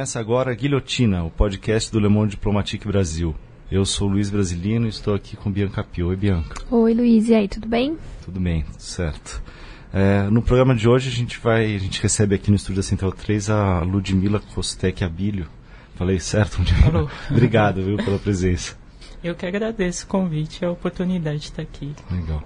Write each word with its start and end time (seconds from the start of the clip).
Começa 0.00 0.18
agora 0.18 0.50
a 0.50 0.54
Guilhotina, 0.54 1.24
o 1.24 1.30
podcast 1.30 1.92
do 1.92 2.00
Le 2.00 2.08
Monde 2.08 2.30
Diplomatique 2.30 2.88
Brasil. 2.88 3.34
Eu 3.70 3.84
sou 3.84 4.08
Luiz 4.08 4.30
Brasilino 4.30 4.86
e 4.86 4.88
estou 4.88 5.14
aqui 5.14 5.36
com 5.36 5.52
Bianca 5.52 5.84
Pio. 5.84 6.08
Oi, 6.08 6.16
Bianca. 6.16 6.54
Oi, 6.70 6.94
Luiz. 6.94 7.28
E 7.28 7.34
aí, 7.34 7.46
tudo 7.46 7.68
bem? 7.68 7.98
Tudo 8.24 8.40
bem, 8.40 8.62
tudo 8.62 8.80
certo. 8.80 9.42
É, 9.92 10.22
no 10.30 10.40
programa 10.40 10.74
de 10.74 10.88
hoje 10.88 11.10
a 11.10 11.12
gente 11.12 11.38
vai, 11.38 11.74
a 11.74 11.78
gente 11.78 12.02
recebe 12.02 12.34
aqui 12.34 12.48
no 12.48 12.56
estúdio 12.56 12.76
da 12.76 12.82
Central 12.82 13.12
3 13.12 13.50
a 13.50 13.80
Ludmila 13.80 14.40
Kostek 14.54 15.04
Abílio. 15.04 15.46
Falei 15.96 16.18
certo? 16.18 16.64
Falou. 16.76 17.10
Obrigado, 17.30 17.82
viu, 17.82 17.98
pela 17.98 18.18
presença. 18.18 18.78
Eu 19.22 19.34
que 19.34 19.44
agradeço 19.44 20.06
o 20.06 20.08
convite 20.08 20.62
e 20.62 20.64
a 20.64 20.70
oportunidade 20.70 21.40
de 21.40 21.44
estar 21.44 21.60
aqui. 21.60 21.94
Legal. 22.10 22.42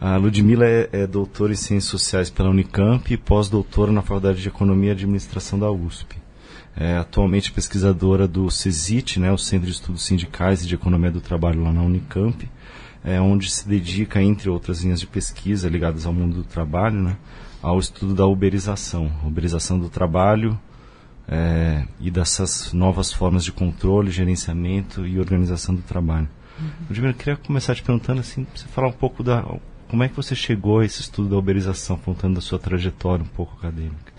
A 0.00 0.16
Ludmila 0.16 0.64
é, 0.64 0.88
é 0.90 1.06
doutora 1.06 1.52
em 1.52 1.56
Ciências 1.56 1.90
Sociais 1.90 2.30
pela 2.30 2.48
Unicamp 2.48 3.12
e 3.12 3.18
pós-doutora 3.18 3.92
na 3.92 4.00
Faculdade 4.00 4.40
de 4.40 4.48
Economia 4.48 4.88
e 4.88 4.92
Administração 4.92 5.58
da 5.58 5.70
USP. 5.70 6.23
É 6.76 6.96
atualmente 6.96 7.52
pesquisadora 7.52 8.26
do 8.26 8.50
CESIT, 8.50 9.20
né, 9.20 9.30
o 9.30 9.38
Centro 9.38 9.66
de 9.66 9.72
Estudos 9.72 10.04
Sindicais 10.04 10.64
e 10.64 10.66
de 10.66 10.74
Economia 10.74 11.10
do 11.10 11.20
Trabalho 11.20 11.62
lá 11.62 11.72
na 11.72 11.82
Unicamp, 11.82 12.48
é, 13.04 13.20
onde 13.20 13.50
se 13.50 13.68
dedica, 13.68 14.20
entre 14.20 14.50
outras 14.50 14.82
linhas 14.82 14.98
de 14.98 15.06
pesquisa 15.06 15.68
ligadas 15.68 16.04
ao 16.04 16.12
mundo 16.12 16.36
do 16.36 16.44
trabalho, 16.44 17.00
né, 17.00 17.16
ao 17.62 17.78
estudo 17.78 18.14
da 18.14 18.26
uberização, 18.26 19.10
uberização 19.24 19.78
do 19.78 19.88
trabalho 19.88 20.58
é, 21.28 21.86
e 22.00 22.10
dessas 22.10 22.72
novas 22.72 23.12
formas 23.12 23.44
de 23.44 23.52
controle, 23.52 24.10
gerenciamento 24.10 25.06
e 25.06 25.18
organização 25.18 25.74
do 25.74 25.82
trabalho. 25.82 26.28
Uhum. 26.58 26.70
Ludmila, 26.88 27.12
eu 27.12 27.16
queria 27.16 27.36
começar 27.36 27.74
te 27.74 27.82
perguntando 27.82 28.20
assim, 28.20 28.46
você 28.54 28.66
falar 28.68 28.88
um 28.88 28.92
pouco 28.92 29.22
da 29.22 29.44
como 29.88 30.02
é 30.02 30.08
que 30.08 30.16
você 30.16 30.34
chegou 30.34 30.80
a 30.80 30.84
esse 30.84 31.02
estudo 31.02 31.28
da 31.28 31.36
uberização, 31.36 31.96
contando 31.96 32.34
da 32.34 32.40
sua 32.40 32.58
trajetória 32.58 33.24
um 33.24 33.28
pouco 33.28 33.56
acadêmica. 33.56 34.13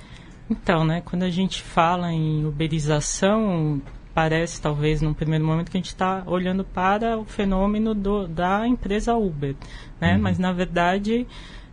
Então, 0.49 0.85
né, 0.85 1.01
quando 1.03 1.23
a 1.23 1.29
gente 1.29 1.61
fala 1.61 2.11
em 2.11 2.45
uberização, 2.45 3.81
parece 4.13 4.61
talvez 4.61 5.01
num 5.01 5.13
primeiro 5.13 5.45
momento 5.45 5.69
que 5.69 5.77
a 5.77 5.79
gente 5.79 5.87
está 5.87 6.23
olhando 6.25 6.63
para 6.63 7.17
o 7.17 7.25
fenômeno 7.25 7.93
do, 7.93 8.27
da 8.27 8.67
empresa 8.67 9.15
Uber, 9.15 9.55
né? 9.99 10.15
Uhum. 10.15 10.21
Mas 10.21 10.39
na 10.39 10.53
verdade 10.53 11.27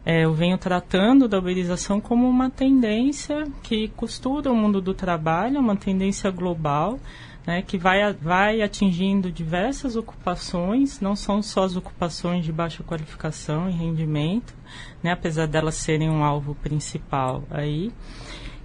é, 0.04 0.24
eu 0.24 0.34
venho 0.34 0.58
tratando 0.58 1.28
da 1.28 1.38
uberização 1.38 2.00
como 2.00 2.28
uma 2.28 2.50
tendência 2.50 3.46
que 3.62 3.88
costura 3.88 4.50
o 4.50 4.56
mundo 4.56 4.80
do 4.80 4.92
trabalho, 4.92 5.60
uma 5.60 5.76
tendência 5.76 6.28
global, 6.30 6.98
né, 7.46 7.62
que 7.62 7.78
vai, 7.78 8.12
vai 8.12 8.62
atingindo 8.62 9.30
diversas 9.30 9.94
ocupações, 9.94 11.00
não 11.00 11.14
são 11.14 11.42
só 11.42 11.64
as 11.64 11.76
ocupações 11.76 12.44
de 12.44 12.52
baixa 12.52 12.82
qualificação 12.82 13.68
e 13.68 13.72
rendimento, 13.72 14.54
né, 15.02 15.12
apesar 15.12 15.46
delas 15.46 15.76
serem 15.76 16.10
um 16.10 16.24
alvo 16.24 16.54
principal 16.56 17.44
aí. 17.50 17.92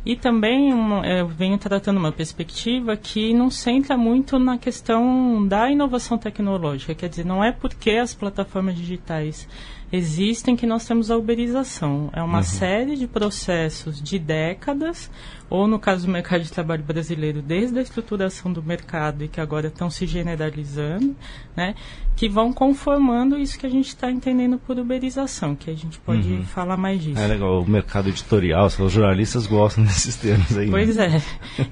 E 0.07 0.15
também 0.15 0.69
eu 1.03 1.27
venho 1.27 1.57
tratando 1.57 1.97
uma 1.97 2.13
perspectiva 2.13 2.95
que 2.95 3.33
não 3.33 3.51
centra 3.51 3.97
muito 3.97 4.39
na 4.39 4.57
questão 4.57 5.45
da 5.45 5.69
inovação 5.69 6.17
tecnológica, 6.17 6.95
quer 6.95 7.09
dizer, 7.09 7.25
não 7.25 7.43
é 7.43 7.51
porque 7.51 7.91
as 7.91 8.15
plataformas 8.15 8.77
digitais 8.77 9.45
existem 9.91 10.55
que 10.55 10.65
nós 10.65 10.85
temos 10.85 11.09
a 11.09 11.17
uberização. 11.17 12.09
É 12.13 12.21
uma 12.21 12.39
uhum. 12.39 12.43
série 12.43 12.95
de 12.95 13.07
processos 13.07 14.01
de 14.01 14.19
décadas, 14.19 15.09
ou 15.49 15.67
no 15.67 15.79
caso 15.79 16.05
do 16.05 16.11
mercado 16.11 16.43
de 16.43 16.51
trabalho 16.51 16.83
brasileiro, 16.83 17.41
desde 17.41 17.79
a 17.79 17.81
estruturação 17.81 18.51
do 18.51 18.61
mercado 18.61 19.23
e 19.23 19.27
que 19.27 19.39
agora 19.39 19.67
estão 19.67 19.89
se 19.89 20.05
generalizando, 20.05 21.15
né, 21.55 21.73
que 22.15 22.27
vão 22.27 22.51
conformando 22.51 23.37
isso 23.37 23.57
que 23.57 23.65
a 23.65 23.69
gente 23.69 23.87
está 23.87 24.11
entendendo 24.11 24.57
por 24.57 24.77
uberização, 24.77 25.55
que 25.55 25.69
a 25.69 25.75
gente 25.75 25.99
pode 25.99 26.27
uhum. 26.27 26.43
falar 26.43 26.75
mais 26.75 27.01
disso. 27.01 27.19
É 27.19 27.27
legal, 27.27 27.61
o 27.61 27.69
mercado 27.69 28.09
editorial, 28.09 28.65
os 28.65 28.91
jornalistas 28.91 29.47
gostam 29.47 29.83
desses 29.85 30.15
termos 30.17 30.57
aí. 30.57 30.65
Né? 30.65 30.71
Pois 30.71 30.95
né? 30.97 31.21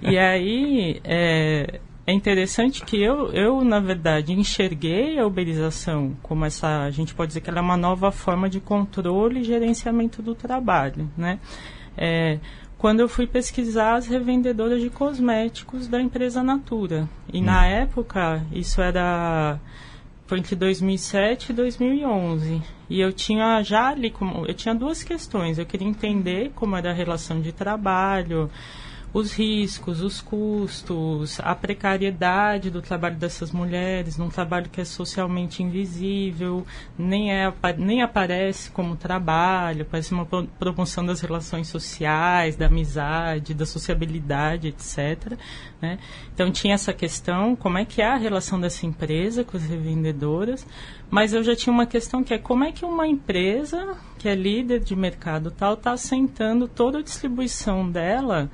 é. 0.04 0.12
E 0.12 0.18
aí, 0.18 1.02
é, 1.04 1.80
é 2.08 2.14
interessante 2.14 2.84
que 2.86 3.02
eu, 3.02 3.32
eu, 3.32 3.64
na 3.64 3.80
verdade, 3.80 4.32
enxerguei 4.32 5.18
a 5.18 5.26
uberização 5.26 6.16
como 6.22 6.46
essa, 6.46 6.84
a 6.84 6.92
gente 6.92 7.16
pode 7.16 7.30
dizer 7.30 7.42
que 7.42 7.50
ela 7.50 7.60
é 7.60 7.62
uma 7.62 7.78
nova 7.78 8.12
forma 8.12 8.48
de 8.48 8.60
controle 8.60 9.40
e 9.40 9.44
gerenciamento 9.44 10.22
do 10.22 10.36
trabalho, 10.36 11.10
né? 11.18 11.40
É, 11.98 12.40
quando 12.78 13.00
eu 13.00 13.10
fui 13.10 13.26
pesquisar 13.26 13.96
as 13.96 14.06
revendedoras 14.06 14.82
de 14.82 14.90
cosméticos 14.90 15.88
da 15.88 16.00
empresa 16.00 16.44
Natura. 16.44 17.10
E 17.34 17.40
hum. 17.40 17.46
na 17.46 17.66
época, 17.66 18.46
isso 18.52 18.82
era 18.82 19.60
foi 20.28 20.40
entre 20.40 20.56
2007 20.56 21.52
e 21.52 21.54
2011. 21.54 22.62
E 22.90 23.00
eu 23.00 23.14
tinha 23.14 23.62
já 23.64 23.90
ali, 23.90 24.10
como, 24.10 24.46
eu 24.46 24.54
tinha 24.54 24.74
duas 24.74 25.04
questões. 25.04 25.58
Eu 25.58 25.66
queria 25.66 25.88
entender 25.88 26.52
como 26.56 26.76
era 26.76 26.92
a 26.92 26.94
relação 26.94 27.42
de 27.42 27.52
trabalho, 27.52 28.50
os 29.16 29.32
riscos, 29.32 30.02
os 30.02 30.20
custos, 30.20 31.40
a 31.40 31.56
precariedade 31.56 32.70
do 32.70 32.82
trabalho 32.82 33.16
dessas 33.16 33.50
mulheres, 33.50 34.18
num 34.18 34.28
trabalho 34.28 34.70
que 34.70 34.82
é 34.82 34.84
socialmente 34.84 35.64
invisível, 35.64 36.68
nem, 37.00 37.32
é, 37.32 37.54
nem 37.78 38.02
aparece 38.02 38.70
como 38.70 38.98
trabalho, 38.98 39.86
parece 39.86 40.12
uma 40.14 40.26
promoção 40.60 41.06
das 41.06 41.22
relações 41.22 41.70
sociais, 41.70 42.58
da 42.58 42.66
amizade, 42.66 43.54
da 43.54 43.66
sociabilidade, 43.66 44.68
etc. 44.68 45.40
Né? 45.82 45.98
Então 46.34 46.52
tinha 46.52 46.74
essa 46.74 46.92
questão, 46.92 47.56
como 47.56 47.78
é 47.78 47.86
que 47.86 48.02
é 48.02 48.08
a 48.08 48.18
relação 48.18 48.60
dessa 48.60 48.86
empresa 48.86 49.46
com 49.46 49.56
as 49.56 49.64
revendedoras, 49.64 50.68
mas 51.10 51.32
eu 51.32 51.42
já 51.42 51.56
tinha 51.56 51.72
uma 51.72 51.86
questão 51.86 52.22
que 52.22 52.34
é 52.34 52.38
como 52.38 52.66
é 52.66 52.74
que 52.74 52.84
uma 52.84 53.08
empresa 53.08 53.96
que 54.20 54.28
é 54.28 54.36
líder 54.36 54.82
de 54.82 54.94
mercado 54.94 55.52
tal 55.52 55.76
está 55.76 55.94
assentando 55.94 56.68
toda 56.68 57.00
a 57.00 57.02
distribuição 57.02 57.90
dela 57.90 58.52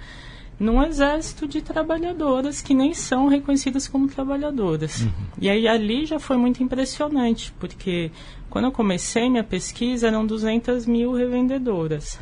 num 0.62 0.84
exército 0.84 1.48
de 1.48 1.60
trabalhadoras 1.60 2.62
que 2.62 2.76
nem 2.76 2.94
são 2.94 3.28
reconhecidas 3.28 3.88
como 3.88 4.08
trabalhadoras. 4.08 5.02
Uhum. 5.02 5.12
E 5.42 5.50
aí 5.50 5.68
ali 5.68 6.06
já 6.06 6.20
foi 6.20 6.38
muito 6.38 6.62
impressionante, 6.62 7.52
porque 7.60 8.12
quando 8.48 8.66
eu 8.66 8.72
comecei 8.72 9.28
minha 9.28 9.44
pesquisa 9.44 10.08
eram 10.08 10.24
200 10.24 10.86
mil 10.86 11.14
revendedoras. 11.14 12.20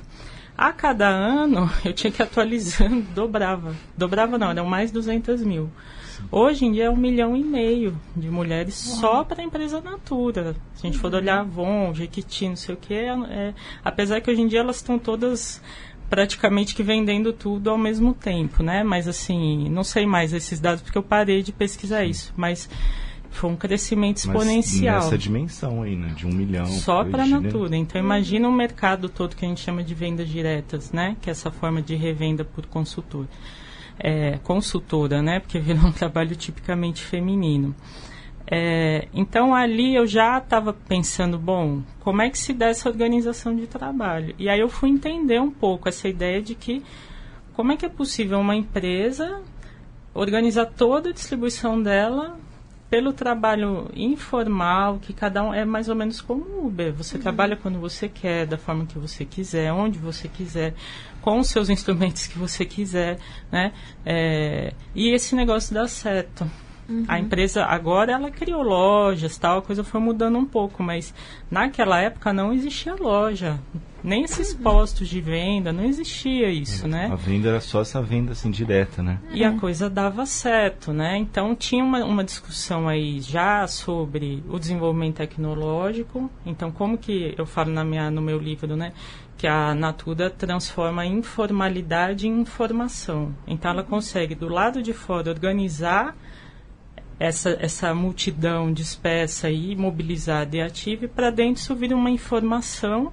A 0.58 0.72
cada 0.72 1.10
ano 1.10 1.70
eu 1.84 1.92
tinha 1.92 2.12
que 2.12 2.24
atualizando, 2.24 3.02
dobrava. 3.14 3.76
Dobrava 3.98 4.38
não, 4.38 4.52
eram 4.52 4.66
mais 4.66 4.90
200 4.90 5.44
mil. 5.44 5.70
Hoje 6.32 6.66
em 6.66 6.72
dia 6.72 6.86
é 6.86 6.90
um 6.90 6.96
milhão 6.96 7.36
e 7.36 7.44
meio 7.44 8.00
de 8.16 8.30
mulheres 8.30 8.88
Uau. 8.88 8.98
só 9.00 9.24
para 9.24 9.42
a 9.42 9.46
empresa 9.46 9.82
Natura. 9.82 10.56
Se 10.76 10.88
a 10.88 10.90
gente 10.90 11.00
for 11.00 11.14
olhar 11.14 11.40
Avon, 11.40 11.94
Jequiti, 11.94 12.48
não 12.48 12.56
sei 12.56 12.76
o 12.76 12.78
que, 12.78 12.94
é, 12.94 13.08
é, 13.08 13.54
apesar 13.84 14.22
que 14.22 14.30
hoje 14.32 14.42
em 14.42 14.48
dia 14.48 14.60
elas 14.60 14.78
estão 14.78 15.00
todas 15.00 15.62
praticamente 16.10 16.74
que 16.74 16.84
vendendo 16.84 17.32
tudo 17.32 17.70
ao 17.70 17.78
mesmo 17.78 18.14
tempo, 18.14 18.64
né? 18.64 18.84
Mas 18.84 19.08
assim, 19.08 19.70
não 19.70 19.84
sei 19.84 20.06
mais 20.06 20.34
esses 20.34 20.60
dados 20.60 20.82
porque 20.82 20.98
eu 20.98 21.04
parei 21.04 21.44
de 21.44 21.52
pesquisar 21.52 22.04
isso, 22.04 22.34
mas 22.36 22.70
foi 23.30 23.50
um 23.50 23.56
crescimento 23.56 24.18
exponencial. 24.18 24.96
Mas 24.96 25.06
nessa 25.06 25.18
dimensão 25.18 25.84
aí, 25.84 25.96
né? 25.96 26.14
De 26.16 26.26
um 26.26 26.32
milhão. 26.32 26.66
Só 26.66 27.04
para 27.04 27.24
a 27.24 27.28
Natura. 27.28 27.76
Então 27.76 28.02
imagina 28.02 28.48
o 28.48 28.52
mercado 28.52 29.08
todo 29.08 29.36
que 29.36 29.46
a 29.46 29.48
gente 29.48 29.62
chama 29.62 29.84
de 29.84 29.94
vendas 29.94 30.28
diretas, 30.28 30.92
né? 30.92 31.16
Que 31.22 31.30
é 31.30 31.32
essa 31.32 31.52
forma 31.52 31.82
de 31.82 31.96
revenda 31.96 32.44
por 32.44 32.66
consultor. 32.66 33.28
É, 34.00 34.40
consultora, 34.44 35.22
né? 35.22 35.40
Porque 35.40 35.60
virou 35.60 35.86
um 35.86 35.92
trabalho 35.94 36.36
tipicamente 36.36 37.04
feminino. 37.04 37.76
É, 38.52 39.08
então 39.14 39.54
ali 39.54 39.96
eu 39.96 40.08
já 40.08 40.40
estava 40.40 40.74
pensando, 40.74 41.38
bom, 41.38 41.84
como 42.00 42.22
é 42.24 42.30
que 42.32 42.38
se 42.38 42.52
dá 42.52 42.68
essa 42.68 42.90
organização 42.90 43.56
de 43.56 43.68
trabalho? 43.68 44.34
E 44.40 44.50
aí 44.50 44.60
eu 44.60 44.70
fui 44.70 44.90
entender 44.90 45.40
um 45.40 45.52
pouco 45.52 45.88
essa 45.88 46.08
ideia 46.08 46.42
de 46.42 46.56
que 46.56 46.84
como 47.54 47.72
é 47.72 47.78
que 47.78 47.86
é 47.86 47.90
possível 47.90 48.40
uma 48.40 48.56
empresa 48.56 49.42
organizar 50.14 50.66
toda 50.66 51.10
a 51.10 51.14
distribuição 51.14 51.82
dela 51.82 52.40
pelo 52.90 53.14
trabalho 53.14 53.92
informal, 53.94 54.98
que 54.98 55.14
cada 55.14 55.44
um 55.44 55.54
é 55.54 55.64
mais 55.64 55.88
ou 55.88 55.96
menos 55.96 56.20
como 56.20 56.44
o 56.44 56.66
Uber. 56.66 56.92
Você 56.94 57.18
uhum. 57.18 57.22
trabalha 57.22 57.56
quando 57.56 57.80
você 57.80 58.10
quer, 58.10 58.48
da 58.48 58.58
forma 58.58 58.86
que 58.88 58.98
você 58.98 59.24
quiser, 59.24 59.72
onde 59.72 60.00
você 60.00 60.28
quiser, 60.28 60.74
com 61.22 61.38
os 61.38 61.50
seus 61.50 61.70
instrumentos 61.70 62.26
que 62.26 62.40
você 62.40 62.66
quiser, 62.66 63.20
né? 63.52 63.74
É, 64.04 64.74
e 64.96 65.14
esse 65.14 65.36
negócio 65.36 65.72
dá 65.72 65.88
certo. 65.88 66.50
Uhum. 66.90 67.06
A 67.08 67.20
empresa 67.20 67.66
agora 67.66 68.14
ela 68.14 68.32
criou 68.32 68.64
lojas, 68.64 69.38
tal, 69.38 69.60
a 69.60 69.62
coisa 69.62 69.84
foi 69.84 70.02
mudando 70.02 70.38
um 70.38 70.46
pouco, 70.46 70.82
mas 70.82 71.14
naquela 71.50 72.02
época 72.02 72.34
não 72.34 72.52
existia 72.52 72.96
loja, 72.96 73.60
nem 74.04 74.24
esses 74.24 74.54
uhum. 74.54 74.62
postos 74.62 75.08
de 75.08 75.22
venda, 75.22 75.72
não 75.72 75.84
existia 75.84 76.50
isso, 76.50 76.86
é, 76.86 76.90
né? 76.90 77.10
A 77.12 77.16
venda 77.16 77.50
era 77.50 77.60
só 77.60 77.82
essa 77.82 78.02
venda 78.02 78.32
assim 78.32 78.50
direta, 78.50 79.04
né? 79.04 79.20
E 79.32 79.44
a 79.44 79.52
coisa 79.54 79.90
dava 79.90 80.26
certo, 80.26 80.92
né? 80.92 81.18
Então 81.18 81.56
tinha 81.56 81.84
uma, 81.84 82.04
uma 82.04 82.24
discussão 82.24 82.88
aí 82.88 83.22
já 83.22 83.68
sobre 83.68 84.44
o 84.50 84.58
desenvolvimento 84.58 85.18
tecnológico. 85.18 86.30
Então 86.46 86.72
como 86.72 86.98
que 86.98 87.36
eu 87.38 87.46
falo 87.46 87.72
na 87.72 87.84
minha 87.84 88.10
no 88.10 88.22
meu 88.22 88.40
livro, 88.40 88.76
né? 88.76 88.94
que 89.38 89.48
a 89.48 89.74
Natura 89.74 90.30
transforma 90.30 91.04
a 91.04 91.06
informalidade 91.06 92.28
em 92.28 92.42
informação. 92.42 93.34
Então 93.48 93.72
ela 93.72 93.84
consegue 93.84 94.36
do 94.36 94.50
lado 94.50 94.84
de 94.84 94.92
fora 94.92 95.32
organizar 95.32 96.14
essa, 97.20 97.58
essa 97.60 97.94
multidão 97.94 98.72
dispersa 98.72 99.50
e 99.50 99.76
mobilizada 99.76 100.56
e 100.56 100.62
ativa, 100.62 101.06
e 101.06 101.08
para 101.08 101.30
dentro 101.30 101.62
isso 101.62 101.76
vira 101.76 101.96
uma 101.96 102.10
informação 102.10 103.12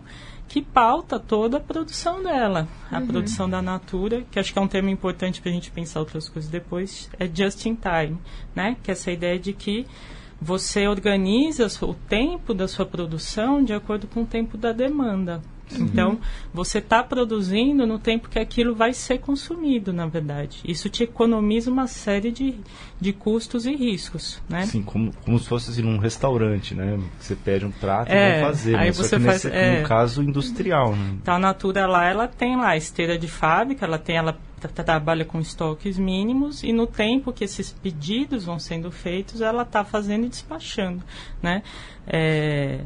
que 0.48 0.62
pauta 0.62 1.18
toda 1.18 1.56
a 1.56 1.60
produção 1.60 2.22
dela. 2.22 2.68
A 2.90 3.00
uhum. 3.00 3.06
produção 3.08 3.50
da 3.50 3.60
Natura, 3.60 4.22
que 4.30 4.38
acho 4.38 4.52
que 4.52 4.58
é 4.58 4.62
um 4.62 4.68
termo 4.68 4.88
importante 4.88 5.40
para 5.40 5.50
a 5.50 5.54
gente 5.54 5.72
pensar 5.72 5.98
outras 5.98 6.28
coisas 6.28 6.48
depois, 6.48 7.10
é 7.18 7.26
just 7.26 7.66
in 7.66 7.74
time, 7.74 8.16
né? 8.54 8.76
Que 8.80 8.90
é 8.90 8.92
essa 8.92 9.10
ideia 9.10 9.38
de 9.40 9.52
que 9.52 9.84
você 10.40 10.86
organiza 10.86 11.66
o 11.84 11.94
tempo 11.94 12.54
da 12.54 12.68
sua 12.68 12.86
produção 12.86 13.64
de 13.64 13.72
acordo 13.72 14.06
com 14.06 14.22
o 14.22 14.26
tempo 14.26 14.56
da 14.56 14.70
demanda. 14.72 15.42
Sim. 15.68 15.82
Então, 15.82 16.18
você 16.54 16.78
está 16.78 17.02
produzindo 17.02 17.86
no 17.86 17.98
tempo 17.98 18.28
que 18.28 18.38
aquilo 18.38 18.74
vai 18.74 18.92
ser 18.92 19.18
consumido, 19.18 19.92
na 19.92 20.06
verdade. 20.06 20.60
Isso 20.64 20.88
te 20.88 21.02
economiza 21.02 21.70
uma 21.70 21.86
série 21.86 22.30
de, 22.30 22.54
de 23.00 23.12
custos 23.12 23.66
e 23.66 23.74
riscos, 23.74 24.40
né? 24.48 24.64
Sim, 24.66 24.82
como, 24.82 25.12
como 25.24 25.38
se 25.38 25.48
fosse 25.48 25.70
assim, 25.70 25.82
num 25.82 25.98
restaurante, 25.98 26.74
né? 26.74 26.98
Você 27.18 27.34
pede 27.34 27.64
um 27.64 27.70
prato 27.70 28.10
é, 28.10 28.14
e 28.14 28.32
vai 28.32 28.50
fazer, 28.52 28.76
aí 28.76 28.90
você 28.92 29.18
faz, 29.18 29.44
nesse, 29.44 29.48
é, 29.48 29.80
no 29.80 29.88
caso 29.88 30.22
industrial, 30.22 30.94
né? 30.94 31.16
Então, 31.20 31.34
a 31.34 31.38
Natura 31.38 31.86
lá, 31.86 32.08
ela 32.08 32.28
tem 32.28 32.56
lá 32.56 32.68
a 32.68 32.76
esteira 32.76 33.18
de 33.18 33.28
fábrica, 33.28 33.84
ela 33.84 33.98
tem, 33.98 34.16
ela 34.16 34.38
trabalha 34.84 35.24
com 35.24 35.38
estoques 35.38 35.98
mínimos 35.98 36.62
e 36.62 36.72
no 36.72 36.86
tempo 36.86 37.32
que 37.32 37.44
esses 37.44 37.72
pedidos 37.72 38.44
vão 38.44 38.58
sendo 38.58 38.90
feitos, 38.90 39.40
ela 39.40 39.62
está 39.62 39.84
fazendo 39.84 40.26
e 40.26 40.28
despachando, 40.28 41.02
né? 41.42 41.62
É, 42.06 42.80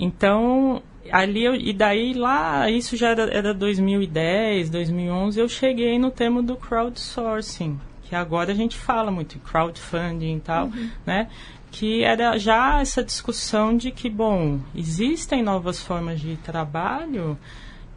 então, 0.00 0.82
ali 1.12 1.44
eu, 1.44 1.54
e 1.54 1.74
daí 1.74 2.14
lá, 2.14 2.70
isso 2.70 2.96
já 2.96 3.10
era, 3.10 3.24
era 3.24 3.52
2010, 3.52 4.70
2011, 4.70 5.38
eu 5.38 5.48
cheguei 5.48 5.98
no 5.98 6.10
termo 6.10 6.42
do 6.42 6.56
crowdsourcing, 6.56 7.78
que 8.04 8.14
agora 8.14 8.52
a 8.52 8.54
gente 8.54 8.78
fala 8.78 9.10
muito 9.10 9.36
em 9.36 9.40
crowdfunding 9.40 10.36
e 10.36 10.40
tal, 10.40 10.68
uhum. 10.68 10.90
né? 11.04 11.28
Que 11.70 12.02
era 12.02 12.38
já 12.38 12.80
essa 12.80 13.04
discussão 13.04 13.76
de 13.76 13.90
que, 13.90 14.08
bom, 14.08 14.58
existem 14.74 15.42
novas 15.42 15.80
formas 15.80 16.18
de 16.18 16.36
trabalho 16.38 17.38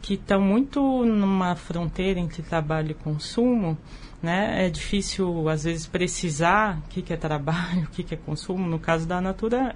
que 0.02 0.14
estão 0.14 0.42
muito 0.42 0.80
numa 1.06 1.56
fronteira 1.56 2.20
entre 2.20 2.42
trabalho 2.42 2.90
e 2.90 2.94
consumo, 2.94 3.78
né? 4.22 4.66
É 4.66 4.68
difícil, 4.68 5.48
às 5.48 5.64
vezes, 5.64 5.86
precisar 5.86 6.78
o 6.78 6.88
que, 6.90 7.00
que 7.00 7.14
é 7.14 7.16
trabalho, 7.16 7.84
o 7.88 7.90
que, 7.90 8.02
que 8.02 8.12
é 8.12 8.16
consumo. 8.18 8.68
No 8.68 8.78
caso 8.78 9.08
da 9.08 9.20
Natura, 9.22 9.74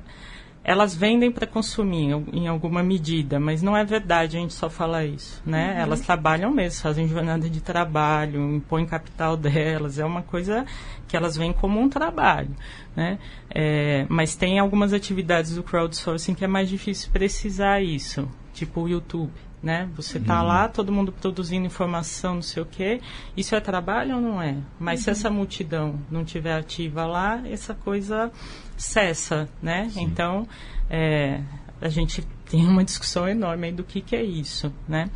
elas 0.69 0.95
vendem 0.95 1.33
para 1.33 1.47
consumir 1.47 2.11
em 2.31 2.47
alguma 2.47 2.83
medida, 2.83 3.41
mas 3.41 3.63
não 3.63 3.75
é 3.75 3.87
verdade 3.87 4.37
a 4.37 4.41
gente 4.41 4.53
só 4.53 4.69
falar 4.69 5.07
isso, 5.07 5.41
né? 5.47 5.73
Uhum. 5.73 5.81
Elas 5.81 6.01
trabalham 6.03 6.51
mesmo, 6.51 6.83
fazem 6.83 7.09
jornada 7.09 7.49
de 7.49 7.63
trabalho, 7.63 8.57
impõem 8.57 8.85
capital 8.85 9.35
delas, 9.35 9.99
é 9.99 10.05
uma 10.05 10.21
coisa 10.21 10.67
que 11.09 11.17
elas 11.17 11.39
veem 11.39 11.55
como 11.55 11.81
um 11.81 11.89
trabalho, 11.89 12.55
né? 12.95 13.19
É, 13.49 14.05
mas 14.11 14.37
tem 14.37 14.59
algumas 14.59 14.93
atividades 14.93 15.55
do 15.55 15.63
crowdsourcing 15.63 16.35
que 16.35 16.45
é 16.45 16.49
mais 16.49 16.69
difícil 16.69 17.11
precisar 17.11 17.81
isso, 17.81 18.29
tipo 18.53 18.83
o 18.83 18.89
YouTube, 18.91 19.33
né? 19.63 19.89
Você 19.97 20.19
está 20.19 20.41
uhum. 20.41 20.47
lá, 20.47 20.69
todo 20.69 20.93
mundo 20.93 21.13
produzindo 21.13 21.67
informação, 21.67 22.37
não 22.37 22.43
sei 22.43 22.63
o 22.63 22.67
quê. 22.67 23.01
Isso 23.37 23.55
é 23.55 23.61
trabalho 23.61 24.17
ou 24.17 24.21
não 24.21 24.41
é? 24.41 24.57
Mas 24.79 25.01
uhum. 25.01 25.05
se 25.05 25.11
essa 25.11 25.31
multidão 25.31 26.01
não 26.11 26.25
tiver 26.25 26.57
ativa 26.57 27.05
lá, 27.07 27.43
essa 27.47 27.75
coisa 27.75 28.31
cessa, 28.77 29.49
né? 29.63 29.89
Sim. 29.91 30.03
Então, 30.03 30.47
é, 30.89 31.41
a 31.81 31.89
gente 31.89 32.23
tem 32.49 32.67
uma 32.67 32.85
discussão 32.85 33.29
enorme 33.29 33.73
do 33.73 33.85
que, 33.85 34.01
que 34.01 34.17
é 34.17 34.23
isso, 34.23 34.73
né? 34.89 35.11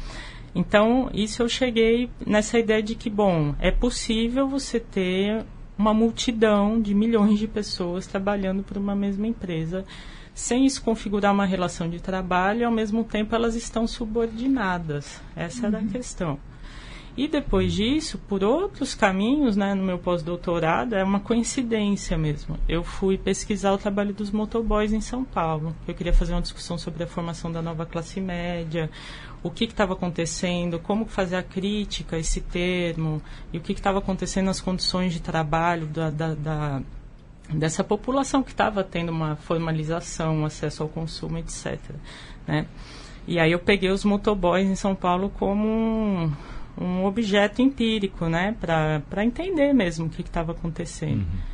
Então, 0.55 1.09
isso 1.15 1.43
eu 1.43 1.49
cheguei 1.49 2.11
nessa 2.27 2.59
ideia 2.59 2.83
de 2.83 2.95
que, 2.95 3.09
bom, 3.09 3.55
é 3.59 3.71
possível 3.71 4.47
você 4.47 4.79
ter 4.79 5.47
uma 5.79 5.95
multidão 5.95 6.81
de 6.81 6.95
milhões 6.95 7.39
de 7.39 7.49
pessoas 7.49 8.07
trabalhando 8.07 8.63
por 8.63 8.77
uma 8.77 8.95
mesma 8.95 9.27
empresa 9.27 9.85
sem 10.35 10.65
isso 10.65 10.83
configurar 10.83 11.33
uma 11.33 11.45
relação 11.45 11.89
de 11.89 12.01
trabalho 12.01 12.61
e 12.61 12.65
ao 12.65 12.73
mesmo 12.73 13.05
tempo 13.05 13.35
elas 13.35 13.55
estão 13.55 13.87
subordinadas. 13.87 15.21
Essa 15.37 15.63
uhum. 15.63 15.67
era 15.67 15.79
a 15.79 15.89
questão. 15.89 16.39
E 17.15 17.29
depois 17.29 17.75
disso, 17.75 18.17
por 18.27 18.43
outros 18.43 18.95
caminhos, 18.95 19.55
né, 19.55 19.75
no 19.75 19.85
meu 19.85 19.99
pós-doutorado, 19.99 20.95
é 20.95 21.05
uma 21.05 21.21
coincidência 21.21 22.17
mesmo. 22.17 22.59
Eu 22.67 22.83
fui 22.83 23.19
pesquisar 23.19 23.73
o 23.73 23.79
trabalho 23.79 24.15
dos 24.15 24.31
motoboys 24.31 24.95
em 24.95 25.01
São 25.03 25.23
Paulo. 25.23 25.77
Eu 25.87 25.95
queria 25.95 26.15
fazer 26.15 26.33
uma 26.33 26.41
discussão 26.41 26.79
sobre 26.79 27.05
a 27.05 27.07
formação 27.07 27.53
da 27.53 27.61
nova 27.61 27.85
classe 27.85 28.19
média, 28.19 28.91
o 29.43 29.51
que 29.51 29.65
estava 29.65 29.93
acontecendo, 29.93 30.79
como 30.79 31.05
fazer 31.05 31.37
a 31.37 31.43
crítica 31.43 32.17
a 32.17 32.19
esse 32.19 32.41
termo, 32.41 33.21
e 33.53 33.59
o 33.59 33.61
que 33.61 33.73
estava 33.73 33.99
acontecendo 33.99 34.47
nas 34.47 34.63
condições 34.63 35.13
de 35.13 35.21
trabalho 35.21 35.87
da, 35.87 36.09
da, 36.09 36.35
da 36.35 36.83
dessa 37.55 37.85
população 37.85 38.43
que 38.43 38.51
estava 38.51 38.83
tendo 38.83 39.11
uma 39.11 39.37
formalização, 39.37 40.39
um 40.39 40.45
acesso 40.45 40.83
ao 40.83 40.89
consumo, 40.89 41.39
etc. 41.39 41.79
Né? 42.47 42.67
E 43.27 43.39
aí 43.39 43.53
eu 43.53 43.59
peguei 43.59 43.91
os 43.91 44.05
motoboys 44.05 44.69
em 44.69 44.75
São 44.75 44.95
Paulo 44.95 45.31
como 45.39 45.69
um, 45.69 46.33
um 46.81 47.05
objeto 47.05 47.63
empírico, 47.63 48.27
né? 48.27 48.57
Para 48.61 49.25
entender 49.25 49.73
mesmo 49.73 50.07
o 50.07 50.11
que 50.11 50.23
estava 50.23 50.53
acontecendo. 50.53 51.21
Uhum. 51.21 51.53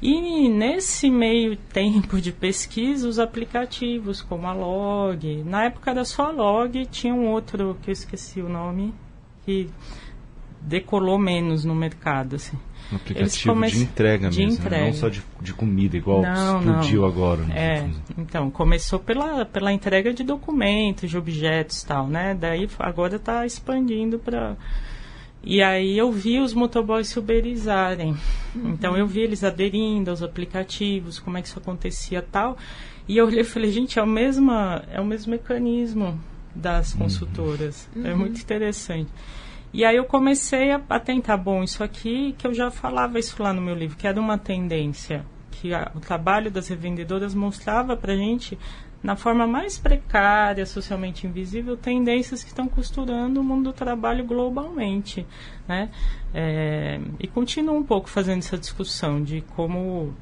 E 0.00 0.48
nesse 0.50 1.10
meio 1.10 1.56
tempo 1.56 2.20
de 2.20 2.30
pesquisa, 2.30 3.08
os 3.08 3.18
aplicativos 3.18 4.20
como 4.20 4.46
a 4.46 4.52
Log, 4.52 5.42
na 5.44 5.64
época 5.64 5.90
era 5.90 6.04
só 6.04 6.26
a 6.26 6.30
Log, 6.30 6.84
tinha 6.86 7.14
um 7.14 7.28
outro 7.30 7.78
que 7.82 7.88
eu 7.88 7.92
esqueci 7.92 8.42
o 8.42 8.48
nome, 8.48 8.92
que 9.44 9.70
decolou 10.60 11.18
menos 11.18 11.64
no 11.64 11.74
mercado, 11.74 12.36
assim. 12.36 12.58
Um 12.92 12.96
aplicativo 12.96 13.54
come... 13.54 13.70
de 13.70 13.78
entrega 13.78 14.30
de 14.30 14.44
mesmo, 14.44 14.60
entrega. 14.60 14.84
Né? 14.84 14.86
não 14.86 14.94
só 14.94 15.08
de, 15.08 15.22
de, 15.40 15.52
comida, 15.52 15.96
igual 15.96 16.22
não, 16.22 16.58
explodiu 16.58 17.02
não. 17.02 17.08
agora. 17.08 17.42
Né? 17.42 17.54
É, 17.56 17.90
então, 18.16 18.50
começou 18.50 18.98
pela, 18.98 19.44
pela 19.44 19.72
entrega 19.72 20.12
de 20.12 20.22
documentos, 20.22 21.10
de 21.10 21.18
objetos 21.18 21.82
e 21.82 21.86
tal, 21.86 22.06
né? 22.06 22.36
Daí 22.38 22.68
agora 22.78 23.16
está 23.16 23.44
expandindo 23.44 24.18
para... 24.18 24.56
E 25.42 25.62
aí 25.62 25.96
eu 25.96 26.10
vi 26.10 26.40
os 26.40 26.52
motoboys 26.52 27.08
se 27.08 27.18
uberizarem. 27.18 28.16
Uhum. 28.54 28.70
Então 28.70 28.96
eu 28.96 29.06
vi 29.06 29.20
eles 29.20 29.44
aderindo 29.44 30.10
aos 30.10 30.22
aplicativos, 30.22 31.20
como 31.20 31.38
é 31.38 31.42
que 31.42 31.48
isso 31.48 31.58
acontecia 31.58 32.20
tal. 32.20 32.56
E 33.08 33.16
eu 33.16 33.26
olhei 33.26 33.40
e 33.40 33.44
falei, 33.44 33.70
gente, 33.70 33.98
é 33.98 34.02
o 34.02 34.06
mesmo, 34.06 34.50
é 34.90 35.00
o 35.00 35.04
mesmo 35.04 35.30
mecanismo 35.30 36.18
das 36.54 36.92
uhum. 36.92 37.00
consultoras. 37.00 37.88
Uhum. 37.94 38.06
É 38.06 38.14
muito 38.14 38.40
interessante. 38.40 39.10
E 39.76 39.84
aí 39.84 39.96
eu 39.96 40.06
comecei 40.06 40.70
a, 40.70 40.80
a, 40.88 40.98
tentar, 40.98 41.36
bom, 41.36 41.62
isso 41.62 41.84
aqui, 41.84 42.34
que 42.38 42.46
eu 42.46 42.54
já 42.54 42.70
falava 42.70 43.18
isso 43.18 43.42
lá 43.42 43.52
no 43.52 43.60
meu 43.60 43.74
livro, 43.74 43.94
que 43.94 44.06
era 44.06 44.18
uma 44.18 44.38
tendência, 44.38 45.22
que 45.50 45.74
a, 45.74 45.92
o 45.94 46.00
trabalho 46.00 46.50
das 46.50 46.68
revendedoras 46.68 47.34
mostrava 47.34 47.94
para 47.94 48.16
gente, 48.16 48.58
na 49.02 49.16
forma 49.16 49.46
mais 49.46 49.76
precária, 49.76 50.64
socialmente 50.64 51.26
invisível, 51.26 51.76
tendências 51.76 52.42
que 52.42 52.48
estão 52.48 52.66
costurando 52.66 53.38
o 53.38 53.44
mundo 53.44 53.64
do 53.64 53.72
trabalho 53.74 54.24
globalmente, 54.24 55.26
né? 55.68 55.90
É, 56.32 56.98
e 57.20 57.26
continuo 57.26 57.76
um 57.76 57.84
pouco 57.84 58.08
fazendo 58.08 58.38
essa 58.38 58.56
discussão 58.56 59.22
de 59.22 59.42
como 59.54 60.14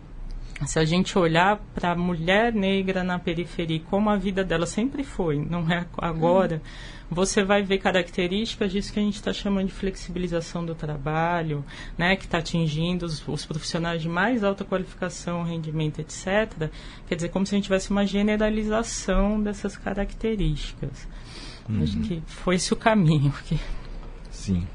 se 0.66 0.78
a 0.78 0.84
gente 0.84 1.18
olhar 1.18 1.58
para 1.75 1.92
a 1.92 1.96
mulher 1.96 2.52
negra 2.52 3.02
na 3.02 3.18
periferia, 3.18 3.80
como 3.90 4.08
a 4.08 4.16
vida 4.16 4.44
dela 4.44 4.66
sempre 4.66 5.02
foi, 5.02 5.38
não 5.38 5.70
é 5.70 5.87
agora, 5.99 6.56
hum 6.56 6.94
você 7.11 7.44
vai 7.44 7.62
ver 7.62 7.78
características 7.78 8.73
disso 8.73 8.92
que 8.92 8.99
a 8.99 9.02
gente 9.02 9.14
está 9.14 9.32
chamando 9.32 9.68
de 9.68 9.73
flexibilização 9.73 10.64
do 10.64 10.75
trabalho, 10.75 11.64
né, 11.96 12.16
que 12.16 12.25
está 12.25 12.38
atingindo 12.38 13.06
os, 13.06 13.26
os, 13.26 13.44
profissionais 13.44 14.02
de 14.02 14.08
mais 14.08 14.42
alta 14.42 14.64
qualificação, 14.64 15.42
rendimento, 15.42 16.00
etc. 16.00 16.70
Quer 17.06 17.14
dizer, 17.14 17.28
como 17.28 17.46
se 17.46 17.54
a 17.54 17.56
gente 17.56 17.64
tivesse 17.64 17.90
uma 17.90 18.06
generalização 18.06 19.40
dessas 19.40 19.76
características. 19.76 21.06
Uhum. 21.68 21.82
Acho 21.82 21.99
que 22.00 22.23
foi 22.26 22.56
esse 22.56 22.73
o 22.73 22.76
caminho. 22.76 23.32
Que... 23.44 23.58
Sim. 24.30 24.66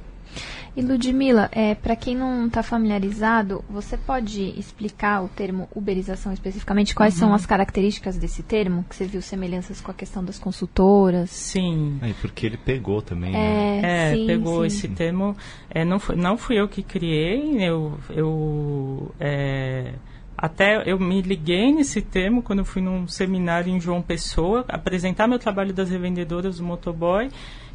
E 0.75 0.81
Ludmila, 0.81 1.49
é, 1.51 1.75
para 1.75 1.95
quem 1.95 2.15
não 2.15 2.47
está 2.47 2.61
familiarizado, 2.61 3.63
você 3.69 3.97
pode 3.97 4.41
explicar 4.57 5.23
o 5.23 5.27
termo 5.27 5.67
uberização 5.75 6.31
especificamente? 6.31 6.95
Quais 6.95 7.15
uhum. 7.15 7.19
são 7.19 7.33
as 7.33 7.45
características 7.45 8.17
desse 8.17 8.43
termo? 8.43 8.85
Que 8.87 8.95
você 8.95 9.05
viu 9.05 9.21
semelhanças 9.21 9.81
com 9.81 9.91
a 9.91 9.93
questão 9.93 10.23
das 10.23 10.37
consultoras? 10.37 11.29
Sim. 11.29 11.99
É, 12.01 12.13
porque 12.21 12.45
ele 12.45 12.57
pegou 12.57 13.01
também, 13.01 13.29
é, 13.29 13.81
né? 13.81 13.81
É, 13.83 14.15
sim, 14.15 14.27
pegou 14.27 14.61
sim. 14.61 14.67
esse 14.67 14.87
termo. 14.87 15.35
É, 15.69 15.83
não, 15.83 15.99
foi, 15.99 16.15
não 16.15 16.37
fui 16.37 16.59
eu 16.59 16.67
que 16.67 16.83
criei, 16.83 17.63
eu... 17.63 17.97
eu 18.09 19.13
é, 19.19 19.93
até 20.41 20.89
eu 20.89 20.97
me 20.97 21.21
liguei 21.21 21.73
nesse 21.73 22.01
termo 22.01 22.41
quando 22.41 22.59
eu 22.59 22.65
fui 22.65 22.81
num 22.81 23.05
seminário 23.09 23.73
em 23.73 23.81
João 23.81 24.01
Pessoa, 24.01 24.63
apresentar 24.69 25.27
meu 25.27 25.37
trabalho 25.37 25.73
das 25.73 25.89
revendedoras 25.89 26.59
do 26.59 26.63
motoboy 26.63 27.29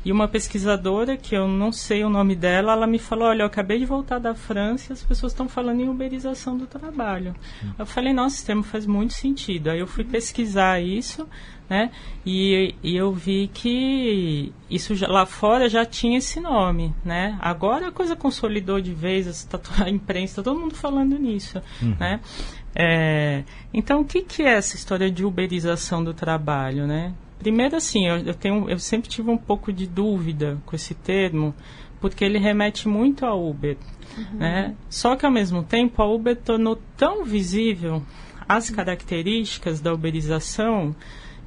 e 0.05 0.13
uma 0.13 0.29
pesquisadora, 0.29 1.17
que 1.17 1.35
eu 1.35 1.49
não 1.49 1.73
sei 1.73 2.05
o 2.05 2.11
nome 2.11 2.37
dela, 2.37 2.73
ela 2.73 2.87
me 2.87 2.99
falou, 2.99 3.29
olha, 3.29 3.43
eu 3.43 3.47
acabei 3.47 3.79
de 3.79 3.87
voltar 3.87 4.19
da 4.19 4.35
França 4.35 4.93
e 4.93 4.95
as 4.95 5.03
pessoas 5.03 5.33
estão 5.33 5.49
falando 5.49 5.81
em 5.81 5.89
uberização 5.89 6.59
do 6.59 6.67
trabalho. 6.67 7.35
Hum. 7.65 7.71
Eu 7.79 7.87
falei, 7.87 8.13
nossa, 8.13 8.37
esse 8.37 8.47
termo 8.47 8.63
faz 8.63 8.87
muito 8.87 9.15
sentido. 9.15 9.71
Aí 9.71 9.79
eu 9.79 9.87
fui 9.87 10.05
pesquisar 10.05 10.79
isso, 10.81 11.27
né? 11.71 11.91
E, 12.27 12.75
e 12.83 12.95
eu 12.95 13.13
vi 13.13 13.51
que 13.53 14.53
isso 14.69 14.95
já, 14.95 15.09
lá 15.09 15.25
fora 15.25 15.69
já 15.69 15.87
tinha 15.87 16.19
esse 16.19 16.39
nome, 16.39 16.95
né? 17.03 17.39
Agora 17.41 17.89
a 17.89 17.93
coisa 17.93 18.15
consolidou 18.15 18.81
de 18.83 18.93
vez, 18.93 19.49
a, 19.51 19.85
a 19.85 19.89
imprensa, 19.89 20.43
todo 20.43 20.61
mundo 20.61 20.75
falando 20.75 21.19
nisso, 21.19 21.63
uhum. 21.83 21.97
né? 21.99 22.21
É, 22.75 23.45
então, 23.73 24.01
o 24.01 24.05
que, 24.05 24.21
que 24.21 24.43
é 24.43 24.55
essa 24.55 24.75
história 24.75 25.11
de 25.11 25.25
uberização 25.25 26.03
do 26.03 26.13
trabalho, 26.13 26.87
né? 26.87 27.15
Primeiro, 27.39 27.77
assim, 27.77 28.07
eu, 28.07 28.19
eu, 28.19 28.35
tenho, 28.35 28.69
eu 28.69 28.79
sempre 28.79 29.09
tive 29.09 29.31
um 29.31 29.37
pouco 29.37 29.73
de 29.73 29.87
dúvida 29.87 30.59
com 30.65 30.75
esse 30.75 30.95
termo, 30.95 31.55
porque 32.01 32.25
ele 32.25 32.39
remete 32.39 32.89
muito 32.89 33.27
a 33.27 33.35
Uber. 33.35 33.77
Uhum. 34.17 34.39
Né? 34.39 34.75
Só 34.89 35.17
que, 35.17 35.27
ao 35.27 35.33
mesmo 35.33 35.63
tempo, 35.63 36.03
a 36.03 36.07
Uber 36.07 36.37
tornou 36.37 36.81
tão 36.97 37.25
visível 37.25 38.03
as 38.49 38.71
características 38.71 39.81
da 39.81 39.93
uberização 39.93 40.95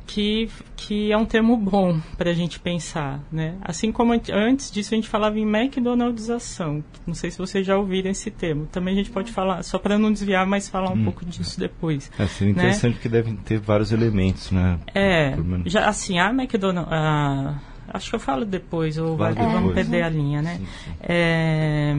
que, 0.07 0.49
que 0.75 1.11
é 1.11 1.17
um 1.17 1.25
termo 1.25 1.57
bom 1.57 1.99
para 2.17 2.31
a 2.31 2.33
gente 2.33 2.59
pensar, 2.59 3.19
né? 3.31 3.55
Assim 3.61 3.91
como 3.91 4.13
antes 4.13 4.71
disso 4.71 4.93
a 4.93 4.95
gente 4.95 5.09
falava 5.09 5.37
em 5.37 5.43
McDonaldização. 5.43 6.83
Não 7.05 7.13
sei 7.13 7.29
se 7.29 7.37
vocês 7.37 7.67
já 7.67 7.77
ouviram 7.77 8.09
esse 8.09 8.31
termo. 8.31 8.65
Também 8.67 8.93
a 8.93 8.97
gente 8.97 9.09
pode 9.09 9.31
falar, 9.31 9.61
só 9.63 9.77
para 9.77 9.99
não 9.99 10.11
desviar, 10.11 10.47
mas 10.47 10.69
falar 10.69 10.89
um 10.91 10.93
hum. 10.93 11.03
pouco 11.03 11.25
disso 11.25 11.59
depois. 11.59 12.09
É, 12.17 12.25
seria 12.25 12.53
né? 12.53 12.59
interessante 12.59 12.91
né? 12.91 12.93
porque 12.93 13.09
devem 13.09 13.35
ter 13.35 13.59
vários 13.59 13.91
elementos, 13.91 14.49
né? 14.49 14.79
É, 14.95 15.35
já, 15.65 15.87
assim, 15.87 16.17
a 16.17 16.29
McDonald's... 16.29 16.91
A, 16.91 17.59
acho 17.89 18.09
que 18.09 18.15
eu 18.15 18.19
falo 18.19 18.45
depois, 18.45 18.97
ou 18.97 19.17
vai, 19.17 19.33
depois. 19.33 19.51
vamos 19.51 19.73
perder 19.73 20.03
a 20.03 20.09
linha, 20.09 20.41
né? 20.41 20.55
Sim, 20.55 20.65
sim. 20.85 20.91
É, 21.01 21.95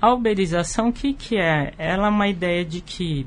a 0.00 0.12
uberização, 0.12 0.88
o 0.88 0.92
que, 0.92 1.12
que 1.12 1.36
é? 1.36 1.74
Ela 1.78 2.06
é 2.06 2.10
uma 2.10 2.28
ideia 2.28 2.64
de 2.64 2.80
que 2.80 3.26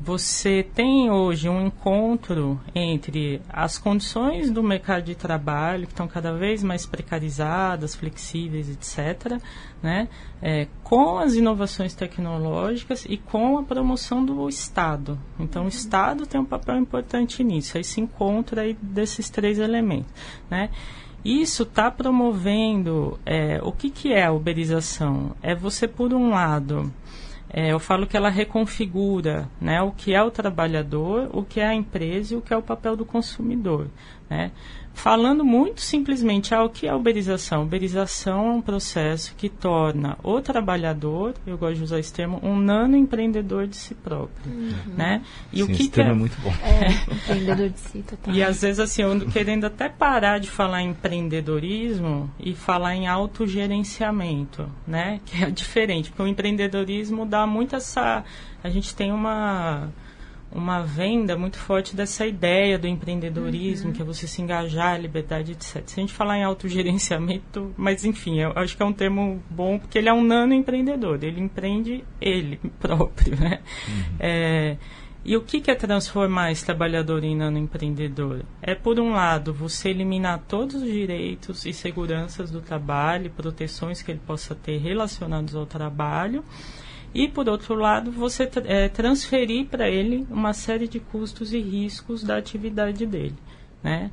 você 0.00 0.62
tem 0.62 1.10
hoje 1.10 1.48
um 1.48 1.66
encontro 1.66 2.60
entre 2.72 3.42
as 3.48 3.78
condições 3.78 4.50
do 4.50 4.62
mercado 4.62 5.04
de 5.04 5.14
trabalho, 5.14 5.86
que 5.86 5.92
estão 5.92 6.06
cada 6.06 6.32
vez 6.32 6.62
mais 6.62 6.86
precarizadas, 6.86 7.96
flexíveis, 7.96 8.70
etc., 8.70 9.40
né? 9.82 10.08
É, 10.40 10.68
com 10.84 11.18
as 11.18 11.34
inovações 11.34 11.94
tecnológicas 11.94 13.04
e 13.08 13.16
com 13.16 13.58
a 13.58 13.62
promoção 13.64 14.24
do 14.24 14.48
Estado. 14.48 15.18
Então, 15.38 15.64
o 15.64 15.68
Estado 15.68 16.26
tem 16.26 16.40
um 16.40 16.44
papel 16.44 16.76
importante 16.76 17.42
nisso, 17.42 17.76
aí 17.76 17.82
se 17.82 18.00
encontra 18.00 18.62
aí 18.62 18.76
desses 18.80 19.28
três 19.28 19.58
elementos. 19.58 20.12
Né? 20.48 20.70
Isso 21.24 21.64
está 21.64 21.90
promovendo. 21.90 23.18
É, 23.26 23.60
o 23.62 23.72
que, 23.72 23.90
que 23.90 24.12
é 24.12 24.24
a 24.24 24.32
uberização? 24.32 25.32
É 25.42 25.54
você, 25.54 25.88
por 25.88 26.14
um 26.14 26.30
lado, 26.30 26.92
é, 27.50 27.72
eu 27.72 27.78
falo 27.78 28.06
que 28.06 28.16
ela 28.16 28.28
reconfigura 28.28 29.48
né, 29.60 29.80
o 29.80 29.90
que 29.90 30.14
é 30.14 30.22
o 30.22 30.30
trabalhador, 30.30 31.30
o 31.32 31.42
que 31.42 31.60
é 31.60 31.66
a 31.66 31.74
empresa 31.74 32.34
e 32.34 32.36
o 32.36 32.42
que 32.42 32.52
é 32.52 32.56
o 32.56 32.62
papel 32.62 32.94
do 32.94 33.06
consumidor. 33.06 33.88
Né? 34.28 34.52
Falando 34.98 35.44
muito 35.44 35.80
simplesmente, 35.80 36.52
ah, 36.52 36.64
o 36.64 36.68
que 36.68 36.88
é 36.88 36.92
uberização? 36.92 37.62
Uberização 37.62 38.48
é 38.48 38.50
um 38.54 38.60
processo 38.60 39.32
que 39.36 39.48
torna 39.48 40.18
o 40.24 40.40
trabalhador, 40.40 41.34
eu 41.46 41.56
gosto 41.56 41.76
de 41.76 41.84
usar 41.84 42.00
esse 42.00 42.12
termo, 42.12 42.40
um 42.42 42.58
nano 42.58 42.96
empreendedor 42.96 43.68
de 43.68 43.76
si 43.76 43.94
próprio, 43.94 44.52
uhum. 44.52 44.94
né? 44.96 45.22
E 45.52 45.58
Sim, 45.58 45.62
o 45.62 45.66
que 45.68 45.72
esse 45.74 45.82
que 45.84 45.88
termo 45.90 46.10
é... 46.10 46.14
é 46.14 46.16
muito 46.16 46.36
bom. 46.40 46.52
É, 46.64 46.90
empreendedor 47.14 47.68
de 47.68 47.78
si, 47.78 48.02
total. 48.02 48.34
E 48.34 48.42
às 48.42 48.60
vezes 48.60 48.80
assim, 48.80 49.02
eu 49.02 49.12
ando 49.12 49.26
querendo 49.26 49.66
até 49.66 49.88
parar 49.88 50.40
de 50.40 50.50
falar 50.50 50.82
em 50.82 50.88
empreendedorismo 50.90 52.28
e 52.40 52.52
falar 52.52 52.96
em 52.96 53.06
autogerenciamento, 53.06 54.68
né? 54.84 55.20
Que 55.28 55.44
é 55.44 55.50
diferente, 55.50 56.10
porque 56.10 56.22
o 56.22 56.26
empreendedorismo 56.26 57.24
dá 57.24 57.46
muito 57.46 57.76
essa... 57.76 58.24
A 58.64 58.68
gente 58.68 58.96
tem 58.96 59.12
uma 59.12 59.90
uma 60.50 60.82
venda 60.82 61.36
muito 61.36 61.58
forte 61.58 61.94
dessa 61.94 62.26
ideia 62.26 62.78
do 62.78 62.86
empreendedorismo, 62.86 63.88
uhum. 63.88 63.94
que 63.94 64.02
é 64.02 64.04
você 64.04 64.26
se 64.26 64.40
engajar, 64.40 65.00
liberdade, 65.00 65.52
etc. 65.52 65.82
Se 65.86 66.00
a 66.00 66.02
gente 66.02 66.12
falar 66.12 66.38
em 66.38 66.44
autogerenciamento, 66.44 67.74
mas 67.76 68.04
enfim, 68.04 68.40
eu 68.40 68.52
acho 68.56 68.76
que 68.76 68.82
é 68.82 68.86
um 68.86 68.92
termo 68.92 69.42
bom, 69.50 69.78
porque 69.78 69.98
ele 69.98 70.08
é 70.08 70.12
um 70.12 70.22
nano 70.22 70.54
empreendedor, 70.54 71.22
ele 71.22 71.40
empreende 71.40 72.04
ele 72.20 72.58
próprio, 72.80 73.36
né? 73.38 73.60
Uhum. 73.88 74.16
É, 74.18 74.76
e 75.24 75.36
o 75.36 75.42
que, 75.42 75.60
que 75.60 75.70
é 75.70 75.74
transformar 75.74 76.52
esse 76.52 76.64
trabalhador 76.64 77.22
em 77.22 77.36
nano 77.36 77.58
empreendedor? 77.58 78.44
É, 78.62 78.74
por 78.74 78.98
um 78.98 79.10
lado, 79.10 79.52
você 79.52 79.90
eliminar 79.90 80.42
todos 80.48 80.76
os 80.76 80.90
direitos 80.90 81.66
e 81.66 81.72
seguranças 81.74 82.50
do 82.50 82.62
trabalho, 82.62 83.30
proteções 83.30 84.00
que 84.00 84.10
ele 84.10 84.20
possa 84.26 84.54
ter 84.54 84.78
relacionados 84.78 85.54
ao 85.54 85.66
trabalho, 85.66 86.42
e, 87.14 87.26
por 87.26 87.48
outro 87.48 87.74
lado, 87.74 88.10
você 88.10 88.48
é, 88.66 88.88
transferir 88.88 89.66
para 89.66 89.88
ele 89.88 90.26
uma 90.30 90.52
série 90.52 90.86
de 90.86 91.00
custos 91.00 91.52
e 91.52 91.60
riscos 91.60 92.22
da 92.22 92.36
atividade 92.36 93.06
dele. 93.06 93.36
Né? 93.82 94.10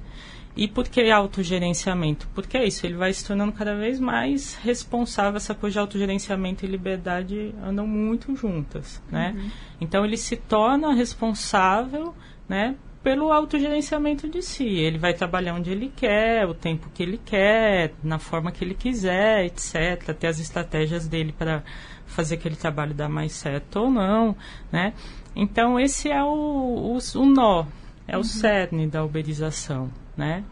E 0.56 0.70
por 0.70 0.88
que 0.88 1.12
autogerenciamento? 1.12 2.30
Porque 2.34 2.58
é 2.58 2.66
isso, 2.66 2.86
ele 2.86 2.96
vai 2.96 3.12
se 3.12 3.26
tornando 3.26 3.52
cada 3.52 3.76
vez 3.76 4.00
mais 4.00 4.56
responsável. 4.56 5.36
Essa 5.36 5.54
coisa 5.54 5.74
de 5.74 5.80
autogerenciamento 5.80 6.64
e 6.64 6.68
liberdade 6.68 7.54
andam 7.62 7.86
muito 7.86 8.34
juntas. 8.36 9.04
Né? 9.12 9.34
Uhum. 9.36 9.50
Então, 9.82 10.06
ele 10.06 10.16
se 10.16 10.38
torna 10.38 10.94
responsável 10.94 12.16
né, 12.48 12.76
pelo 13.04 13.34
autogerenciamento 13.34 14.30
de 14.30 14.42
si. 14.42 14.64
Ele 14.64 14.98
vai 14.98 15.14
trabalhar 15.14 15.56
onde 15.56 15.70
ele 15.70 15.92
quer, 15.94 16.48
o 16.48 16.54
tempo 16.54 16.90
que 16.94 17.04
ele 17.04 17.20
quer, 17.24 17.94
na 18.02 18.18
forma 18.18 18.50
que 18.50 18.64
ele 18.64 18.74
quiser, 18.74 19.46
etc. 19.46 20.14
Ter 20.18 20.28
as 20.28 20.40
estratégias 20.40 21.06
dele 21.06 21.34
para 21.38 21.64
fazer 22.06 22.36
aquele 22.36 22.56
trabalho 22.56 22.94
dar 22.94 23.10
mais 23.10 23.34
certo 23.34 23.78
ou 23.78 23.92
não, 23.92 24.36
né? 24.72 24.94
Então, 25.36 25.80
esse 25.80 26.10
é 26.10 26.24
o, 26.24 26.98
o, 26.98 26.98
o 26.98 27.26
nó, 27.26 27.66
é 28.08 28.16
uhum. 28.16 28.22
o 28.22 28.24
cerne 28.24 28.88
da 28.88 29.04
uberização, 29.04 29.90
né? 30.16 30.44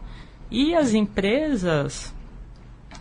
E 0.50 0.74
as 0.74 0.92
empresas, 0.92 2.14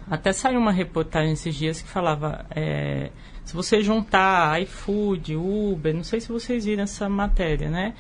até 0.10 0.32
saiu 0.32 0.60
uma 0.60 0.72
reportagem 0.72 1.34
esses 1.34 1.54
dias 1.54 1.82
que 1.82 1.90
falava, 1.90 2.46
é, 2.52 3.12
se 3.54 3.56
você 3.56 3.84
juntar 3.84 4.60
iFood, 4.64 5.36
Uber, 5.36 5.94
não 5.94 6.04
sei 6.04 6.20
se 6.20 6.28
vocês 6.28 6.66
viram 6.66 6.82
essa 6.82 7.08
matéria, 7.08 7.70
né? 7.70 7.94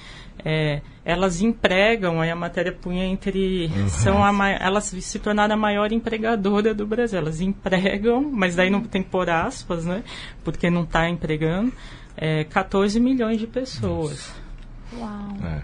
É, 0.43 0.81
elas 1.05 1.41
empregam, 1.41 2.19
aí 2.19 2.31
a 2.31 2.35
matéria 2.35 2.71
punha 2.71 3.05
entre. 3.05 3.67
Uhum. 3.67 3.87
São 3.87 4.23
a, 4.23 4.49
elas 4.49 4.85
se 4.85 5.19
tornaram 5.19 5.53
a 5.53 5.57
maior 5.57 5.91
empregadora 5.91 6.73
do 6.73 6.87
Brasil. 6.87 7.19
Elas 7.19 7.39
empregam, 7.39 8.31
mas 8.33 8.55
daí 8.55 8.71
não 8.71 8.81
tem 8.81 9.03
por 9.03 9.29
aspas, 9.29 9.85
né? 9.85 10.03
Porque 10.43 10.71
não 10.71 10.85
está 10.85 11.07
empregando, 11.07 11.71
é, 12.17 12.45
14 12.45 12.99
milhões 12.99 13.37
de 13.37 13.45
pessoas. 13.45 14.33
Nossa. 14.91 15.03
Uau! 15.05 15.37
É. 15.47 15.61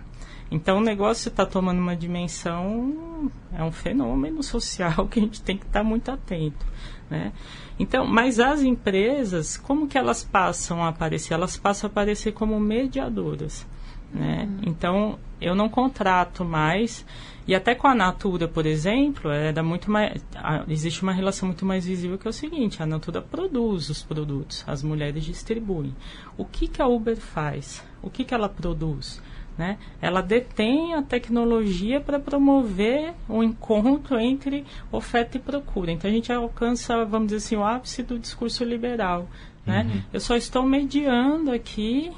Então 0.52 0.78
o 0.78 0.82
negócio 0.82 1.30
está 1.30 1.48
tomando 1.48 1.80
uma 1.80 1.96
dimensão, 1.96 3.32
é 3.52 3.64
um 3.64 3.72
fenômeno 3.72 4.44
social 4.44 5.08
que 5.10 5.20
a 5.20 5.24
gente 5.24 5.42
tem 5.42 5.58
que 5.58 5.66
estar 5.66 5.80
tá 5.80 5.84
muito 5.84 6.12
atento. 6.12 6.64
Né? 7.10 7.32
Então, 7.80 8.06
mas 8.06 8.40
as 8.40 8.62
empresas, 8.62 9.58
como 9.58 9.88
que 9.88 9.98
elas 9.98 10.24
passam 10.24 10.84
a 10.84 10.90
aparecer? 10.90 11.34
Elas 11.34 11.58
passam 11.58 11.88
a 11.88 11.92
aparecer 11.92 12.34
como 12.34 12.60
mediadoras. 12.60 13.66
Né? 14.14 14.48
Uhum. 14.48 14.60
Então, 14.68 15.20
eu 15.42 15.56
não 15.56 15.70
contrato 15.70 16.44
mais. 16.44 17.06
E 17.48 17.56
até 17.56 17.74
com 17.74 17.88
a 17.88 17.96
Natura, 17.96 18.48
por 18.48 18.66
exemplo, 18.66 19.32
era 19.32 19.64
muito 19.64 19.90
mais, 19.90 20.24
existe 20.68 21.02
uma 21.02 21.12
relação 21.12 21.48
muito 21.48 21.66
mais 21.66 21.86
visível 21.86 22.18
que 22.18 22.28
é 22.28 22.30
o 22.30 22.34
seguinte: 22.34 22.84
a 22.84 22.86
Natura 22.86 23.22
produz 23.22 23.90
os 23.90 24.04
produtos, 24.04 24.64
as 24.68 24.84
mulheres 24.84 25.24
distribuem. 25.24 25.96
O 26.38 26.46
que, 26.46 26.68
que 26.68 26.82
a 26.82 26.88
Uber 26.88 27.18
faz? 27.18 27.84
O 28.04 28.10
que, 28.10 28.24
que 28.24 28.34
ela 28.34 28.50
produz? 28.50 29.22
Né? 29.60 29.78
Ela 30.02 30.22
detém 30.22 30.94
a 30.94 31.02
tecnologia 31.02 32.00
para 32.00 32.18
promover 32.18 33.14
o 33.28 33.40
um 33.40 33.44
encontro 33.44 34.18
entre 34.18 34.66
oferta 34.90 35.36
e 35.36 35.40
procura. 35.42 35.92
Então 35.92 36.10
a 36.10 36.14
gente 36.14 36.32
alcança, 36.32 37.04
vamos 37.04 37.28
dizer 37.28 37.46
assim, 37.46 37.56
o 37.58 37.66
ápice 37.66 38.02
do 38.02 38.18
discurso 38.18 38.64
liberal. 38.64 39.28
Né? 39.66 39.84
Uhum. 39.84 40.02
Eu 40.14 40.22
só 40.22 40.38
estou 40.38 40.64
mediando 40.64 41.52
aqui 41.52 42.10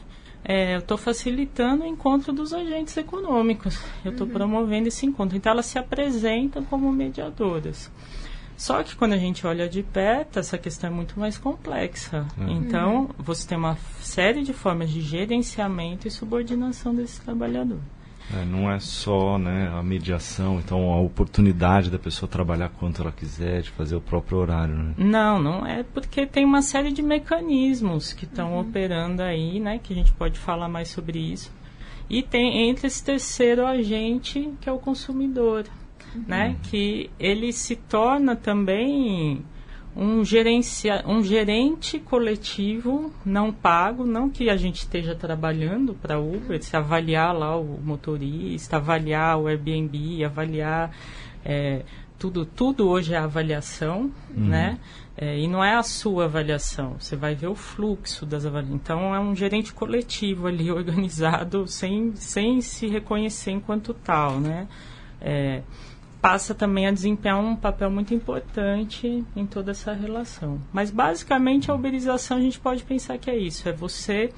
é, 0.44 0.76
eu 0.76 0.80
estou 0.80 0.98
facilitando 0.98 1.84
o 1.84 1.88
encontro 1.88 2.32
dos 2.32 2.54
agentes 2.54 2.96
econômicos. 2.98 3.80
Eu 4.06 4.12
estou 4.12 4.28
uhum. 4.28 4.34
promovendo 4.34 4.88
esse 4.88 5.06
encontro. 5.06 5.38
Então, 5.38 5.52
elas 5.52 5.68
se 5.68 5.78
apresentam 5.78 6.64
como 6.64 6.92
mediadoras. 6.92 7.92
Só 8.62 8.84
que 8.84 8.96
quando 8.96 9.14
a 9.14 9.18
gente 9.18 9.48
olha 9.48 9.68
de 9.68 9.82
perto, 9.82 10.38
essa 10.38 10.56
questão 10.56 10.92
é 10.92 10.94
muito 10.94 11.20
mais 11.20 11.36
complexa. 11.36 12.28
Uhum. 12.38 12.48
Então, 12.48 13.10
você 13.18 13.48
tem 13.48 13.58
uma 13.58 13.76
série 14.02 14.44
de 14.44 14.54
formas 14.54 14.92
de 14.92 15.02
gerenciamento 15.02 16.08
e 16.08 16.12
subordinação 16.12 16.94
desse 16.94 17.20
trabalhador. 17.22 17.80
É, 18.32 18.46
não 18.46 18.72
é 18.72 18.78
só 18.78 19.40
né, 19.40 19.68
a 19.74 19.82
mediação, 19.82 20.60
então 20.60 20.94
a 20.94 21.02
oportunidade 21.02 21.90
da 21.90 21.98
pessoa 21.98 22.30
trabalhar 22.30 22.70
quanto 22.70 23.02
ela 23.02 23.12
quiser, 23.12 23.64
de 23.64 23.72
fazer 23.72 23.96
o 23.96 24.02
próprio 24.02 24.38
horário. 24.38 24.76
Né? 24.76 24.94
Não, 24.96 25.42
não 25.42 25.66
é 25.66 25.82
porque 25.82 26.28
tem 26.28 26.46
uma 26.46 26.62
série 26.62 26.92
de 26.92 27.02
mecanismos 27.02 28.14
que 28.14 28.26
estão 28.26 28.54
uhum. 28.54 28.60
operando 28.60 29.24
aí, 29.24 29.60
né, 29.60 29.80
que 29.82 29.92
a 29.92 29.96
gente 29.96 30.12
pode 30.12 30.38
falar 30.38 30.70
mais 30.70 30.90
sobre 30.90 31.18
isso. 31.18 31.52
E 32.08 32.22
tem 32.22 32.70
entre 32.70 32.86
esse 32.86 33.04
terceiro 33.04 33.66
agente, 33.66 34.54
que 34.62 34.70
é 34.70 34.72
o 34.72 34.78
consumidor, 34.78 35.66
uhum. 36.16 36.24
né, 36.28 36.56
que 36.64 37.10
ele 37.20 37.52
se 37.54 37.76
torna 37.76 38.36
também 38.36 39.44
um, 39.96 40.24
gerencia, 40.24 41.04
um 41.06 41.24
gerente 41.24 42.00
coletivo 42.00 43.12
não 43.26 43.52
pago, 43.52 44.06
não 44.06 44.30
que 44.30 44.50
a 44.50 44.56
gente 44.56 44.78
esteja 44.78 45.16
trabalhando 45.16 45.94
para 45.94 46.20
Uber, 46.20 46.62
se 46.64 46.76
avaliar 46.76 47.36
lá 47.38 47.58
o 47.58 47.80
motorista, 47.82 48.78
avaliar 48.78 49.38
o 49.38 49.48
Airbnb, 49.48 50.24
avaliar 50.24 50.92
é, 51.44 51.84
tudo, 52.18 52.46
tudo 52.46 52.88
hoje 52.88 53.14
é 53.14 53.18
avaliação, 53.18 54.12
uhum. 54.36 54.48
né? 54.48 54.78
É, 55.18 55.38
e 55.38 55.48
não 55.48 55.64
é 55.64 55.76
a 55.76 55.84
sua 55.84 56.24
avaliação, 56.26 56.96
você 56.98 57.16
vai 57.16 57.36
ver 57.36 57.48
o 57.48 57.54
fluxo 57.54 58.26
das 58.26 58.46
avaliações. 58.46 58.82
Então 58.82 59.14
é 59.14 59.20
um 59.20 59.36
gerente 59.36 59.74
coletivo 59.74 60.48
ali 60.48 60.72
organizado 60.72 61.68
sem, 61.68 62.16
sem 62.16 62.62
se 62.62 62.88
reconhecer 62.88 63.52
enquanto 63.52 63.94
tal, 63.94 64.40
né? 64.40 64.68
é, 65.22 65.62
passa 66.22 66.54
também 66.54 66.86
a 66.86 66.92
desempenhar 66.92 67.40
um 67.40 67.56
papel 67.56 67.90
muito 67.90 68.14
importante 68.14 69.26
em 69.36 69.46
toda 69.46 69.72
essa 69.72 69.92
relação. 69.92 70.62
Mas 70.72 70.92
basicamente 70.92 71.72
a 71.72 71.74
uberização 71.74 72.38
a 72.38 72.42
gente 72.42 72.60
pode 72.60 72.84
pensar 72.84 73.18
que 73.18 73.30
é 73.30 73.38
isso, 73.38 73.68
é 73.68 73.74
você 73.74 74.32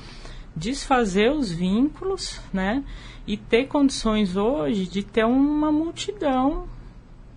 desfazer 0.56 1.32
os 1.32 1.52
vínculos, 1.52 2.40
né? 2.54 2.84
E 3.28 3.36
ter 3.36 3.68
condições 3.68 4.36
hoje 4.36 4.88
de 4.88 5.04
ter 5.04 5.26
uma 5.26 5.72
multidão, 5.72 6.68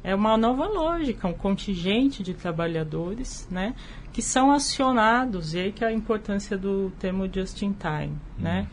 é 0.05 0.15
uma 0.15 0.37
nova 0.37 0.67
lógica, 0.67 1.26
um 1.26 1.33
contingente 1.33 2.23
de 2.23 2.35
trabalhadores, 2.35 3.49
né? 3.50 3.75
Que 4.12 4.23
são 4.23 4.53
acionados, 4.53 5.55
e 5.55 5.59
aí 5.59 5.73
que 5.73 5.85
é 5.85 5.88
a 5.88 5.93
importância 5.93 6.57
do 6.57 6.93
termo 7.00 7.29
just 7.33 7.61
in 7.62 7.73
time, 7.73 8.07
uhum. 8.07 8.45
né? 8.45 8.69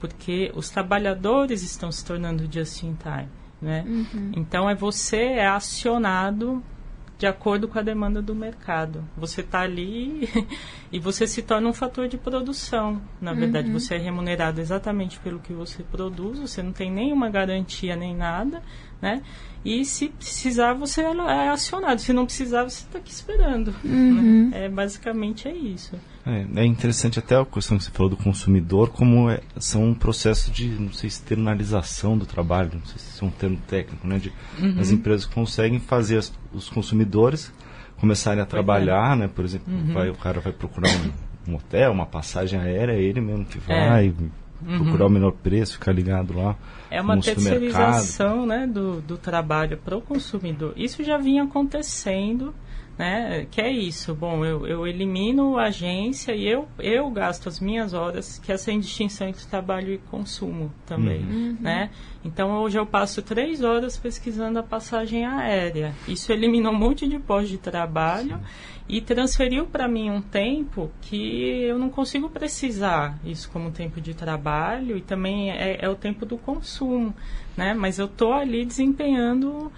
Porque 0.00 0.50
os 0.56 0.68
trabalhadores 0.68 1.62
estão 1.62 1.92
se 1.92 2.04
tornando 2.04 2.50
just 2.50 2.82
in 2.82 2.96
time 2.96 3.28
né? 3.62 3.84
Uhum. 3.86 4.32
Então 4.36 4.68
é 4.68 4.74
você 4.74 5.22
é 5.22 5.46
acionado 5.46 6.62
de 7.22 7.26
acordo 7.28 7.68
com 7.68 7.78
a 7.78 7.82
demanda 7.82 8.20
do 8.20 8.34
mercado. 8.34 9.04
Você 9.16 9.42
está 9.42 9.60
ali 9.60 10.28
e 10.90 10.98
você 10.98 11.24
se 11.24 11.40
torna 11.40 11.68
um 11.68 11.72
fator 11.72 12.08
de 12.08 12.18
produção. 12.18 13.00
Na 13.20 13.32
verdade, 13.32 13.68
uhum. 13.68 13.78
você 13.78 13.94
é 13.94 13.98
remunerado 13.98 14.60
exatamente 14.60 15.20
pelo 15.20 15.38
que 15.38 15.52
você 15.52 15.84
produz, 15.84 16.40
você 16.40 16.64
não 16.64 16.72
tem 16.72 16.90
nenhuma 16.90 17.30
garantia 17.30 17.94
nem 17.94 18.16
nada, 18.16 18.60
né? 19.02 19.20
E 19.64 19.84
se 19.84 20.08
precisar, 20.08 20.72
você 20.74 21.02
é 21.02 21.48
acionado. 21.48 22.00
Se 22.00 22.12
não 22.12 22.24
precisar, 22.24 22.64
você 22.64 22.84
está 22.84 22.98
aqui 22.98 23.12
esperando. 23.12 23.74
Uhum. 23.84 24.48
Né? 24.50 24.64
É, 24.64 24.68
basicamente 24.68 25.46
é 25.46 25.52
isso. 25.52 25.94
É, 26.26 26.46
é, 26.56 26.64
interessante 26.64 27.18
até 27.18 27.36
a 27.36 27.44
questão 27.44 27.78
que 27.78 27.84
você 27.84 27.90
falou 27.90 28.10
do 28.10 28.16
consumidor, 28.16 28.90
como 28.90 29.30
é, 29.30 29.40
são 29.58 29.84
um 29.84 29.94
processo 29.94 30.50
de, 30.50 30.68
não 30.68 30.92
sei, 30.92 31.08
externalização 31.08 32.18
do 32.18 32.26
trabalho, 32.26 32.70
não 32.74 32.84
sei 32.86 32.98
se 32.98 33.22
é 33.22 33.26
um 33.26 33.30
termo 33.30 33.58
técnico, 33.68 34.06
né? 34.06 34.18
De, 34.18 34.32
uhum. 34.58 34.80
As 34.80 34.90
empresas 34.90 35.26
conseguem 35.26 35.78
fazer 35.78 36.18
as, 36.18 36.32
os 36.52 36.68
consumidores 36.68 37.52
começarem 37.98 38.42
a 38.42 38.46
trabalhar, 38.46 39.16
é. 39.16 39.20
né? 39.20 39.28
Por 39.28 39.44
exemplo, 39.44 39.72
uhum. 39.72 39.92
vai, 39.92 40.10
o 40.10 40.16
cara 40.16 40.40
vai 40.40 40.52
procurar 40.52 40.90
um, 40.90 41.52
um, 41.52 41.56
hotel, 41.56 41.92
uma 41.92 42.06
passagem 42.06 42.58
aérea, 42.58 42.94
é 42.94 43.00
ele 43.00 43.20
mesmo 43.20 43.44
que 43.44 43.58
é. 43.68 44.12
Uhum. 44.66 44.84
procurar 44.84 45.06
o 45.06 45.10
menor 45.10 45.32
preço, 45.32 45.74
ficar 45.74 45.92
ligado 45.92 46.36
lá. 46.36 46.56
É 46.90 47.00
uma 47.00 47.18
terceirização 47.18 48.44
né, 48.46 48.66
do, 48.66 49.00
do 49.00 49.16
trabalho 49.16 49.78
para 49.78 49.96
o 49.96 50.00
consumidor. 50.00 50.74
Isso 50.76 51.02
já 51.02 51.16
vinha 51.16 51.44
acontecendo 51.44 52.54
né? 52.98 53.46
Que 53.50 53.60
é 53.60 53.70
isso. 53.70 54.14
Bom, 54.14 54.44
eu, 54.44 54.66
eu 54.66 54.86
elimino 54.86 55.58
a 55.58 55.64
agência 55.64 56.34
e 56.34 56.46
eu, 56.46 56.68
eu 56.78 57.10
gasto 57.10 57.48
as 57.48 57.60
minhas 57.60 57.94
horas, 57.94 58.38
que 58.38 58.52
é 58.52 58.54
essa 58.54 58.70
indistinção 58.70 59.28
entre 59.28 59.46
trabalho 59.46 59.92
e 59.92 59.98
consumo 59.98 60.72
também, 60.86 61.22
uhum. 61.22 61.56
né? 61.60 61.90
Então, 62.24 62.62
hoje 62.62 62.78
eu 62.78 62.86
passo 62.86 63.20
três 63.20 63.62
horas 63.62 63.96
pesquisando 63.96 64.58
a 64.58 64.62
passagem 64.62 65.26
aérea. 65.26 65.92
Isso 66.06 66.32
eliminou 66.32 66.72
um 66.72 66.78
monte 66.78 67.08
de 67.08 67.18
pós 67.18 67.48
de 67.48 67.58
trabalho 67.58 68.36
Sim. 68.36 68.44
e 68.88 69.00
transferiu 69.00 69.66
para 69.66 69.88
mim 69.88 70.08
um 70.08 70.22
tempo 70.22 70.90
que 71.00 71.62
eu 71.62 71.78
não 71.78 71.90
consigo 71.90 72.30
precisar 72.30 73.18
isso 73.24 73.50
como 73.50 73.72
tempo 73.72 74.00
de 74.00 74.14
trabalho 74.14 74.96
e 74.96 75.00
também 75.00 75.50
é, 75.50 75.78
é 75.80 75.88
o 75.88 75.96
tempo 75.96 76.24
do 76.24 76.38
consumo, 76.38 77.12
né? 77.56 77.74
Mas 77.74 77.98
eu 77.98 78.06
estou 78.06 78.32
ali 78.32 78.64
desempenhando 78.64 79.72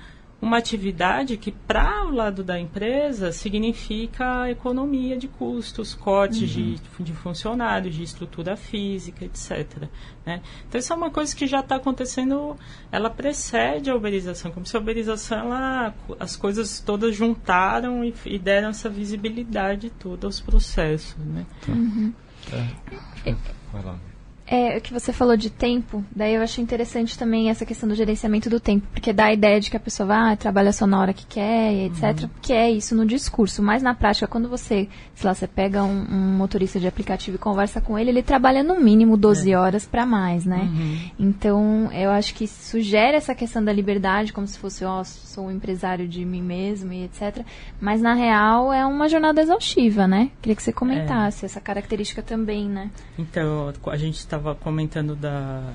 uma 0.45 0.59
atividade 0.59 1.39
que, 1.39 1.51
para 1.51 2.05
o 2.05 2.11
lado 2.11 2.45
da 2.45 2.61
empresa, 2.61 3.33
significa 3.33 4.49
economia 4.51 5.17
de 5.17 5.27
custos, 5.27 5.95
cortes 5.95 6.55
uhum. 6.55 6.75
de, 6.75 7.03
de 7.05 7.13
funcionários, 7.15 7.95
de 7.95 8.03
estrutura 8.03 8.55
física, 8.55 9.25
etc. 9.25 9.89
Né? 10.25 10.43
Então, 10.69 10.79
isso 10.79 10.93
é 10.93 10.97
uma 10.97 11.11
coisa 11.11 11.35
que 11.35 11.47
já 11.47 11.61
está 11.61 11.77
acontecendo, 11.77 12.57
ela 12.93 13.09
precede 13.09 13.91
a 13.91 13.97
uberização, 13.97 14.53
como 14.53 14.67
se 14.67 14.77
a 14.77 14.81
uberização, 14.81 15.39
ela, 15.39 15.95
as 16.21 16.37
coisas 16.37 16.79
todas 16.79 17.17
juntaram 17.17 18.05
e, 18.05 18.15
e 18.27 18.39
deram 18.39 18.69
essa 18.69 18.91
visibilidade 18.91 19.89
toda 19.89 20.27
aos 20.27 20.41
processos. 20.41 21.17
Né? 21.17 21.47
Tá. 21.65 21.73
Uhum. 21.73 22.13
É. 22.53 23.35
Vai 23.73 23.83
lá. 23.83 23.99
É, 24.47 24.77
o 24.77 24.81
que 24.81 24.93
você 24.93 25.13
falou 25.13 25.37
de 25.37 25.49
tempo, 25.49 26.05
daí 26.15 26.35
eu 26.35 26.43
achei 26.43 26.63
interessante 26.63 27.19
também 27.19 27.49
essa 27.49 27.65
questão 27.65 27.89
do 27.89 27.95
gerenciamento 27.95 28.51
do 28.51 28.61
tempo, 28.61 28.87
porque 28.93 29.13
dá 29.13 29.27
a 29.27 29.33
ideia 29.33 29.59
de 29.59 29.71
que 29.71 29.77
a 29.77 29.81
pessoa 29.81 30.07
vai, 30.07 30.33
ah, 30.33 30.37
trabalha 30.37 30.71
só 30.71 30.87
na 30.87 31.01
hora 31.01 31.15
que 31.15 31.25
quer, 31.25 31.87
etc. 31.87 32.25
Uhum. 32.25 32.31
Que 32.43 32.53
é 32.53 32.71
isso 32.71 32.95
no 32.95 33.07
discurso, 33.07 33.63
mas 33.63 33.83
na 33.83 33.95
prática, 33.95 34.27
quando 34.27 34.49
você, 34.49 34.87
sei 35.15 35.27
lá, 35.27 35.35
você 35.35 35.47
pega 35.47 35.83
um, 35.83 36.07
um 36.11 36.37
motorista 36.37 36.79
de 36.79 36.87
aplicativo 36.87 37.37
e 37.37 37.39
conversa 37.39 37.81
com 37.81 37.99
ele, 37.99 38.11
ele 38.11 38.23
trabalha 38.23 38.63
no 38.63 38.79
mínimo 38.79 39.17
12 39.17 39.51
é. 39.51 39.59
horas 39.59 39.87
para 39.87 40.05
mais, 40.05 40.45
né? 40.45 40.71
Uhum. 40.71 41.11
Então, 41.19 41.91
eu 41.93 42.11
acho 42.11 42.35
que 42.35 42.47
sugere 42.47 43.17
essa 43.17 43.35
questão 43.35 43.65
da 43.65 43.73
liberdade, 43.73 44.33
como 44.33 44.47
se 44.47 44.59
fosse, 44.59 44.85
ó, 44.85 45.01
oh, 45.01 45.05
sou 45.05 45.47
um 45.47 45.51
empresário 45.51 46.07
de 46.07 46.23
mim 46.23 46.43
mesmo 46.43 46.93
e 46.93 47.05
etc. 47.05 47.45
Mas 47.81 48.03
na 48.03 48.13
real 48.13 48.73
é 48.73 48.85
uma 48.85 49.09
jornada 49.09 49.41
exaustiva, 49.41 50.07
né? 50.07 50.31
Queria 50.43 50.55
que 50.55 50.63
você 50.63 50.73
comentasse 50.73 51.45
é. 51.45 51.47
essa 51.47 51.61
característica 51.61 52.23
também, 52.23 52.69
né? 52.69 52.91
Então, 53.19 53.73
a 53.87 53.97
gente 53.97 54.19
está 54.19 54.34
estava 54.35 54.55
comentando 54.55 55.15
da, 55.15 55.73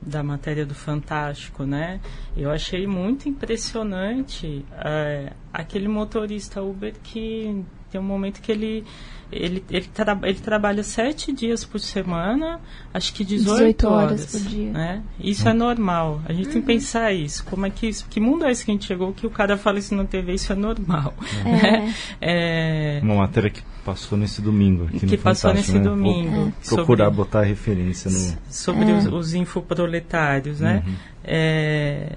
da 0.00 0.22
matéria 0.22 0.64
do 0.64 0.74
Fantástico, 0.74 1.64
né? 1.64 2.00
Eu 2.36 2.50
achei 2.50 2.86
muito 2.86 3.28
impressionante 3.28 4.64
é, 4.72 5.32
aquele 5.52 5.88
motorista 5.88 6.62
Uber 6.62 6.94
que 7.02 7.64
tem 7.90 8.00
um 8.00 8.04
momento 8.04 8.40
que 8.40 8.52
ele 8.52 8.84
ele, 9.30 9.64
ele, 9.70 9.86
tra 9.92 10.18
ele 10.22 10.38
trabalha 10.38 10.82
sete 10.82 11.32
dias 11.32 11.64
por 11.64 11.80
semana, 11.80 12.60
acho 12.94 13.12
que 13.12 13.24
18, 13.24 13.54
18 13.56 13.88
horas, 13.88 14.10
horas, 14.10 14.26
por 14.32 14.40
dia. 14.42 14.70
Né? 14.70 15.02
Isso 15.18 15.48
é 15.48 15.52
normal. 15.52 16.20
A 16.26 16.32
gente 16.32 16.46
uhum. 16.46 16.52
tem 16.52 16.62
que 16.62 16.72
uhum. 16.72 16.78
pensar 16.78 17.12
isso. 17.12 17.44
Como 17.44 17.66
é 17.66 17.70
que 17.70 17.88
isso, 17.88 18.06
que 18.08 18.20
mundo 18.20 18.44
é 18.44 18.52
esse 18.52 18.64
que 18.64 18.70
a 18.70 18.74
gente 18.74 18.86
chegou 18.86 19.12
que 19.12 19.26
o 19.26 19.30
cara 19.30 19.56
fala 19.56 19.78
isso 19.78 19.94
na 19.94 20.04
TV, 20.04 20.34
isso 20.34 20.52
é 20.52 20.56
normal. 20.56 21.12
É. 21.44 21.52
Né? 21.52 21.94
É. 22.20 23.00
Uma 23.02 23.16
matéria 23.16 23.50
que 23.50 23.62
passou 23.84 24.16
nesse 24.16 24.40
domingo. 24.40 24.84
Aqui 24.84 25.06
que 25.06 25.16
passou 25.16 25.52
nesse 25.52 25.72
né? 25.72 25.80
domingo. 25.80 26.52
procurar 26.66 27.06
sobre, 27.06 27.16
botar 27.16 27.42
referência 27.42 28.10
no. 28.10 28.38
Sobre 28.48 28.90
é. 28.90 28.94
os, 28.94 29.06
os 29.06 29.34
infoproletários, 29.34 30.60
né? 30.60 30.82
Uhum. 30.86 30.94
É, 31.24 32.16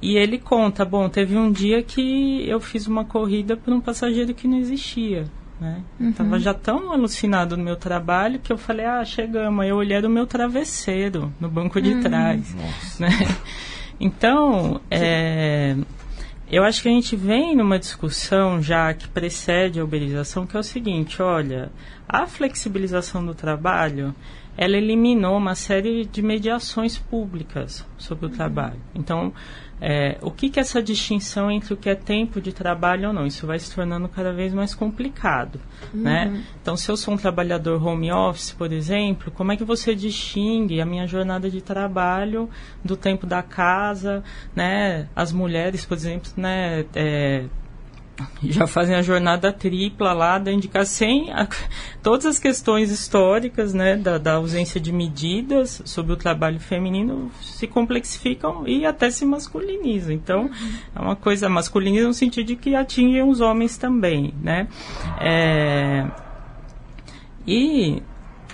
e 0.00 0.16
ele 0.16 0.38
conta, 0.38 0.84
bom, 0.84 1.08
teve 1.08 1.36
um 1.36 1.50
dia 1.50 1.82
que 1.82 2.48
eu 2.48 2.60
fiz 2.60 2.86
uma 2.86 3.04
corrida 3.04 3.56
por 3.56 3.72
um 3.72 3.80
passageiro 3.80 4.32
que 4.32 4.46
não 4.46 4.58
existia. 4.58 5.26
Né? 5.60 5.82
Uhum. 5.98 6.12
Tava 6.12 6.38
já 6.38 6.54
tão 6.54 6.92
alucinado 6.92 7.56
no 7.56 7.64
meu 7.64 7.76
trabalho 7.76 8.38
que 8.38 8.52
eu 8.52 8.56
falei, 8.56 8.86
ah, 8.86 9.04
chegamos. 9.04 9.60
Aí 9.60 9.70
eu 9.70 9.76
olhei 9.76 10.00
o 10.00 10.08
meu 10.08 10.26
travesseiro 10.26 11.32
no 11.40 11.48
banco 11.48 11.80
de 11.80 11.94
uhum. 11.94 12.00
trás. 12.00 12.54
Né? 12.98 13.08
Então, 14.00 14.80
é, 14.88 15.76
eu 16.48 16.62
acho 16.62 16.82
que 16.82 16.88
a 16.88 16.92
gente 16.92 17.16
vem 17.16 17.56
numa 17.56 17.78
discussão 17.78 18.62
já 18.62 18.94
que 18.94 19.08
precede 19.08 19.80
a 19.80 19.84
uberização, 19.84 20.46
que 20.46 20.56
é 20.56 20.60
o 20.60 20.62
seguinte, 20.62 21.20
olha, 21.20 21.72
a 22.08 22.24
flexibilização 22.26 23.26
do 23.26 23.34
trabalho, 23.34 24.14
ela 24.56 24.76
eliminou 24.76 25.36
uma 25.36 25.54
série 25.54 26.04
de 26.04 26.22
mediações 26.22 26.96
públicas 26.96 27.84
sobre 27.96 28.26
o 28.26 28.28
uhum. 28.28 28.34
trabalho. 28.34 28.80
Então, 28.94 29.32
é, 29.80 30.18
o 30.20 30.30
que, 30.30 30.50
que 30.50 30.58
é 30.58 30.62
essa 30.62 30.82
distinção 30.82 31.50
entre 31.50 31.72
o 31.72 31.76
que 31.76 31.88
é 31.88 31.94
tempo 31.94 32.40
de 32.40 32.52
trabalho 32.52 33.08
ou 33.08 33.14
não? 33.14 33.26
Isso 33.26 33.46
vai 33.46 33.58
se 33.58 33.74
tornando 33.74 34.08
cada 34.08 34.32
vez 34.32 34.52
mais 34.52 34.74
complicado, 34.74 35.60
uhum. 35.94 36.02
né? 36.02 36.44
Então, 36.60 36.76
se 36.76 36.90
eu 36.90 36.96
sou 36.96 37.14
um 37.14 37.16
trabalhador 37.16 37.84
home 37.84 38.10
office, 38.10 38.52
por 38.52 38.72
exemplo, 38.72 39.30
como 39.30 39.52
é 39.52 39.56
que 39.56 39.64
você 39.64 39.94
distingue 39.94 40.80
a 40.80 40.86
minha 40.86 41.06
jornada 41.06 41.50
de 41.50 41.60
trabalho 41.60 42.50
do 42.84 42.96
tempo 42.96 43.26
da 43.26 43.42
casa, 43.42 44.22
né? 44.54 45.08
As 45.14 45.32
mulheres, 45.32 45.84
por 45.84 45.96
exemplo, 45.96 46.30
né? 46.36 46.84
É, 46.94 47.44
já 48.42 48.66
fazem 48.66 48.94
a 48.94 49.02
jornada 49.02 49.52
tripla 49.52 50.12
lá 50.12 50.38
da 50.38 50.52
indicação, 50.52 51.08
todas 52.02 52.26
as 52.26 52.38
questões 52.38 52.90
históricas 52.90 53.72
né, 53.72 53.96
da, 53.96 54.18
da, 54.18 54.34
ausência 54.34 54.80
de 54.80 54.92
medidas 54.92 55.82
sobre 55.84 56.12
o 56.12 56.16
trabalho 56.16 56.58
feminino 56.58 57.30
se 57.40 57.66
complexificam 57.66 58.66
e 58.66 58.84
até 58.84 59.10
se 59.10 59.24
masculinizam. 59.24 60.12
Então, 60.12 60.50
é 60.94 61.00
uma 61.00 61.16
coisa 61.16 61.48
masculiniza 61.48 62.06
no 62.06 62.14
sentido 62.14 62.46
de 62.46 62.56
que 62.56 62.74
atingem 62.74 63.22
os 63.22 63.40
homens 63.40 63.76
também. 63.76 64.34
Né? 64.42 64.68
É, 65.20 66.06
e 67.46 68.02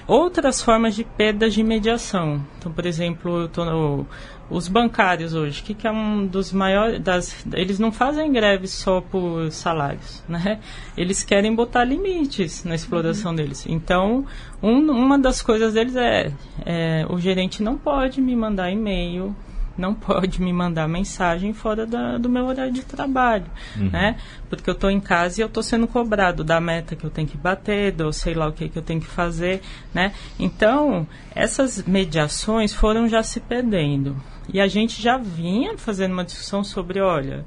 outras 0.07 0.63
formas 0.63 0.95
de 0.95 1.05
perdas 1.05 1.55
de 1.55 1.63
mediação. 1.63 2.45
Então, 2.59 2.73
por 2.73 2.87
exemplo, 2.87 3.51
no 3.57 4.07
os 4.51 4.69
bancários 4.69 5.35
hoje, 5.35 5.63
que, 5.63 5.75
que 5.75 5.87
é 5.87 5.91
um 5.91 6.27
dos 6.27 6.53
maiores, 6.53 7.01
das, 7.01 7.47
eles 7.53 7.79
não 7.79 7.91
fazem 7.91 8.31
greve 8.31 8.67
só 8.67 9.01
por 9.01 9.51
salários, 9.51 10.23
né? 10.29 10.61
Eles 10.97 11.25
querem 11.25 11.55
botar 11.55 11.85
limites 11.85 12.65
na 12.65 12.75
exploração 12.75 13.31
uhum. 13.31 13.37
deles. 13.37 13.65
Então, 13.67 14.27
um, 14.63 14.79
uma 14.91 15.19
das 15.19 15.41
coisas 15.41 15.75
deles 15.75 15.97
é, 15.97 16.31
é, 16.65 17.07
o 17.09 17.19
gerente 17.19 17.63
não 17.63 17.79
pode 17.79 18.21
me 18.21 18.37
mandar 18.37 18.71
e-mail 18.71 19.35
não 19.77 19.95
pode 19.95 20.41
me 20.41 20.53
mandar 20.53 20.89
mensagem 20.89 21.53
fora 21.53 21.87
da, 21.87 22.19
do 22.19 22.29
meu 22.29 22.47
horário 22.47 22.73
de 22.73 22.85
trabalho, 22.85 23.47
uhum. 23.77 23.91
né? 23.91 24.17
Porque 24.49 24.69
eu 24.69 24.75
estou 24.75 24.91
em 24.91 25.01
casa 25.01 25.41
e 25.41 25.43
eu 25.43 25.49
estou 25.49 25.63
sendo 25.63 25.87
cobrado 25.87 26.45
da 26.45 26.61
meta 26.61 26.95
que 26.97 27.05
eu 27.05 27.11
tenho 27.11 27.29
que 27.29 27.37
bater, 27.37 27.93
do 27.93 28.13
sei 28.13 28.35
lá 28.35 28.49
o 28.49 28.53
que, 28.53 28.69
que 28.69 28.79
eu 28.79 28.83
tenho 28.83 29.01
que 29.01 29.07
fazer, 29.07 29.61
né? 29.93 30.13
Então, 30.39 31.07
essas 31.35 31.83
mediações 31.83 32.73
foram 32.73 33.09
já 33.09 33.23
se 33.23 33.41
perdendo. 33.41 34.17
E 34.53 34.61
a 34.61 34.67
gente 34.67 35.01
já 35.01 35.17
vinha 35.17 35.77
fazendo 35.79 36.13
uma 36.13 36.25
discussão 36.25 36.63
sobre, 36.63 37.01
olha, 37.01 37.45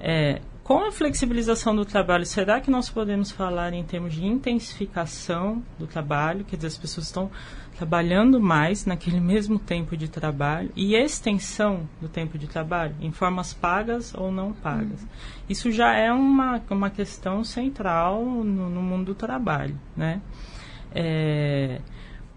é, 0.00 0.40
com 0.68 0.84
a 0.84 0.92
flexibilização 0.92 1.74
do 1.74 1.82
trabalho, 1.82 2.26
será 2.26 2.60
que 2.60 2.70
nós 2.70 2.90
podemos 2.90 3.30
falar 3.30 3.72
em 3.72 3.82
termos 3.82 4.12
de 4.12 4.26
intensificação 4.26 5.62
do 5.78 5.86
trabalho? 5.86 6.44
Quer 6.44 6.56
dizer, 6.56 6.68
as 6.68 6.76
pessoas 6.76 7.06
estão 7.06 7.30
trabalhando 7.78 8.40
mais 8.40 8.84
naquele 8.84 9.20
mesmo 9.20 9.56
tempo 9.56 9.96
de 9.96 10.08
trabalho 10.08 10.68
e 10.74 10.96
extensão 10.96 11.88
do 12.00 12.08
tempo 12.08 12.36
de 12.36 12.48
trabalho 12.48 12.96
em 13.00 13.12
formas 13.12 13.54
pagas 13.54 14.12
ou 14.14 14.32
não 14.32 14.52
pagas. 14.52 15.00
Uhum. 15.00 15.08
Isso 15.48 15.70
já 15.70 15.94
é 15.94 16.12
uma, 16.12 16.60
uma 16.70 16.90
questão 16.90 17.44
central 17.44 18.24
no, 18.24 18.68
no 18.68 18.82
mundo 18.82 19.06
do 19.06 19.14
trabalho, 19.14 19.78
né? 19.96 20.20
É, 20.92 21.80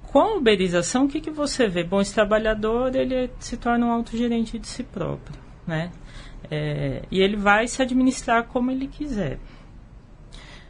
com 0.04 0.20
a 0.20 0.36
uberização, 0.36 1.06
o 1.06 1.08
que, 1.08 1.20
que 1.20 1.32
você 1.32 1.68
vê? 1.68 1.84
Bom, 1.84 2.00
esse 2.00 2.14
trabalhador 2.14 2.96
ele 2.96 3.32
se 3.40 3.58
torna 3.58 3.88
um 3.88 3.92
autogerente 3.92 4.60
de 4.60 4.68
si 4.68 4.84
próprio, 4.84 5.36
né? 5.66 5.92
É, 6.52 7.02
e 7.10 7.20
ele 7.20 7.36
vai 7.36 7.68
se 7.68 7.82
administrar 7.82 8.44
como 8.44 8.70
ele 8.70 8.88
quiser. 8.88 9.40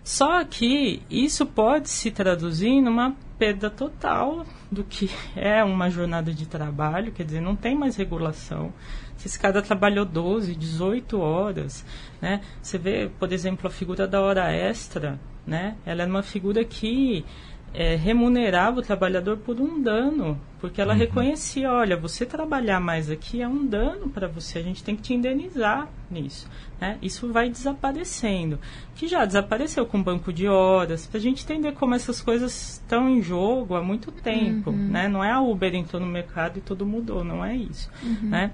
Só 0.01 0.45
que 0.45 1.01
isso 1.09 1.45
pode 1.45 1.89
se 1.89 2.09
traduzir 2.09 2.81
numa 2.81 3.15
perda 3.37 3.69
total 3.69 4.45
do 4.71 4.83
que 4.85 5.09
é 5.35 5.61
uma 5.63 5.89
jornada 5.89 6.33
de 6.33 6.45
trabalho, 6.45 7.11
quer 7.11 7.25
dizer, 7.25 7.41
não 7.41 7.55
tem 7.55 7.75
mais 7.75 7.97
regulação. 7.97 8.73
Se 9.17 9.27
esse 9.27 9.37
cara 9.37 9.61
trabalhou 9.61 10.05
12, 10.05 10.55
18 10.55 11.19
horas, 11.19 11.85
né? 12.21 12.41
Você 12.61 12.77
vê, 12.77 13.11
por 13.19 13.33
exemplo, 13.33 13.67
a 13.67 13.69
figura 13.69 14.07
da 14.07 14.21
hora 14.21 14.49
extra, 14.51 15.19
né? 15.45 15.75
Ela 15.85 16.03
é 16.03 16.05
uma 16.05 16.23
figura 16.23 16.63
que 16.63 17.25
é, 17.73 17.95
remunerava 17.95 18.79
o 18.79 18.81
trabalhador 18.81 19.37
por 19.37 19.59
um 19.61 19.81
dano, 19.81 20.39
porque 20.59 20.81
ela 20.81 20.93
uhum. 20.93 20.99
reconhecia, 20.99 21.71
olha, 21.71 21.95
você 21.95 22.25
trabalhar 22.25 22.79
mais 22.79 23.09
aqui 23.09 23.41
é 23.41 23.47
um 23.47 23.65
dano 23.65 24.09
para 24.09 24.27
você, 24.27 24.59
a 24.59 24.63
gente 24.63 24.83
tem 24.83 24.95
que 24.95 25.01
te 25.01 25.13
indenizar 25.13 25.87
nisso. 26.09 26.49
Né? 26.79 26.97
Isso 27.01 27.31
vai 27.31 27.49
desaparecendo, 27.49 28.59
que 28.95 29.07
já 29.07 29.23
desapareceu 29.25 29.85
com 29.85 29.99
o 29.99 30.03
banco 30.03 30.33
de 30.33 30.47
horas, 30.47 31.07
para 31.07 31.17
a 31.17 31.21
gente 31.21 31.43
entender 31.43 31.71
como 31.73 31.95
essas 31.95 32.21
coisas 32.21 32.73
estão 32.73 33.09
em 33.09 33.21
jogo 33.21 33.75
há 33.75 33.83
muito 33.83 34.11
tempo. 34.11 34.69
Uhum. 34.69 34.89
Né? 34.89 35.07
Não 35.07 35.23
é 35.23 35.31
a 35.31 35.39
Uber 35.39 35.73
entrou 35.73 36.01
no 36.01 36.07
mercado 36.07 36.57
e 36.57 36.61
tudo 36.61 36.85
mudou, 36.85 37.23
não 37.23 37.43
é 37.43 37.55
isso. 37.55 37.89
Uhum. 38.03 38.29
Né? 38.29 38.51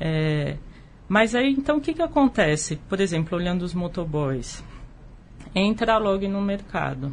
É, 0.00 0.56
mas 1.06 1.34
aí, 1.34 1.52
então, 1.52 1.76
o 1.76 1.80
que, 1.80 1.92
que 1.92 2.02
acontece? 2.02 2.76
Por 2.88 2.98
exemplo, 2.98 3.36
olhando 3.36 3.62
os 3.62 3.74
motoboys. 3.74 4.64
Entra 5.54 5.94
a 5.94 5.98
log 5.98 6.26
no 6.26 6.40
mercado 6.40 7.12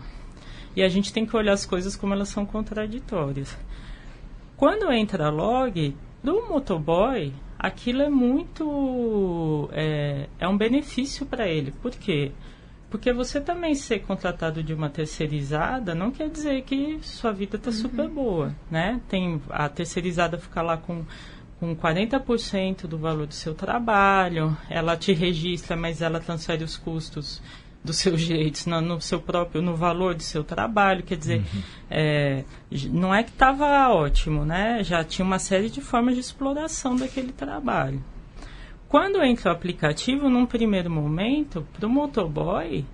e 0.75 0.83
a 0.83 0.89
gente 0.89 1.11
tem 1.11 1.25
que 1.25 1.35
olhar 1.35 1.53
as 1.53 1.65
coisas 1.65 1.95
como 1.95 2.13
elas 2.13 2.29
são 2.29 2.45
contraditórias. 2.45 3.57
Quando 4.55 4.91
entra 4.91 5.27
a 5.27 5.29
log, 5.29 5.95
do 6.23 6.47
motoboy, 6.47 7.33
aquilo 7.57 8.01
é 8.01 8.09
muito. 8.09 9.69
É, 9.73 10.27
é 10.39 10.47
um 10.47 10.57
benefício 10.57 11.25
para 11.25 11.47
ele. 11.47 11.71
Por 11.81 11.91
quê? 11.91 12.31
Porque 12.89 13.13
você 13.13 13.39
também 13.39 13.73
ser 13.73 13.99
contratado 13.99 14.61
de 14.61 14.73
uma 14.73 14.89
terceirizada 14.89 15.95
não 15.95 16.11
quer 16.11 16.29
dizer 16.29 16.61
que 16.63 16.99
sua 17.01 17.31
vida 17.31 17.55
está 17.55 17.69
uhum. 17.69 17.75
super 17.75 18.09
boa, 18.09 18.55
né? 18.69 18.99
Tem 19.07 19.41
a 19.49 19.69
terceirizada 19.69 20.37
fica 20.37 20.61
lá 20.61 20.77
com 20.77 21.05
com 21.61 21.75
40% 21.75 22.87
do 22.87 22.97
valor 22.97 23.27
do 23.27 23.35
seu 23.35 23.53
trabalho, 23.53 24.57
ela 24.67 24.97
te 24.97 25.13
registra, 25.13 25.77
mas 25.77 26.01
ela 26.01 26.19
transfere 26.19 26.63
os 26.63 26.75
custos 26.75 27.39
dos 27.83 27.97
seus 27.97 28.21
direitos 28.21 28.65
no, 28.65 28.79
no, 28.79 29.01
seu 29.01 29.19
próprio 29.19 29.61
no 29.61 29.75
valor 29.75 30.13
do 30.13 30.21
seu 30.21 30.43
trabalho 30.43 31.03
quer 31.03 31.17
dizer 31.17 31.39
uhum. 31.39 31.61
é, 31.89 32.43
não 32.91 33.13
é 33.13 33.23
que 33.23 33.31
estava 33.31 33.89
ótimo 33.89 34.45
né? 34.45 34.83
Já 34.83 35.03
tinha 35.03 35.25
uma 35.25 35.39
série 35.39 35.69
de 35.69 35.81
formas 35.81 36.15
de 36.15 36.21
exploração 36.21 36.95
daquele 36.95 37.31
trabalho. 37.31 38.03
Quando 38.87 39.23
entra 39.23 39.49
o 39.49 39.53
aplicativo 39.53 40.29
num 40.29 40.45
primeiro 40.45 40.91
momento 40.91 41.65
para 41.73 41.87
o 41.87 41.89
motoboy 41.89 42.85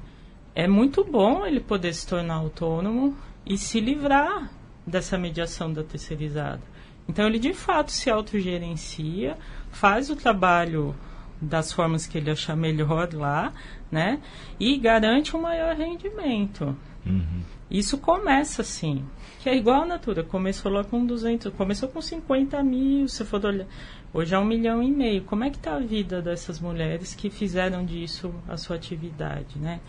é 0.56 0.68
muito 0.68 1.04
bom 1.04 1.46
ele 1.46 1.60
poder 1.60 1.94
se 1.94 2.08
tornar 2.08 2.36
autônomo 2.36 3.16
e 3.46 3.58
se 3.58 3.80
livrar 3.80 4.50
dessa 4.86 5.18
mediação 5.18 5.72
da 5.72 5.84
terceirizada. 5.84 6.62
Então 7.08 7.28
ele 7.28 7.40
de 7.40 7.54
fato 7.54 7.92
se 7.92 8.10
autogerencia 8.10 9.38
faz 9.72 10.10
o 10.10 10.16
trabalho 10.16 10.96
das 11.42 11.72
formas 11.72 12.08
que 12.08 12.18
ele 12.18 12.32
achar 12.32 12.56
melhor 12.56 13.14
lá, 13.14 13.54
né? 13.92 14.20
E 14.60 14.78
garante 14.78 15.36
um 15.36 15.42
maior 15.42 15.76
rendimento. 15.76 16.76
Uhum. 17.06 17.42
Isso 17.70 17.98
começa 17.98 18.62
assim, 18.62 19.04
que 19.40 19.50
é 19.50 19.56
igual 19.56 19.84
a 19.84 19.86
Natura, 19.86 20.24
começou 20.24 20.72
lá 20.72 20.86
com 20.86 21.06
200, 21.06 21.54
começou 21.54 21.90
com 21.90 22.02
50 22.02 22.64
mil, 22.64 23.08
se 23.10 23.26
for 23.26 23.44
olhar, 23.46 23.66
hoje 24.14 24.34
é 24.34 24.40
um 24.40 24.46
milhão 24.46 24.82
e 24.82 24.90
meio. 24.90 25.24
Como 25.24 25.44
é 25.44 25.50
que 25.50 25.58
está 25.58 25.76
a 25.76 25.80
vida 25.80 26.22
dessas 26.22 26.60
mulheres 26.62 27.14
que 27.14 27.30
fizeram 27.30 27.86
disso 27.86 28.34
a 28.48 28.56
sua 28.56 28.78
atividade, 28.78 29.60
né? 29.60 29.82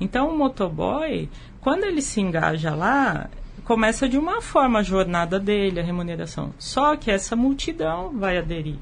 Então 0.00 0.30
o 0.30 0.38
motoboy, 0.38 1.28
quando 1.60 1.84
ele 1.84 2.00
se 2.00 2.20
engaja 2.20 2.74
lá, 2.74 3.28
começa 3.64 4.08
de 4.08 4.16
uma 4.16 4.40
forma 4.40 4.78
a 4.78 4.82
jornada 4.82 5.38
dele, 5.38 5.80
a 5.80 5.82
remuneração. 5.82 6.54
Só 6.58 6.96
que 6.96 7.10
essa 7.10 7.36
multidão 7.36 8.18
vai 8.18 8.38
aderir. 8.38 8.78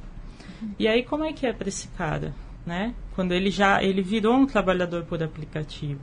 E 0.78 0.86
aí 0.86 1.02
como 1.02 1.24
é 1.24 1.32
que 1.32 1.46
é 1.46 1.52
para 1.52 1.68
esse 1.68 1.88
cara, 1.88 2.34
né? 2.66 2.94
Quando 3.14 3.32
ele 3.32 3.50
já 3.50 3.82
ele 3.82 4.02
virou 4.02 4.34
um 4.34 4.46
trabalhador 4.46 5.04
por 5.04 5.22
aplicativo. 5.22 6.00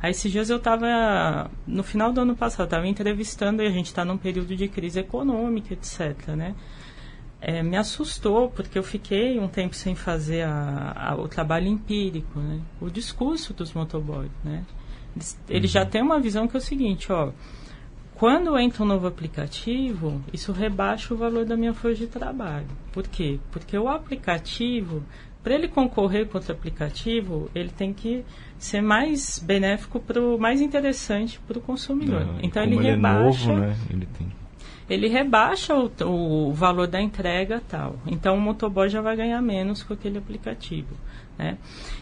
Aí 0.00 0.10
esses 0.10 0.30
dias 0.30 0.50
eu 0.50 0.58
estava 0.58 1.50
no 1.66 1.82
final 1.82 2.12
do 2.12 2.20
ano 2.20 2.36
passado, 2.36 2.66
estava 2.66 2.86
entrevistando 2.86 3.62
e 3.62 3.66
a 3.66 3.70
gente 3.70 3.86
está 3.86 4.04
num 4.04 4.18
período 4.18 4.54
de 4.54 4.68
crise 4.68 5.00
econômica, 5.00 5.72
etc, 5.72 6.28
né? 6.28 6.54
É, 7.40 7.62
me 7.62 7.76
assustou 7.76 8.48
porque 8.50 8.78
eu 8.78 8.82
fiquei 8.82 9.38
um 9.38 9.48
tempo 9.48 9.74
sem 9.74 9.94
fazer 9.94 10.42
a, 10.42 10.92
a, 11.10 11.14
o 11.16 11.28
trabalho 11.28 11.66
empírico, 11.66 12.38
né? 12.38 12.60
O 12.80 12.90
discurso 12.90 13.52
dos 13.54 13.72
motoboys, 13.72 14.30
né? 14.44 14.64
Eles, 15.14 15.32
uhum. 15.32 15.56
ele 15.56 15.66
já 15.66 15.84
tem 15.84 16.02
uma 16.02 16.20
visão 16.20 16.46
que 16.46 16.56
é 16.56 16.58
o 16.58 16.62
seguinte, 16.62 17.10
ó, 17.10 17.32
quando 18.16 18.58
entra 18.58 18.82
um 18.82 18.86
novo 18.86 19.06
aplicativo, 19.06 20.22
isso 20.32 20.50
rebaixa 20.50 21.12
o 21.12 21.16
valor 21.18 21.44
da 21.44 21.54
minha 21.54 21.74
força 21.74 21.98
de 21.98 22.06
trabalho. 22.06 22.66
Por 22.90 23.06
quê? 23.06 23.38
Porque 23.50 23.76
o 23.76 23.88
aplicativo, 23.88 25.02
para 25.46 25.54
ele 25.54 25.68
concorrer 25.68 26.26
contra 26.26 26.52
o 26.52 26.56
aplicativo, 26.56 27.48
ele 27.54 27.68
tem 27.68 27.92
que 27.92 28.24
ser 28.58 28.80
mais 28.80 29.38
benéfico, 29.38 30.00
pro, 30.00 30.36
mais 30.40 30.60
interessante 30.60 31.38
para 31.46 31.56
o 31.56 31.60
consumidor. 31.60 32.26
Não, 32.26 32.40
então 32.42 32.64
ele, 32.64 32.74
ele 32.74 32.90
rebaixa. 32.90 33.52
É 33.52 33.54
novo, 33.54 33.60
né? 33.60 33.76
Ele 33.88 34.08
tem 34.18 34.26
ele 34.90 35.06
rebaixa 35.06 35.72
o, 35.76 36.48
o, 36.48 36.52
valor 36.52 36.88
da 36.88 37.00
entrega 37.00 37.62
tal. 37.68 37.94
Então 38.08 38.36
o 38.36 38.40
motoboy 38.40 38.88
já 38.88 39.00
vai 39.00 39.14
ganhar 39.14 39.40
menos 39.40 39.84
com 39.84 39.94
aquele 39.94 40.18
aplicativo. 40.18 40.96
Né? 41.38 41.56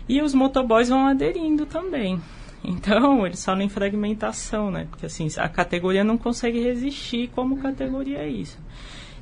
E 0.08 0.22
os 0.22 0.32
motoboys 0.32 0.88
vão 0.88 1.06
aderindo 1.06 1.66
também. 1.66 2.18
Então, 2.64 3.24
eles 3.26 3.44
falam 3.44 3.60
em 3.60 3.68
fragmentação, 3.68 4.70
né? 4.70 4.86
Porque 4.88 5.04
assim, 5.04 5.28
a 5.36 5.50
categoria 5.50 6.02
não 6.02 6.16
consegue 6.16 6.62
resistir 6.62 7.28
como 7.34 7.58
categoria 7.58 8.20
é 8.20 8.28
isso. 8.28 8.58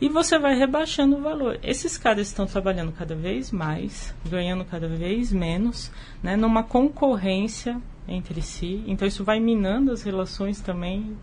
E 0.03 0.09
você 0.09 0.37
vai 0.37 0.57
rebaixando 0.57 1.15
o 1.15 1.21
valor. 1.21 1.61
Esses 1.63 1.97
caras 1.97 2.27
estão 2.27 2.45
trabalhando 2.45 2.91
cada 2.91 3.15
vez 3.15 3.53
mais, 3.53 4.13
ganhando 4.29 4.65
cada 4.65 4.89
vez 4.89 5.33
menos, 5.33 5.93
né? 6.21 6.35
Numa 6.35 6.65
concorrência 6.65 7.81
entre 8.09 8.43
si. 8.43 8.83
Então, 8.89 9.07
isso 9.07 9.23
vai 9.23 9.39
minando 9.39 9.93
as 9.93 10.03
relações 10.03 10.61
também 10.61 11.17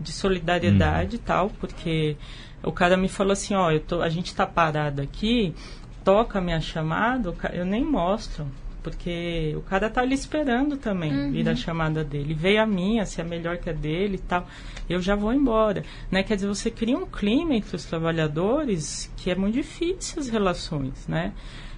de 0.00 0.10
solidariedade 0.10 1.16
e 1.16 1.18
hum. 1.18 1.22
tal, 1.22 1.50
porque 1.60 2.16
o 2.62 2.72
cara 2.72 2.96
me 2.96 3.06
falou 3.06 3.34
assim, 3.34 3.52
ó, 3.52 3.70
eu 3.70 3.80
tô, 3.80 4.00
a 4.00 4.08
gente 4.08 4.28
está 4.28 4.46
parado 4.46 5.02
aqui, 5.02 5.54
toca 6.02 6.38
a 6.38 6.42
minha 6.42 6.58
chamada, 6.58 7.34
eu 7.52 7.66
nem 7.66 7.84
mostro 7.84 8.46
porque 8.82 9.54
o 9.56 9.62
cara 9.62 9.88
tá 9.88 10.00
ali 10.00 10.14
esperando 10.14 10.76
também 10.76 11.12
uhum. 11.12 11.30
vir 11.30 11.48
a 11.48 11.54
chamada 11.54 12.02
dele. 12.02 12.34
Veio 12.34 12.62
a 12.62 12.66
minha, 12.66 13.06
se 13.06 13.20
é 13.20 13.24
melhor 13.24 13.58
que 13.58 13.70
a 13.70 13.72
dele 13.72 14.16
e 14.16 14.18
tal, 14.18 14.46
eu 14.88 15.00
já 15.00 15.14
vou 15.14 15.32
embora. 15.32 15.84
Né? 16.10 16.22
Quer 16.22 16.36
dizer, 16.36 16.48
você 16.48 16.70
cria 16.70 16.96
um 16.96 17.06
clima 17.06 17.54
entre 17.54 17.76
os 17.76 17.84
trabalhadores 17.84 19.10
que 19.16 19.30
é 19.30 19.34
muito 19.34 19.54
difícil 19.54 20.20
as 20.20 20.28
relações, 20.28 21.06
né? 21.06 21.32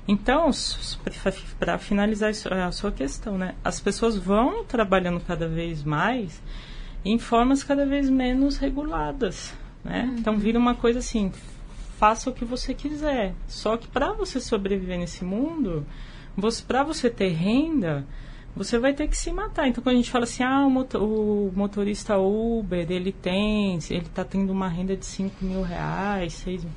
Então, 0.06 0.50
para 1.58 1.78
finalizar 1.78 2.30
a 2.30 2.72
sua 2.72 2.92
questão, 2.92 3.38
né? 3.38 3.54
As 3.64 3.80
pessoas 3.80 4.18
vão 4.18 4.62
trabalhando 4.64 5.18
cada 5.20 5.48
vez 5.48 5.82
mais 5.82 6.42
em 7.04 7.18
formas 7.18 7.62
cada 7.62 7.86
vez 7.86 8.10
menos 8.10 8.58
reguladas, 8.58 9.54
né? 9.82 10.04
Uhum. 10.04 10.16
Então, 10.18 10.36
vira 10.36 10.58
uma 10.58 10.74
coisa 10.74 10.98
assim, 10.98 11.32
faça 11.98 12.28
o 12.28 12.34
que 12.34 12.44
você 12.44 12.74
quiser. 12.74 13.34
Só 13.48 13.76
que 13.76 13.88
para 13.88 14.12
você 14.12 14.40
sobreviver 14.40 14.98
nesse 14.98 15.24
mundo, 15.24 15.86
você, 16.36 16.62
para 16.62 16.82
você 16.82 17.08
ter 17.08 17.28
renda, 17.28 18.04
você 18.56 18.78
vai 18.78 18.92
ter 18.92 19.08
que 19.08 19.16
se 19.16 19.32
matar. 19.32 19.68
Então, 19.68 19.82
quando 19.82 19.94
a 19.94 19.98
gente 19.98 20.10
fala 20.10 20.24
assim, 20.24 20.42
ah, 20.42 20.64
o, 20.66 20.70
motor, 20.70 21.02
o 21.02 21.52
motorista 21.54 22.16
Uber, 22.18 22.90
ele 22.90 23.12
tem, 23.12 23.78
ele 23.90 23.98
está 24.00 24.24
tendo 24.24 24.52
uma 24.52 24.68
renda 24.68 24.96
de 24.96 25.06
5 25.06 25.44
mil 25.44 25.62
reais, 25.62 26.34
6 26.34 26.64
mil. 26.64 26.72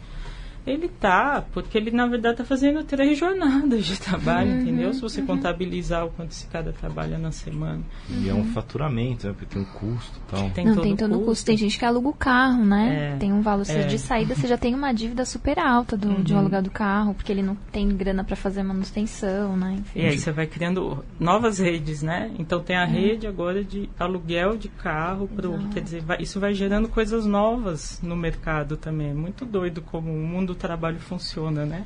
Ele 0.67 0.89
tá, 0.89 1.43
porque 1.53 1.77
ele 1.77 1.91
na 1.91 2.05
verdade 2.05 2.33
está 2.33 2.45
fazendo 2.45 2.83
três 2.83 3.17
jornadas 3.17 3.85
de 3.85 3.97
trabalho, 3.97 4.51
uhum, 4.51 4.61
entendeu? 4.61 4.93
Se 4.93 5.01
você 5.01 5.21
uhum. 5.21 5.27
contabilizar 5.27 6.05
o 6.05 6.09
quanto 6.11 6.31
esse 6.31 6.45
cara 6.47 6.73
trabalha 6.73 7.17
na 7.17 7.31
semana. 7.31 7.81
E 8.09 8.27
é 8.27 8.33
um 8.33 8.43
faturamento, 8.45 9.27
né? 9.27 9.33
Porque 9.33 9.45
tem 9.45 9.61
um 9.61 9.65
custo 9.65 10.19
e 10.19 10.31
tal. 10.31 10.49
Tem 10.49 10.65
Não, 10.65 10.75
todo 10.75 10.83
tem 10.83 10.95
todo 10.95 11.11
custo. 11.11 11.25
custo. 11.25 11.45
Tem 11.45 11.57
gente 11.57 11.79
que 11.79 11.85
aluga 11.85 12.09
o 12.09 12.13
carro, 12.13 12.65
né? 12.65 13.13
É, 13.13 13.17
tem 13.17 13.31
um 13.31 13.41
valor. 13.41 13.65
É. 13.69 13.83
De 13.83 13.97
saída 13.97 14.35
você 14.35 14.47
já 14.47 14.57
tem 14.57 14.75
uma 14.75 14.91
dívida 14.93 15.23
super 15.23 15.57
alta 15.57 15.95
do, 15.95 16.09
uhum. 16.09 16.21
de 16.21 16.33
alugar 16.33 16.61
do 16.61 16.69
carro, 16.69 17.13
porque 17.13 17.31
ele 17.31 17.41
não 17.41 17.55
tem 17.71 17.87
grana 17.87 18.23
para 18.23 18.35
fazer 18.35 18.61
manutenção, 18.63 19.55
né? 19.55 19.77
Enfim. 19.79 19.99
E 19.99 20.05
aí 20.05 20.19
você 20.19 20.31
vai 20.31 20.47
criando 20.47 21.03
novas 21.19 21.59
redes, 21.59 22.03
né? 22.03 22.31
Então 22.37 22.61
tem 22.61 22.75
a 22.75 22.83
é. 22.83 22.85
rede 22.85 23.25
agora 23.25 23.63
de 23.63 23.89
aluguel 23.97 24.57
de 24.57 24.67
carro, 24.67 25.27
pro, 25.27 25.57
quer 25.69 25.81
dizer, 25.81 26.01
vai, 26.01 26.21
isso 26.21 26.39
vai 26.39 26.53
gerando 26.53 26.89
coisas 26.89 27.25
novas 27.25 28.01
no 28.03 28.15
mercado 28.15 28.75
também. 28.75 29.11
É 29.11 29.13
muito 29.13 29.45
doido 29.45 29.81
como 29.81 30.11
o 30.11 30.27
mundo 30.27 30.56
trabalho 30.57 30.99
funciona, 30.99 31.65
né? 31.65 31.85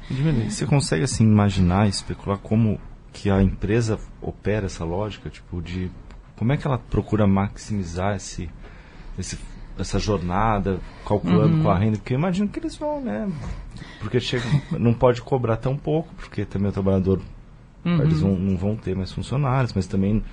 Você 0.49 0.65
consegue 0.65 1.03
assim 1.03 1.23
imaginar, 1.23 1.88
especular 1.88 2.38
como 2.38 2.79
que 3.13 3.29
a 3.29 3.41
empresa 3.41 3.99
opera 4.21 4.65
essa 4.65 4.84
lógica, 4.84 5.29
tipo 5.29 5.62
de 5.62 5.91
como 6.36 6.53
é 6.53 6.57
que 6.57 6.65
ela 6.65 6.79
procura 6.79 7.27
maximizar 7.27 8.15
esse, 8.15 8.49
esse 9.19 9.38
essa 9.77 9.99
jornada, 9.99 10.79
calculando 11.05 11.57
uhum. 11.57 11.63
com 11.63 11.69
a 11.69 11.77
renda, 11.77 11.97
porque 11.97 12.13
eu 12.13 12.17
imagino 12.17 12.47
que 12.47 12.60
eles 12.60 12.75
vão, 12.75 13.01
né? 13.01 13.29
Porque 13.99 14.19
chega, 14.19 14.43
não 14.77 14.93
pode 14.93 15.21
cobrar 15.21 15.57
tão 15.57 15.75
pouco, 15.75 16.13
porque 16.15 16.45
também 16.45 16.69
o 16.69 16.73
trabalhador 16.73 17.21
uhum. 17.84 18.01
eles 18.01 18.21
vão, 18.21 18.36
não 18.36 18.57
vão 18.57 18.75
ter 18.75 18.95
mais 18.95 19.12
funcionários, 19.12 19.73
mas 19.73 19.88
também 19.88 20.23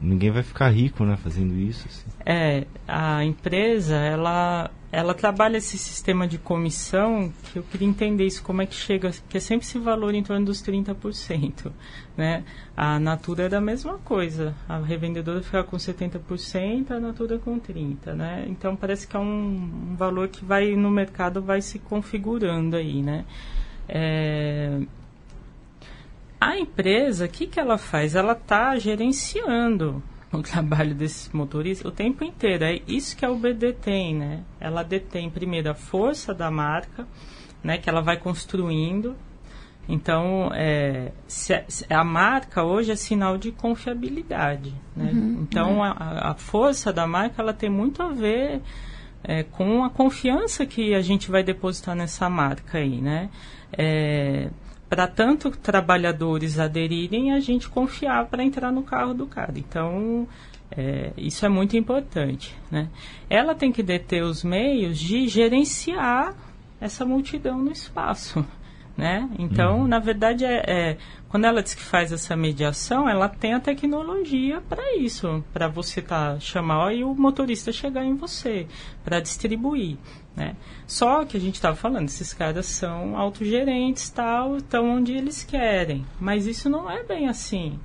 ninguém 0.00 0.30
vai 0.30 0.42
ficar 0.42 0.70
rico, 0.70 1.04
né, 1.04 1.16
fazendo 1.16 1.54
isso. 1.54 1.86
Assim. 1.86 2.06
É, 2.24 2.66
a 2.86 3.24
empresa, 3.24 3.96
ela, 3.96 4.70
ela 4.90 5.14
trabalha 5.14 5.58
esse 5.58 5.76
sistema 5.76 6.26
de 6.26 6.38
comissão, 6.38 7.32
que 7.44 7.58
eu 7.58 7.62
queria 7.62 7.86
entender 7.86 8.24
isso, 8.24 8.42
como 8.42 8.62
é 8.62 8.66
que 8.66 8.74
chega, 8.74 9.10
que 9.28 9.36
é 9.36 9.40
sempre 9.40 9.66
esse 9.66 9.78
valor 9.78 10.14
em 10.14 10.22
torno 10.22 10.46
dos 10.46 10.62
30%, 10.62 11.70
né? 12.16 12.44
A 12.76 12.98
Natura 12.98 13.44
é 13.44 13.48
da 13.48 13.60
mesma 13.60 13.98
coisa, 13.98 14.54
a 14.68 14.78
revendedora 14.78 15.42
fica 15.42 15.62
com 15.62 15.76
70%, 15.76 16.90
a 16.90 17.00
Natura 17.00 17.38
com 17.38 17.60
30%, 17.60 18.14
né? 18.14 18.46
Então 18.48 18.74
parece 18.74 19.06
que 19.06 19.16
é 19.16 19.20
um, 19.20 19.90
um 19.92 19.96
valor 19.96 20.28
que 20.28 20.44
vai 20.44 20.74
no 20.74 20.90
mercado, 20.90 21.42
vai 21.42 21.60
se 21.60 21.78
configurando 21.78 22.76
aí, 22.76 23.02
né? 23.02 23.24
É, 23.88 24.80
a 26.40 26.58
empresa, 26.58 27.26
o 27.26 27.28
que, 27.28 27.46
que 27.46 27.58
ela 27.58 27.78
faz? 27.78 28.14
Ela 28.14 28.32
está 28.32 28.78
gerenciando 28.78 30.02
o 30.32 30.42
trabalho 30.42 30.94
desses 30.94 31.32
motoristas 31.32 31.90
o 31.90 31.94
tempo 31.94 32.24
inteiro. 32.24 32.64
É 32.64 32.80
isso 32.86 33.16
que 33.16 33.24
a 33.24 33.30
Uber 33.30 33.54
detém, 33.54 34.14
né? 34.14 34.42
Ela 34.60 34.82
detém 34.82 35.30
primeiro 35.30 35.70
a 35.70 35.74
força 35.74 36.34
da 36.34 36.50
marca, 36.50 37.06
né? 37.62 37.78
Que 37.78 37.88
ela 37.88 38.02
vai 38.02 38.18
construindo. 38.18 39.16
Então, 39.88 40.50
é, 40.52 41.12
se, 41.26 41.64
se 41.66 41.86
a 41.92 42.04
marca 42.04 42.62
hoje 42.62 42.92
é 42.92 42.96
sinal 42.96 43.38
de 43.38 43.50
confiabilidade, 43.50 44.74
né? 44.94 45.10
Uhum, 45.14 45.38
então, 45.42 45.84
é. 45.84 45.88
a, 45.88 46.30
a, 46.30 46.34
força 46.34 46.92
da 46.92 47.06
marca 47.06 47.40
ela 47.40 47.54
tem 47.54 47.70
muito 47.70 48.02
a 48.02 48.12
ver 48.12 48.60
é, 49.24 49.44
com 49.44 49.82
a 49.82 49.88
confiança 49.88 50.66
que 50.66 50.94
a 50.94 51.00
gente 51.00 51.30
vai 51.30 51.42
depositar 51.42 51.96
nessa 51.96 52.28
marca 52.28 52.76
aí, 52.76 53.00
né? 53.00 53.30
É, 53.72 54.50
para 54.88 55.06
tanto 55.06 55.50
trabalhadores 55.50 56.58
aderirem, 56.58 57.32
a 57.32 57.40
gente 57.40 57.68
confiar 57.68 58.26
para 58.26 58.42
entrar 58.42 58.72
no 58.72 58.82
carro 58.82 59.12
do 59.12 59.26
cara. 59.26 59.52
Então, 59.56 60.26
é, 60.70 61.12
isso 61.16 61.44
é 61.44 61.48
muito 61.48 61.76
importante. 61.76 62.54
Né? 62.70 62.88
Ela 63.28 63.54
tem 63.54 63.70
que 63.70 63.82
deter 63.82 64.22
os 64.22 64.42
meios 64.42 64.98
de 64.98 65.28
gerenciar 65.28 66.34
essa 66.80 67.04
multidão 67.04 67.58
no 67.58 67.70
espaço. 67.70 68.44
Né? 68.96 69.30
Então, 69.38 69.82
uhum. 69.82 69.86
na 69.86 70.00
verdade, 70.00 70.44
é, 70.44 70.64
é, 70.66 70.96
quando 71.28 71.44
ela 71.44 71.62
diz 71.62 71.72
que 71.72 71.82
faz 71.82 72.10
essa 72.10 72.34
mediação, 72.34 73.08
ela 73.08 73.28
tem 73.28 73.54
a 73.54 73.60
tecnologia 73.60 74.60
para 74.68 74.96
isso, 74.96 75.44
para 75.52 75.68
você 75.68 76.02
tá, 76.02 76.36
chamar 76.40 76.92
e 76.92 77.04
o 77.04 77.14
motorista 77.14 77.70
chegar 77.70 78.04
em 78.04 78.16
você, 78.16 78.66
para 79.04 79.20
distribuir. 79.20 79.96
Né? 80.38 80.54
Só 80.86 81.24
que 81.24 81.36
a 81.36 81.40
gente 81.40 81.56
estava 81.56 81.74
falando, 81.74 82.06
esses 82.06 82.32
caras 82.32 82.66
são 82.66 83.16
autogerentes, 83.16 84.08
tal, 84.08 84.58
estão 84.58 84.88
onde 84.88 85.12
eles 85.12 85.42
querem. 85.42 86.06
Mas 86.20 86.46
isso 86.46 86.70
não 86.70 86.88
é 86.88 87.02
bem 87.02 87.28
assim. 87.28 87.76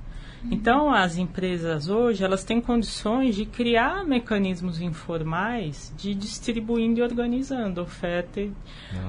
Então, 0.50 0.92
as 0.92 1.16
empresas 1.16 1.88
hoje, 1.88 2.22
elas 2.22 2.44
têm 2.44 2.60
condições 2.60 3.34
de 3.34 3.44
criar 3.46 4.04
mecanismos 4.04 4.80
informais 4.80 5.92
de 5.96 6.14
distribuindo 6.14 7.00
e 7.00 7.02
organizando 7.02 7.80
oferta, 7.80 8.46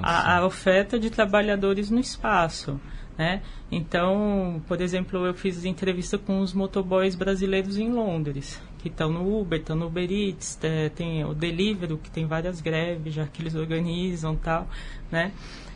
a, 0.01 0.38
a, 0.38 0.45
oferta 0.45 0.97
de 0.97 1.10
trabalhadores 1.10 1.91
no 1.91 1.99
espaço. 1.99 2.79
Né? 3.17 3.41
Então, 3.69 4.63
por 4.65 4.81
exemplo, 4.81 5.25
eu 5.25 5.34
fiz 5.34 5.65
entrevista 5.65 6.17
com 6.17 6.39
os 6.39 6.53
motoboys 6.53 7.15
brasileiros 7.15 7.77
em 7.77 7.91
Londres 7.91 8.60
que 8.86 8.93
estão 8.93 9.12
no 9.12 9.39
Uber, 9.39 9.60
estão 9.60 9.76
no 9.76 9.88
Uber 9.88 10.12
Eats, 10.12 10.60
é, 10.62 10.89
tem 10.89 11.26
o 11.26 11.34
Deliveroo, 11.34 11.98
que 11.98 12.12
tem 12.12 12.28
várias 12.28 12.62
greves 12.62 13.15
já 13.15 13.26
que 13.26 13.41
eles 13.41 13.56
organizam 13.56 14.36
tal, 14.36 14.67
né? 15.12 15.32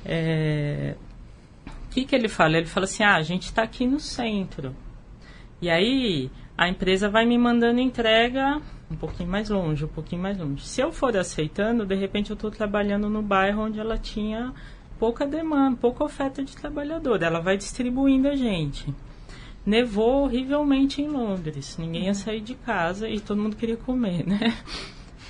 É, 0.06 0.96
o 1.66 1.90
que, 1.90 2.06
que 2.06 2.16
ele 2.16 2.28
fala? 2.28 2.58
Ele 2.58 2.68
fala 2.68 2.84
assim, 2.84 3.04
ah, 3.04 3.16
a 3.16 3.24
gente 3.24 3.46
está 3.46 3.64
aqui 3.64 3.88
no 3.88 4.00
centro. 4.00 4.76
E 5.60 5.72
aí 5.72 6.30
a 6.56 6.70
empresa 6.70 7.10
vai 7.10 7.26
me 7.26 7.36
mandando 7.36 7.80
entrega 7.80 8.62
um 8.92 8.96
pouquinho 8.96 9.30
mais 9.30 9.50
longe, 9.50 9.86
um 9.86 9.88
pouquinho 9.88 10.22
mais 10.22 10.38
longe. 10.38 10.64
Se 10.68 10.80
eu 10.80 10.92
for 10.92 11.18
aceitando, 11.18 11.88
de 11.88 11.96
repente 11.96 12.30
eu 12.30 12.36
estou 12.36 12.52
trabalhando 12.52 13.10
no 13.10 13.24
bairro 13.24 13.64
onde 13.64 13.80
ela 13.80 13.98
tinha 13.98 14.54
pouca 15.00 15.26
demanda, 15.26 15.78
pouca 15.78 16.04
oferta 16.04 16.44
de 16.44 16.56
trabalhador. 16.56 17.24
Ela 17.24 17.40
vai 17.40 17.58
distribuindo 17.58 18.28
a 18.28 18.36
gente. 18.36 18.94
Nevou 19.70 20.24
horrivelmente 20.24 21.00
em 21.00 21.08
Londres. 21.08 21.78
Ninguém 21.78 22.06
ia 22.06 22.16
sair 22.16 22.42
de 22.42 22.56
casa 22.56 23.08
e 23.08 23.20
todo 23.20 23.40
mundo 23.40 23.56
queria 23.56 23.78
comer, 23.78 24.26
né? 24.26 24.58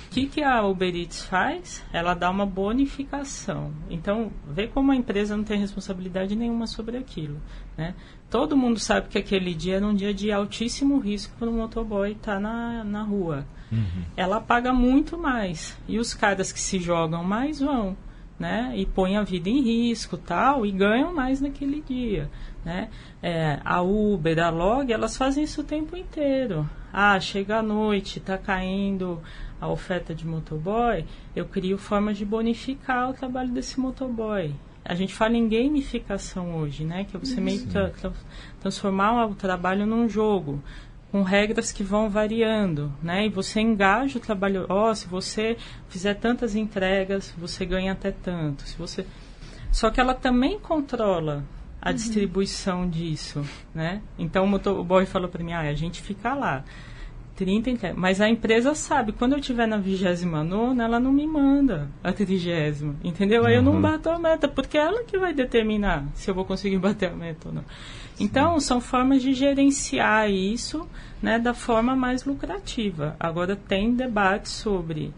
O 0.06 0.12
que, 0.12 0.26
que 0.26 0.42
a 0.42 0.66
Uber 0.66 0.96
Eats 0.96 1.22
faz? 1.24 1.84
Ela 1.92 2.14
dá 2.14 2.30
uma 2.30 2.46
bonificação. 2.46 3.70
Então, 3.90 4.32
vê 4.48 4.66
como 4.66 4.90
a 4.90 4.96
empresa 4.96 5.36
não 5.36 5.44
tem 5.44 5.60
responsabilidade 5.60 6.34
nenhuma 6.34 6.66
sobre 6.66 6.96
aquilo. 6.96 7.38
Né? 7.76 7.94
Todo 8.30 8.56
mundo 8.56 8.80
sabe 8.80 9.08
que 9.08 9.18
aquele 9.18 9.54
dia 9.54 9.76
era 9.76 9.86
um 9.86 9.94
dia 9.94 10.14
de 10.14 10.32
altíssimo 10.32 10.98
risco 10.98 11.36
para 11.38 11.50
o 11.50 11.52
motoboy 11.52 12.12
estar 12.12 12.36
tá 12.36 12.40
na, 12.40 12.82
na 12.82 13.02
rua. 13.02 13.46
Uhum. 13.70 14.04
Ela 14.16 14.40
paga 14.40 14.72
muito 14.72 15.18
mais. 15.18 15.78
E 15.86 15.98
os 15.98 16.14
caras 16.14 16.50
que 16.50 16.60
se 16.60 16.78
jogam 16.78 17.22
mais 17.22 17.60
vão. 17.60 17.94
Né? 18.40 18.72
E 18.74 18.86
põem 18.86 19.18
a 19.18 19.22
vida 19.22 19.50
em 19.50 19.60
risco 19.60 20.16
tal, 20.16 20.64
e 20.64 20.72
ganham 20.72 21.14
mais 21.14 21.42
naquele 21.42 21.82
dia. 21.82 22.30
Né? 22.64 22.88
É, 23.22 23.60
a 23.62 23.82
Uber, 23.82 24.38
a 24.42 24.48
Log, 24.48 24.90
elas 24.90 25.14
fazem 25.14 25.44
isso 25.44 25.60
o 25.60 25.64
tempo 25.64 25.94
inteiro. 25.94 26.68
Ah, 26.90 27.20
chega 27.20 27.58
a 27.58 27.62
noite, 27.62 28.18
está 28.18 28.38
caindo 28.38 29.20
a 29.60 29.68
oferta 29.68 30.14
de 30.14 30.26
motoboy, 30.26 31.04
eu 31.36 31.44
crio 31.44 31.76
formas 31.76 32.16
de 32.16 32.24
bonificar 32.24 33.10
o 33.10 33.12
trabalho 33.12 33.50
desse 33.50 33.78
motoboy. 33.78 34.54
A 34.82 34.94
gente 34.94 35.14
fala 35.14 35.36
em 35.36 35.46
gamificação 35.46 36.56
hoje, 36.56 36.84
né? 36.84 37.04
Que 37.04 37.16
é 37.16 37.20
você 37.20 37.40
meio 37.40 37.66
tra 37.66 37.90
tra 37.90 38.10
transformar 38.58 39.26
o 39.26 39.34
trabalho 39.34 39.86
num 39.86 40.08
jogo 40.08 40.62
com 41.10 41.22
regras 41.22 41.72
que 41.72 41.82
vão 41.82 42.08
variando, 42.08 42.92
né? 43.02 43.26
E 43.26 43.28
você 43.28 43.60
engaja 43.60 44.18
o 44.18 44.20
trabalho. 44.20 44.66
Ó, 44.68 44.90
oh, 44.90 44.94
se 44.94 45.08
você 45.08 45.56
fizer 45.88 46.14
tantas 46.14 46.54
entregas, 46.54 47.34
você 47.36 47.64
ganha 47.64 47.92
até 47.92 48.10
tanto. 48.10 48.62
Se 48.62 48.76
você 48.76 49.04
só 49.72 49.90
que 49.90 50.00
ela 50.00 50.14
também 50.14 50.58
controla 50.58 51.44
a 51.80 51.90
uhum. 51.90 51.94
distribuição 51.94 52.88
disso, 52.88 53.42
né? 53.74 54.02
Então 54.18 54.44
o, 54.44 54.48
motoboy 54.48 55.06
falou 55.06 55.28
para 55.28 55.42
mim, 55.42 55.52
ah, 55.52 55.60
a 55.60 55.74
gente 55.74 56.02
fica 56.02 56.34
lá. 56.34 56.64
30 57.36 57.94
Mas 57.96 58.20
a 58.20 58.28
empresa 58.28 58.74
sabe, 58.74 59.12
quando 59.12 59.32
eu 59.32 59.38
estiver 59.38 59.66
na 59.66 59.78
29 59.78 60.78
ela 60.78 61.00
não 61.00 61.10
me 61.10 61.26
manda 61.26 61.88
a 62.04 62.12
30 62.12 62.98
entendeu? 63.02 63.46
Aí 63.46 63.54
eu 63.54 63.62
não 63.62 63.76
uhum. 63.76 63.80
bato 63.80 64.10
a 64.10 64.18
meta, 64.18 64.46
porque 64.46 64.76
é 64.76 64.82
ela 64.82 65.04
que 65.04 65.16
vai 65.16 65.32
determinar 65.32 66.04
se 66.14 66.30
eu 66.30 66.34
vou 66.34 66.44
conseguir 66.44 66.76
bater 66.78 67.10
a 67.10 67.14
meta 67.16 67.48
ou 67.48 67.54
não. 67.54 67.64
Então, 68.20 68.60
são 68.60 68.80
formas 68.80 69.22
de 69.22 69.32
gerenciar 69.32 70.30
isso 70.30 70.86
né, 71.22 71.38
da 71.38 71.54
forma 71.54 71.96
mais 71.96 72.24
lucrativa. 72.24 73.16
Agora, 73.18 73.56
tem 73.56 73.94
debate 73.94 74.48
sobre 74.48 75.12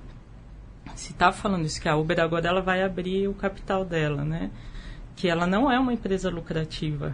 se 0.95 1.13
está 1.13 1.33
falando 1.33 1.65
isso, 1.65 1.81
que 1.81 1.89
a 1.89 1.97
Uber 1.97 2.21
agora 2.21 2.49
ela 2.49 2.61
vai 2.61 2.83
abrir 2.83 3.27
o 3.27 3.35
capital 3.35 3.85
dela, 3.85 4.25
né? 4.25 4.51
que 5.17 5.29
ela 5.29 5.47
não 5.47 5.71
é 5.71 5.79
uma 5.79 5.93
empresa 5.93 6.31
lucrativa. 6.31 7.13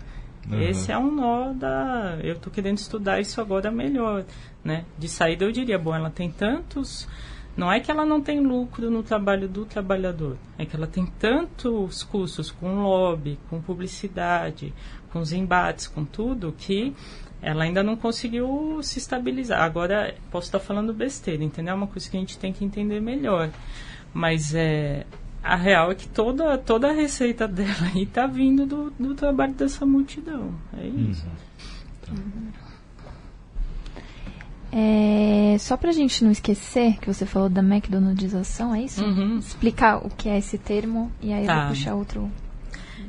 Uhum. 0.51 0.61
Esse 0.63 0.91
é 0.93 0.99
um 0.99 1.11
nó 1.11 1.53
da. 1.53 2.19
Eu 2.23 2.35
estou 2.35 2.53
querendo 2.53 2.79
estudar 2.79 3.21
isso 3.21 3.41
agora 3.41 3.71
melhor. 3.71 4.25
Né? 4.65 4.85
De 4.99 5.09
saída, 5.09 5.45
eu 5.45 5.53
diria: 5.53 5.79
bom, 5.79 5.95
ela 5.95 6.11
tem 6.11 6.31
tantos. 6.31 7.09
Não 7.57 7.73
é 7.73 7.81
que 7.81 7.91
ela 7.91 8.07
não 8.07 8.21
tem 8.21 8.39
lucro 8.39 8.89
no 8.89 9.03
trabalho 9.03 9.49
do 9.49 9.65
trabalhador, 9.65 10.37
é 10.57 10.65
que 10.65 10.77
ela 10.77 10.87
tem 10.87 11.05
tantos 11.05 12.05
custos 12.05 12.53
com 12.53 12.83
lobby, 12.83 13.37
com 13.51 13.61
publicidade, 13.61 14.73
com 15.13 15.21
os 15.21 15.33
embates, 15.33 15.87
com 15.87 16.05
tudo, 16.05 16.55
que 16.57 16.95
ela 17.41 17.65
ainda 17.65 17.83
não 17.83 17.97
conseguiu 17.97 18.81
se 18.83 18.99
estabilizar. 18.99 19.63
Agora, 19.63 20.15
posso 20.31 20.49
estar 20.49 20.59
falando 20.59 20.93
besteira, 20.93 21.43
entendeu? 21.43 21.73
É 21.73 21.77
uma 21.77 21.87
coisa 21.87 22.11
que 22.11 22.17
a 22.17 22.21
gente 22.21 22.39
tem 22.39 22.53
que 22.53 22.65
entender 22.65 23.01
melhor. 23.01 23.51
Mas 24.13 24.55
é, 24.55 25.07
a 25.43 25.55
real 25.55 25.93
é 25.93 25.95
que 25.95 26.09
toda, 26.09 26.59
toda 26.59 26.89
a 26.89 26.93
receita 26.93 27.47
dela 27.49 27.91
aí 27.95 28.03
está 28.03 28.27
vindo 28.27 28.67
do, 28.67 28.91
do 28.99 29.15
trabalho 29.15 29.55
dessa 29.55 29.87
multidão. 29.87 30.53
É 30.77 30.87
isso. 30.87 31.27
Uhum. 32.11 32.49
É, 34.71 35.57
só 35.59 35.77
para 35.77 35.91
a 35.91 35.93
gente 35.93 36.23
não 36.23 36.31
esquecer 36.31 36.99
que 36.99 37.07
você 37.07 37.25
falou 37.25 37.49
da 37.49 37.63
McDonaldização, 37.63 38.75
é 38.75 38.83
isso? 38.83 39.03
Uhum. 39.03 39.39
Explicar 39.39 40.05
o 40.05 40.11
que 40.11 40.29
é 40.29 40.37
esse 40.37 40.59
termo 40.59 41.11
e 41.23 41.33
aí 41.33 41.47
tá. 41.47 41.53
eu 41.53 41.61
vou 41.61 41.69
puxar 41.69 41.95
outro. 41.95 42.31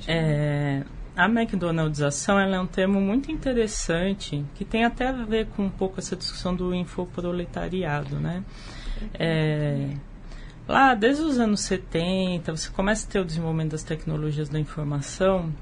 É, 0.08 0.84
a 1.20 1.26
McDonaldização 1.26 2.40
é 2.40 2.60
um 2.60 2.66
termo 2.66 3.02
muito 3.02 3.30
interessante 3.30 4.46
que 4.56 4.64
tem 4.64 4.86
até 4.86 5.10
a 5.10 5.12
ver 5.12 5.48
com 5.48 5.66
um 5.66 5.70
pouco 5.70 6.00
essa 6.00 6.16
discussão 6.16 6.56
do 6.56 6.74
infoproletariado, 6.74 8.16
né? 8.16 8.42
É, 9.14 9.90
lá 10.66 10.94
desde 10.94 11.22
os 11.24 11.38
anos 11.38 11.60
70 11.62 12.56
você 12.56 12.70
começa 12.70 13.06
a 13.06 13.12
ter 13.12 13.20
o 13.20 13.26
desenvolvimento 13.26 13.72
das 13.72 13.84
tecnologias 13.84 14.48
da 14.48 14.58
informação 14.58 15.54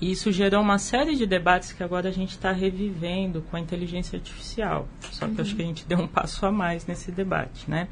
e 0.00 0.12
isso 0.12 0.30
gerou 0.30 0.62
uma 0.62 0.78
série 0.78 1.16
de 1.16 1.26
debates 1.26 1.72
que 1.72 1.82
agora 1.82 2.08
a 2.08 2.12
gente 2.12 2.30
está 2.30 2.52
revivendo 2.52 3.42
com 3.50 3.56
a 3.56 3.60
inteligência 3.60 4.16
artificial. 4.16 4.86
Só 5.10 5.26
que 5.26 5.34
uhum. 5.34 5.40
acho 5.40 5.56
que 5.56 5.62
a 5.62 5.64
gente 5.64 5.84
deu 5.86 5.98
um 5.98 6.06
passo 6.06 6.46
a 6.46 6.52
mais 6.52 6.86
nesse 6.86 7.10
debate, 7.10 7.68
né? 7.68 7.88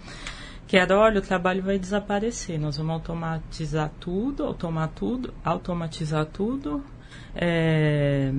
Que 0.71 0.77
era, 0.77 0.97
olha, 0.97 1.19
o 1.19 1.21
trabalho 1.21 1.65
vai 1.65 1.81
desaparecer, 1.81 2.57
nós 2.57 2.77
vamos 2.77 2.93
automatizar 2.93 3.91
tudo, 3.99 4.45
automar 4.45 4.87
tudo, 4.87 5.35
automatizar 5.45 6.25
tudo, 6.27 6.81
é, 7.35 8.33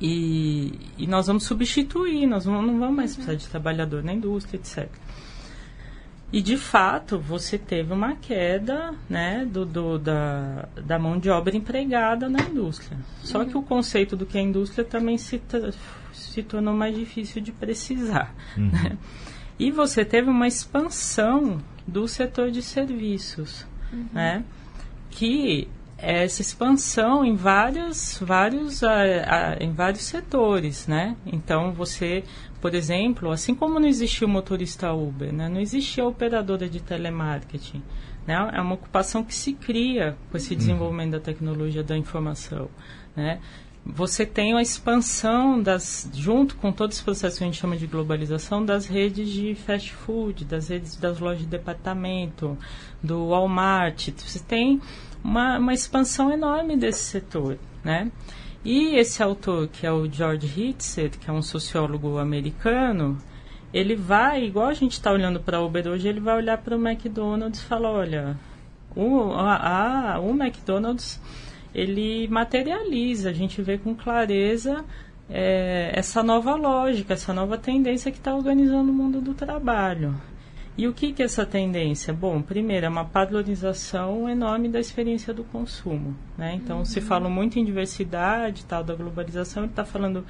e, 0.00 0.72
e, 0.98 1.06
nós 1.06 1.28
vamos 1.28 1.44
substituir, 1.44 2.26
nós 2.26 2.46
não, 2.46 2.60
não 2.60 2.80
vamos 2.80 2.96
mais 2.96 3.14
precisar 3.14 3.36
de 3.36 3.46
trabalhador 3.46 4.02
na 4.02 4.12
indústria, 4.12 4.58
etc. 4.58 4.88
E 6.32 6.42
de 6.42 6.56
fato 6.56 7.16
você 7.16 7.56
teve 7.56 7.92
uma 7.92 8.16
queda 8.16 8.92
né, 9.08 9.46
do, 9.48 9.64
do, 9.64 10.00
da, 10.00 10.68
da 10.84 10.98
mão 10.98 11.16
de 11.16 11.30
obra 11.30 11.56
empregada 11.56 12.28
na 12.28 12.40
indústria. 12.40 12.98
Só 13.22 13.38
uhum. 13.38 13.48
que 13.48 13.56
o 13.56 13.62
conceito 13.62 14.16
do 14.16 14.26
que 14.26 14.36
é 14.36 14.40
indústria 14.40 14.84
também 14.84 15.16
se, 15.16 15.40
se 16.12 16.42
tornou 16.42 16.74
mais 16.74 16.96
difícil 16.96 17.40
de 17.40 17.52
precisar. 17.52 18.34
Uhum. 18.56 18.68
Né? 18.72 18.98
E 19.60 19.70
você 19.70 20.06
teve 20.06 20.30
uma 20.30 20.48
expansão 20.48 21.58
do 21.86 22.08
setor 22.08 22.50
de 22.50 22.62
serviços, 22.62 23.66
uhum. 23.92 24.06
né? 24.10 24.42
que 25.10 25.68
essa 25.98 26.40
expansão 26.40 27.22
em 27.22 27.34
vários, 27.36 28.18
vários, 28.22 28.82
a, 28.82 28.94
a, 28.94 29.56
em 29.62 29.70
vários 29.70 30.04
setores, 30.04 30.86
né? 30.86 31.14
Então 31.26 31.72
você, 31.72 32.24
por 32.58 32.74
exemplo, 32.74 33.30
assim 33.30 33.54
como 33.54 33.78
não 33.78 33.86
existia 33.86 34.26
o 34.26 34.30
motorista 34.30 34.94
Uber, 34.94 35.30
né? 35.30 35.46
não 35.46 35.60
existia 35.60 36.04
a 36.04 36.06
operadora 36.06 36.66
de 36.66 36.80
telemarketing, 36.80 37.82
né? 38.26 38.50
É 38.54 38.60
uma 38.62 38.76
ocupação 38.76 39.22
que 39.22 39.34
se 39.34 39.52
cria 39.52 40.16
com 40.30 40.38
esse 40.38 40.54
uhum. 40.54 40.58
desenvolvimento 40.58 41.10
da 41.10 41.20
tecnologia 41.20 41.82
da 41.82 41.98
informação, 41.98 42.70
né? 43.14 43.40
Você 43.84 44.26
tem 44.26 44.54
a 44.54 44.60
expansão 44.60 45.60
das, 45.60 46.08
junto 46.14 46.54
com 46.56 46.70
todo 46.70 46.90
esse 46.92 47.02
processo 47.02 47.38
que 47.38 47.44
a 47.44 47.46
gente 47.46 47.58
chama 47.58 47.76
de 47.76 47.86
globalização, 47.86 48.64
das 48.64 48.86
redes 48.86 49.28
de 49.28 49.54
fast 49.54 49.92
food, 49.92 50.44
das 50.44 50.68
redes 50.68 50.96
das 50.96 51.18
lojas 51.18 51.40
de 51.40 51.46
departamento, 51.46 52.58
do 53.02 53.28
Walmart. 53.28 54.10
Você 54.18 54.38
tem 54.38 54.80
uma, 55.24 55.58
uma 55.58 55.72
expansão 55.72 56.30
enorme 56.30 56.76
desse 56.76 57.04
setor, 57.04 57.58
né? 57.82 58.10
E 58.62 58.96
esse 58.96 59.22
autor, 59.22 59.68
que 59.68 59.86
é 59.86 59.92
o 59.92 60.06
George 60.10 60.46
Hitzer, 60.46 61.10
que 61.18 61.30
é 61.30 61.32
um 61.32 61.40
sociólogo 61.40 62.18
americano, 62.18 63.16
ele 63.72 63.96
vai, 63.96 64.44
igual 64.44 64.66
a 64.68 64.74
gente 64.74 64.92
está 64.92 65.10
olhando 65.10 65.40
para 65.40 65.56
a 65.56 65.64
Uber 65.64 65.88
hoje, 65.88 66.08
ele 66.08 66.20
vai 66.20 66.36
olhar 66.36 66.58
para 66.58 66.76
o 66.76 66.88
McDonald's 66.88 67.60
e 67.60 67.64
falar, 67.64 67.90
olha, 67.90 68.36
o, 68.94 69.32
a, 69.32 70.14
a, 70.14 70.20
o 70.20 70.30
McDonald's, 70.30 71.20
ele 71.74 72.28
materializa, 72.28 73.30
a 73.30 73.32
gente 73.32 73.62
vê 73.62 73.78
com 73.78 73.94
clareza 73.94 74.84
é, 75.28 75.90
essa 75.94 76.22
nova 76.22 76.54
lógica, 76.54 77.14
essa 77.14 77.32
nova 77.32 77.56
tendência 77.56 78.10
que 78.10 78.18
está 78.18 78.34
organizando 78.34 78.90
o 78.90 78.94
mundo 78.94 79.20
do 79.20 79.34
trabalho. 79.34 80.14
E 80.76 80.88
o 80.88 80.94
que, 80.94 81.12
que 81.12 81.20
é 81.20 81.26
essa 81.26 81.44
tendência? 81.44 82.12
Bom, 82.12 82.40
primeiro, 82.40 82.86
é 82.86 82.88
uma 82.88 83.04
padronização 83.04 84.28
enorme 84.28 84.68
da 84.68 84.80
experiência 84.80 85.34
do 85.34 85.44
consumo. 85.44 86.16
Né? 86.38 86.54
Então, 86.54 86.78
uhum. 86.78 86.84
se 86.84 87.00
fala 87.00 87.28
muito 87.28 87.58
em 87.58 87.64
diversidade 87.64 88.64
tal, 88.64 88.82
da 88.82 88.94
globalização, 88.94 89.64
ele 89.64 89.72
está 89.72 89.84
falando, 89.84 90.24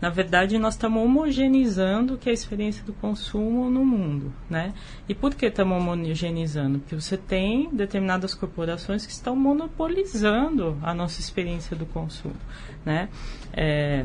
na 0.00 0.10
verdade, 0.10 0.58
nós 0.58 0.74
estamos 0.74 1.02
homogeneizando 1.02 2.18
que 2.18 2.28
é 2.28 2.32
a 2.32 2.34
experiência 2.34 2.84
do 2.84 2.92
consumo 2.92 3.70
no 3.70 3.84
mundo. 3.84 4.32
Né? 4.50 4.74
E 5.08 5.14
por 5.14 5.34
que 5.34 5.46
estamos 5.46 5.78
homogeneizando? 5.78 6.78
Porque 6.78 6.94
você 6.94 7.16
tem 7.16 7.70
determinadas 7.72 8.34
corporações 8.34 9.06
que 9.06 9.12
estão 9.12 9.34
monopolizando 9.34 10.76
a 10.82 10.92
nossa 10.92 11.20
experiência 11.20 11.76
do 11.76 11.86
consumo. 11.86 12.36
Né? 12.84 13.08
É, 13.52 14.04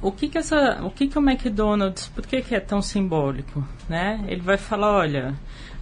o 0.00 0.12
que 0.12 0.28
que 0.28 0.38
essa, 0.38 0.84
o 0.84 0.90
que 0.90 1.08
que 1.08 1.18
o 1.18 1.22
McDonald's, 1.22 2.08
por 2.08 2.26
que 2.26 2.42
que 2.42 2.54
é 2.54 2.60
tão 2.60 2.82
simbólico, 2.82 3.66
né? 3.88 4.22
Ele 4.28 4.42
vai 4.42 4.58
falar, 4.58 4.92
olha, 4.92 5.34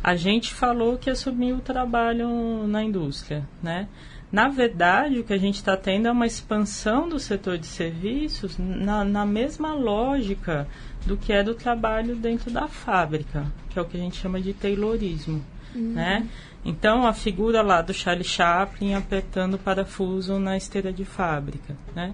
a 0.03 0.14
gente 0.16 0.55
falou 0.55 0.97
que 0.97 1.09
ia 1.09 1.14
assumir 1.14 1.53
o 1.53 1.61
trabalho 1.61 2.66
na 2.66 2.83
indústria, 2.83 3.47
né? 3.62 3.88
Na 4.35 4.49
verdade, 4.49 5.20
o 5.20 5.23
que 5.23 5.33
a 5.33 5.38
gente 5.38 5.55
está 5.55 5.77
tendo 5.77 6.09
é 6.09 6.11
uma 6.11 6.27
expansão 6.27 7.09
do 7.09 7.20
setor 7.20 7.57
de 7.57 7.68
serviços 7.68 8.59
na, 8.59 9.05
na 9.05 9.25
mesma 9.25 9.73
lógica 9.75 10.66
do 11.07 11.16
que 11.16 11.33
é 11.33 11.40
do 11.40 11.55
trabalho 11.55 12.16
dentro 12.16 12.51
da 12.51 12.66
fábrica, 12.66 13.47
que 13.70 13.79
é 13.79 13.83
o 13.83 13.85
que 13.85 13.97
a 13.97 14.01
gente 14.01 14.16
chama 14.16 14.40
de 14.40 14.53
taylorismo, 14.53 15.40
uhum. 15.73 15.92
né? 15.92 16.29
Então, 16.64 17.07
a 17.07 17.12
figura 17.12 17.62
lá 17.62 17.81
do 17.81 17.94
Charlie 17.94 18.25
Chaplin 18.25 18.94
apertando 18.94 19.55
o 19.55 19.59
parafuso 19.59 20.37
na 20.40 20.57
esteira 20.57 20.92
de 20.92 21.05
fábrica, 21.05 21.77
né? 21.94 22.12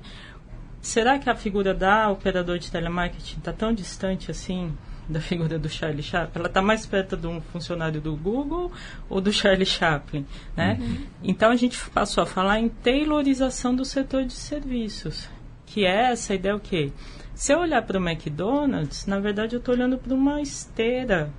Será 0.82 1.18
que 1.18 1.30
a 1.30 1.34
figura 1.34 1.72
da 1.72 2.10
operador 2.10 2.58
de 2.58 2.70
telemarketing 2.70 3.38
está 3.38 3.50
tão 3.54 3.72
distante 3.72 4.30
assim 4.30 4.76
da 5.10 5.20
figura 5.20 5.58
do 5.58 5.68
Charlie 5.68 6.02
Chaplin? 6.02 6.40
Ela 6.40 6.48
está 6.48 6.62
mais 6.62 6.86
perto 6.86 7.16
de 7.16 7.26
um 7.26 7.40
funcionário 7.40 8.00
do 8.00 8.16
Google 8.16 8.72
ou 9.08 9.20
do 9.20 9.32
Charlie 9.32 9.66
Chaplin? 9.66 10.26
Né? 10.56 10.78
Uhum. 10.80 11.06
Então 11.22 11.50
a 11.50 11.56
gente 11.56 11.78
passou 11.90 12.22
a 12.22 12.26
falar 12.26 12.60
em 12.60 12.68
tailorização 12.68 13.74
do 13.74 13.84
setor 13.84 14.24
de 14.24 14.32
serviços, 14.32 15.28
que 15.66 15.84
é 15.84 16.12
essa 16.12 16.34
ideia 16.34 16.56
o 16.56 16.60
quê? 16.60 16.92
Se 17.34 17.52
eu 17.52 17.58
olhar 17.58 17.82
para 17.82 17.98
o 17.98 18.08
McDonald's, 18.08 19.06
na 19.06 19.18
verdade 19.18 19.54
eu 19.54 19.58
estou 19.58 19.74
olhando 19.74 19.98
para 19.98 20.14
uma 20.14 20.40
esteira 20.40 21.30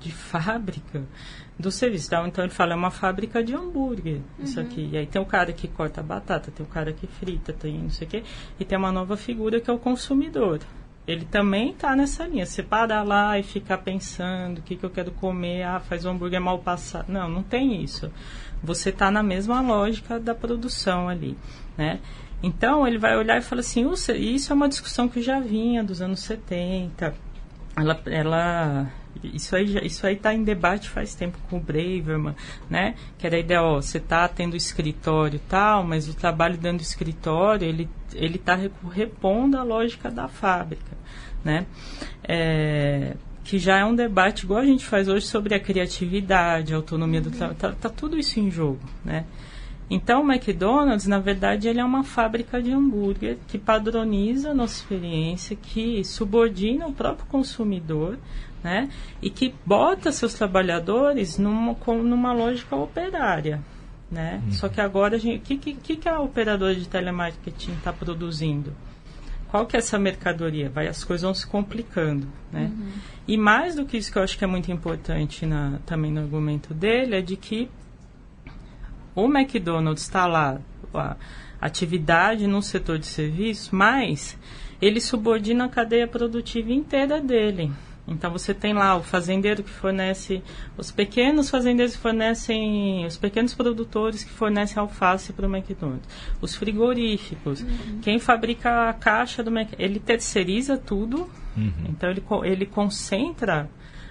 de 0.00 0.10
fábrica 0.10 1.02
do 1.58 1.70
serviço. 1.70 2.06
Então, 2.06 2.26
então 2.26 2.44
ele 2.44 2.52
fala, 2.52 2.72
é 2.72 2.76
uma 2.76 2.90
fábrica 2.90 3.44
de 3.44 3.54
hambúrguer, 3.54 4.16
uhum. 4.38 4.44
isso 4.44 4.58
aqui. 4.58 4.88
E 4.92 4.96
aí 4.96 5.06
tem 5.06 5.20
o 5.20 5.26
cara 5.26 5.52
que 5.52 5.68
corta 5.68 6.00
a 6.00 6.04
batata, 6.04 6.50
tem 6.50 6.64
o 6.64 6.68
cara 6.68 6.92
que 6.92 7.06
frita, 7.06 7.52
tem 7.52 7.78
não 7.78 7.90
sei 7.90 8.06
o 8.06 8.10
quê. 8.10 8.22
E 8.58 8.64
tem 8.64 8.78
uma 8.78 8.90
nova 8.90 9.16
figura 9.16 9.60
que 9.60 9.70
é 9.70 9.72
o 9.72 9.78
consumidor. 9.78 10.60
Ele 11.06 11.24
também 11.24 11.70
está 11.70 11.96
nessa 11.96 12.26
linha. 12.26 12.46
Você 12.46 12.62
parar 12.62 13.02
lá 13.02 13.38
e 13.38 13.42
ficar 13.42 13.78
pensando 13.78 14.58
o 14.58 14.62
que, 14.62 14.76
que 14.76 14.84
eu 14.84 14.90
quero 14.90 15.10
comer, 15.12 15.62
ah, 15.62 15.80
faz 15.80 16.04
um 16.04 16.10
hambúrguer 16.10 16.40
mal 16.40 16.58
passado. 16.58 17.10
Não, 17.10 17.28
não 17.28 17.42
tem 17.42 17.82
isso. 17.82 18.10
Você 18.62 18.90
está 18.90 19.10
na 19.10 19.22
mesma 19.22 19.60
lógica 19.60 20.20
da 20.20 20.34
produção 20.34 21.08
ali, 21.08 21.36
né? 21.76 22.00
Então, 22.42 22.86
ele 22.86 22.98
vai 22.98 23.16
olhar 23.16 23.36
e 23.38 23.42
fala 23.42 23.60
assim, 23.60 23.90
isso 23.90 24.52
é 24.52 24.54
uma 24.54 24.68
discussão 24.68 25.08
que 25.08 25.20
já 25.20 25.40
vinha 25.40 25.84
dos 25.84 26.00
anos 26.00 26.20
70. 26.20 27.14
Ela, 27.76 28.00
ela 28.06 28.92
isso 29.22 29.54
aí 29.54 29.86
isso 29.86 30.06
aí 30.06 30.14
está 30.14 30.34
em 30.34 30.42
debate 30.44 30.88
faz 30.88 31.14
tempo 31.14 31.38
com 31.48 31.56
o 31.56 31.60
Braverman, 31.60 32.34
né? 32.68 32.94
Que 33.18 33.26
era 33.26 33.36
a 33.36 33.40
ideia, 33.40 33.62
ó, 33.62 33.76
você 33.76 33.98
está 33.98 34.26
tendo 34.28 34.56
escritório 34.56 35.40
tal, 35.48 35.84
mas 35.84 36.08
o 36.08 36.14
trabalho 36.14 36.56
dentro 36.56 36.78
do 36.78 36.82
escritório, 36.82 37.66
ele 37.66 37.88
ele 38.14 38.36
está 38.36 38.58
repondo 38.92 39.56
a 39.56 39.62
lógica 39.62 40.10
da 40.10 40.28
fábrica, 40.28 40.96
né? 41.44 41.66
É, 42.24 43.16
que 43.44 43.58
já 43.58 43.78
é 43.78 43.84
um 43.84 43.94
debate 43.94 44.44
igual 44.44 44.60
a 44.60 44.64
gente 44.64 44.84
faz 44.84 45.08
hoje 45.08 45.26
sobre 45.26 45.54
a 45.54 45.60
criatividade, 45.60 46.72
a 46.72 46.76
autonomia 46.76 47.20
do 47.20 47.30
trabalho, 47.30 47.58
tá, 47.58 47.72
tá 47.72 47.88
tudo 47.88 48.18
isso 48.18 48.38
em 48.38 48.50
jogo, 48.50 48.80
né? 49.04 49.24
Então, 49.90 50.22
o 50.22 50.32
McDonald's, 50.32 51.08
na 51.08 51.18
verdade, 51.18 51.66
ele 51.66 51.80
é 51.80 51.84
uma 51.84 52.04
fábrica 52.04 52.62
de 52.62 52.70
hambúrguer 52.70 53.38
que 53.48 53.58
padroniza 53.58 54.52
a 54.52 54.54
nossa 54.54 54.76
experiência, 54.76 55.56
que 55.56 56.04
subordina 56.04 56.86
o 56.86 56.92
próprio 56.92 57.26
consumidor 57.26 58.16
né? 58.62 58.90
E 59.22 59.30
que 59.30 59.54
bota 59.64 60.12
seus 60.12 60.34
trabalhadores 60.34 61.38
numa, 61.38 61.76
numa 62.02 62.32
lógica 62.32 62.76
operária, 62.76 63.60
né? 64.10 64.42
Uhum. 64.44 64.52
Só 64.52 64.68
que 64.68 64.80
agora, 64.80 65.16
o 65.16 65.20
que, 65.20 65.56
que, 65.56 65.96
que 65.96 66.08
a 66.08 66.20
operadora 66.20 66.74
de 66.74 66.88
telemarketing 66.88 67.72
está 67.72 67.92
produzindo? 67.92 68.72
Qual 69.48 69.66
que 69.66 69.76
é 69.76 69.80
essa 69.80 69.98
mercadoria? 69.98 70.70
Vai, 70.70 70.86
as 70.86 71.02
coisas 71.02 71.22
vão 71.22 71.34
se 71.34 71.46
complicando, 71.46 72.26
né? 72.52 72.70
Uhum. 72.72 72.88
E 73.26 73.36
mais 73.36 73.74
do 73.74 73.84
que 73.84 73.96
isso 73.96 74.12
que 74.12 74.18
eu 74.18 74.22
acho 74.22 74.38
que 74.38 74.44
é 74.44 74.46
muito 74.46 74.70
importante 74.70 75.44
na, 75.44 75.78
também 75.84 76.12
no 76.12 76.20
argumento 76.20 76.72
dele, 76.72 77.16
é 77.16 77.22
de 77.22 77.36
que 77.36 77.68
o 79.14 79.24
McDonald's 79.26 80.04
está 80.04 80.26
lá, 80.26 80.60
a 80.94 81.16
atividade 81.60 82.46
no 82.46 82.62
setor 82.62 82.98
de 82.98 83.06
serviços, 83.06 83.70
mas 83.70 84.38
ele 84.80 85.00
subordina 85.00 85.64
a 85.64 85.68
cadeia 85.68 86.06
produtiva 86.06 86.72
inteira 86.72 87.20
dele. 87.20 87.70
Então 88.06 88.30
você 88.30 88.52
tem 88.52 88.72
lá 88.72 88.96
o 88.96 89.02
fazendeiro 89.02 89.62
que 89.62 89.70
fornece, 89.70 90.42
os 90.76 90.90
pequenos 90.90 91.48
fazendeiros 91.48 91.94
que 91.94 92.02
fornecem, 92.02 93.06
os 93.06 93.16
pequenos 93.16 93.54
produtores 93.54 94.24
que 94.24 94.30
fornecem 94.30 94.78
alface 94.78 95.32
para 95.32 95.46
o 95.46 95.54
McDonald's, 95.54 96.08
os 96.40 96.54
frigoríficos, 96.56 97.62
uhum. 97.62 98.00
quem 98.02 98.18
fabrica 98.18 98.88
a 98.88 98.92
caixa 98.92 99.42
do 99.42 99.50
McDonald's, 99.50 99.78
ele 99.78 100.00
terceiriza 100.00 100.76
tudo, 100.76 101.30
uhum. 101.56 101.72
então 101.88 102.10
ele, 102.10 102.22
ele 102.44 102.66
concentra 102.66 103.70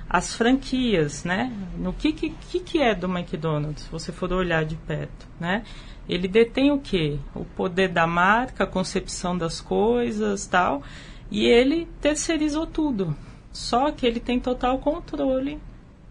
as 0.09 0.35
franquias, 0.35 1.23
né? 1.23 1.53
No 1.77 1.93
que, 1.93 2.11
que, 2.11 2.59
que 2.59 2.81
é 2.81 2.95
do 2.95 3.05
McDonald's, 3.05 3.83
se 3.83 3.91
você 3.91 4.11
for 4.11 4.33
olhar 4.33 4.65
de 4.65 4.75
perto, 4.75 5.27
né? 5.39 5.63
Ele 6.07 6.27
detém 6.27 6.71
o 6.71 6.79
quê? 6.79 7.19
O 7.35 7.45
poder 7.45 7.89
da 7.89 8.07
marca, 8.07 8.63
a 8.63 8.67
concepção 8.67 9.37
das 9.37 9.61
coisas, 9.61 10.47
tal, 10.47 10.81
e 11.29 11.45
ele 11.45 11.87
terceirizou 12.01 12.65
tudo. 12.65 13.15
Só 13.51 13.91
que 13.91 14.05
ele 14.05 14.19
tem 14.19 14.39
total 14.39 14.79
controle 14.79 15.59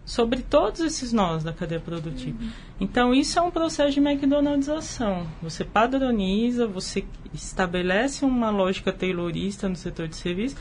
sobre 0.09 0.41
todos 0.41 0.79
esses 0.79 1.13
nós 1.13 1.43
da 1.43 1.53
cadeia 1.53 1.79
produtiva. 1.79 2.35
Uhum. 2.41 2.49
Então, 2.81 3.13
isso 3.13 3.37
é 3.37 3.41
um 3.43 3.51
processo 3.51 3.91
de 3.91 3.99
McDonaldização. 3.99 5.27
Você 5.39 5.63
padroniza, 5.63 6.65
você 6.65 7.05
estabelece 7.31 8.25
uma 8.25 8.49
lógica 8.49 8.91
taylorista 8.91 9.69
no 9.69 9.75
setor 9.75 10.07
de 10.07 10.15
serviço 10.15 10.55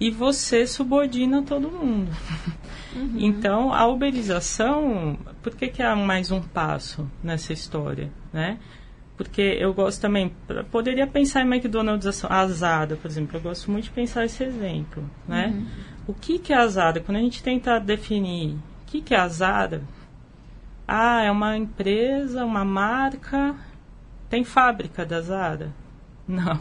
e 0.00 0.10
você 0.10 0.66
subordina 0.66 1.42
todo 1.42 1.70
mundo. 1.70 2.10
Uhum. 2.96 3.14
Então, 3.18 3.74
a 3.74 3.86
uberização, 3.88 5.18
por 5.42 5.54
que, 5.54 5.66
que 5.68 5.82
é 5.82 5.94
mais 5.96 6.30
um 6.30 6.40
passo 6.40 7.10
nessa 7.22 7.52
história, 7.52 8.10
né? 8.32 8.58
Porque 9.16 9.42
eu 9.42 9.74
gosto 9.74 10.00
também, 10.00 10.32
poderia 10.70 11.06
pensar 11.06 11.42
em 11.42 11.52
McDonald's, 11.52 12.24
a 12.24 12.46
Zada, 12.46 12.96
por 12.96 13.10
exemplo, 13.10 13.36
eu 13.36 13.40
gosto 13.40 13.70
muito 13.70 13.84
de 13.84 13.90
pensar 13.90 14.24
esse 14.24 14.44
exemplo, 14.44 15.08
né? 15.26 15.48
Uhum. 15.48 15.66
O 16.06 16.14
que, 16.14 16.38
que 16.38 16.52
é 16.52 16.56
a 16.56 16.66
Zada? 16.66 17.00
Quando 17.00 17.16
a 17.16 17.20
gente 17.20 17.42
tenta 17.42 17.78
definir 17.78 18.54
o 18.54 18.60
que, 18.86 19.00
que 19.00 19.14
é 19.14 19.18
a 19.18 19.28
Zada, 19.28 19.82
ah, 20.86 21.22
é 21.22 21.30
uma 21.30 21.56
empresa, 21.56 22.44
uma 22.44 22.64
marca, 22.64 23.54
tem 24.28 24.44
fábrica 24.44 25.04
da 25.04 25.20
Zada? 25.20 25.72
Não 26.26 26.60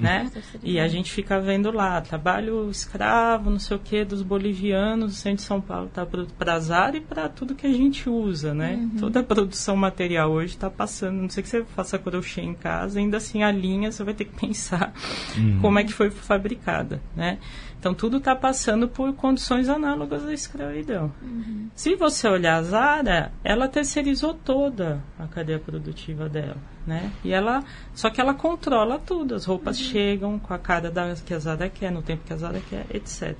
né? 0.00 0.30
E 0.62 0.80
a 0.80 0.88
gente 0.88 1.12
fica 1.12 1.38
vendo 1.40 1.70
lá, 1.70 2.00
trabalho 2.00 2.70
escravo, 2.70 3.50
não 3.50 3.58
sei 3.58 3.76
o 3.76 3.80
que, 3.80 4.04
dos 4.04 4.22
bolivianos, 4.22 5.12
o 5.12 5.14
centro 5.14 5.38
de 5.38 5.42
São 5.42 5.60
Paulo 5.60 5.86
está 5.86 6.06
para 6.38 6.54
azar 6.54 6.94
e 6.94 7.00
para 7.00 7.28
tudo 7.28 7.54
que 7.54 7.66
a 7.66 7.72
gente 7.72 8.08
usa, 8.08 8.54
né? 8.54 8.76
Uhum. 8.76 8.98
Toda 8.98 9.20
a 9.20 9.22
produção 9.22 9.76
material 9.76 10.30
hoje 10.30 10.54
está 10.54 10.70
passando, 10.70 11.20
não 11.20 11.28
sei 11.28 11.42
que 11.42 11.48
você 11.48 11.64
faça 11.64 11.98
crochê 11.98 12.40
em 12.40 12.54
casa, 12.54 12.98
ainda 12.98 13.18
assim 13.18 13.42
a 13.42 13.52
linha 13.52 13.92
você 13.92 14.02
vai 14.02 14.14
ter 14.14 14.24
que 14.24 14.34
pensar 14.40 14.92
uhum. 15.36 15.58
como 15.60 15.78
é 15.78 15.84
que 15.84 15.92
foi 15.92 16.10
fabricada, 16.10 17.00
né? 17.14 17.38
Então 17.80 17.94
tudo 17.94 18.18
está 18.18 18.36
passando 18.36 18.86
por 18.86 19.10
condições 19.14 19.66
análogas 19.70 20.26
à 20.26 20.34
escravidão. 20.34 21.10
Uhum. 21.22 21.70
Se 21.74 21.96
você 21.96 22.28
olhar 22.28 22.58
a 22.58 22.62
Zara, 22.62 23.32
ela 23.42 23.66
terceirizou 23.66 24.34
toda 24.34 25.02
a 25.18 25.26
cadeia 25.26 25.58
produtiva 25.58 26.28
dela 26.28 26.58
né? 26.86 27.12
E 27.22 27.32
ela, 27.32 27.62
só 27.94 28.10
que 28.10 28.20
ela 28.20 28.34
controla 28.34 28.98
tudo. 28.98 29.34
As 29.34 29.44
roupas 29.44 29.78
uhum. 29.78 29.84
chegam 29.84 30.38
com 30.38 30.52
a 30.52 30.58
cara 30.58 30.90
da, 30.90 31.14
que 31.14 31.34
a 31.34 31.38
Zara 31.38 31.68
quer, 31.68 31.92
no 31.92 32.02
tempo 32.02 32.24
que 32.24 32.32
a 32.32 32.36
Zara 32.36 32.60
quer, 32.68 32.86
etc. 32.92 33.36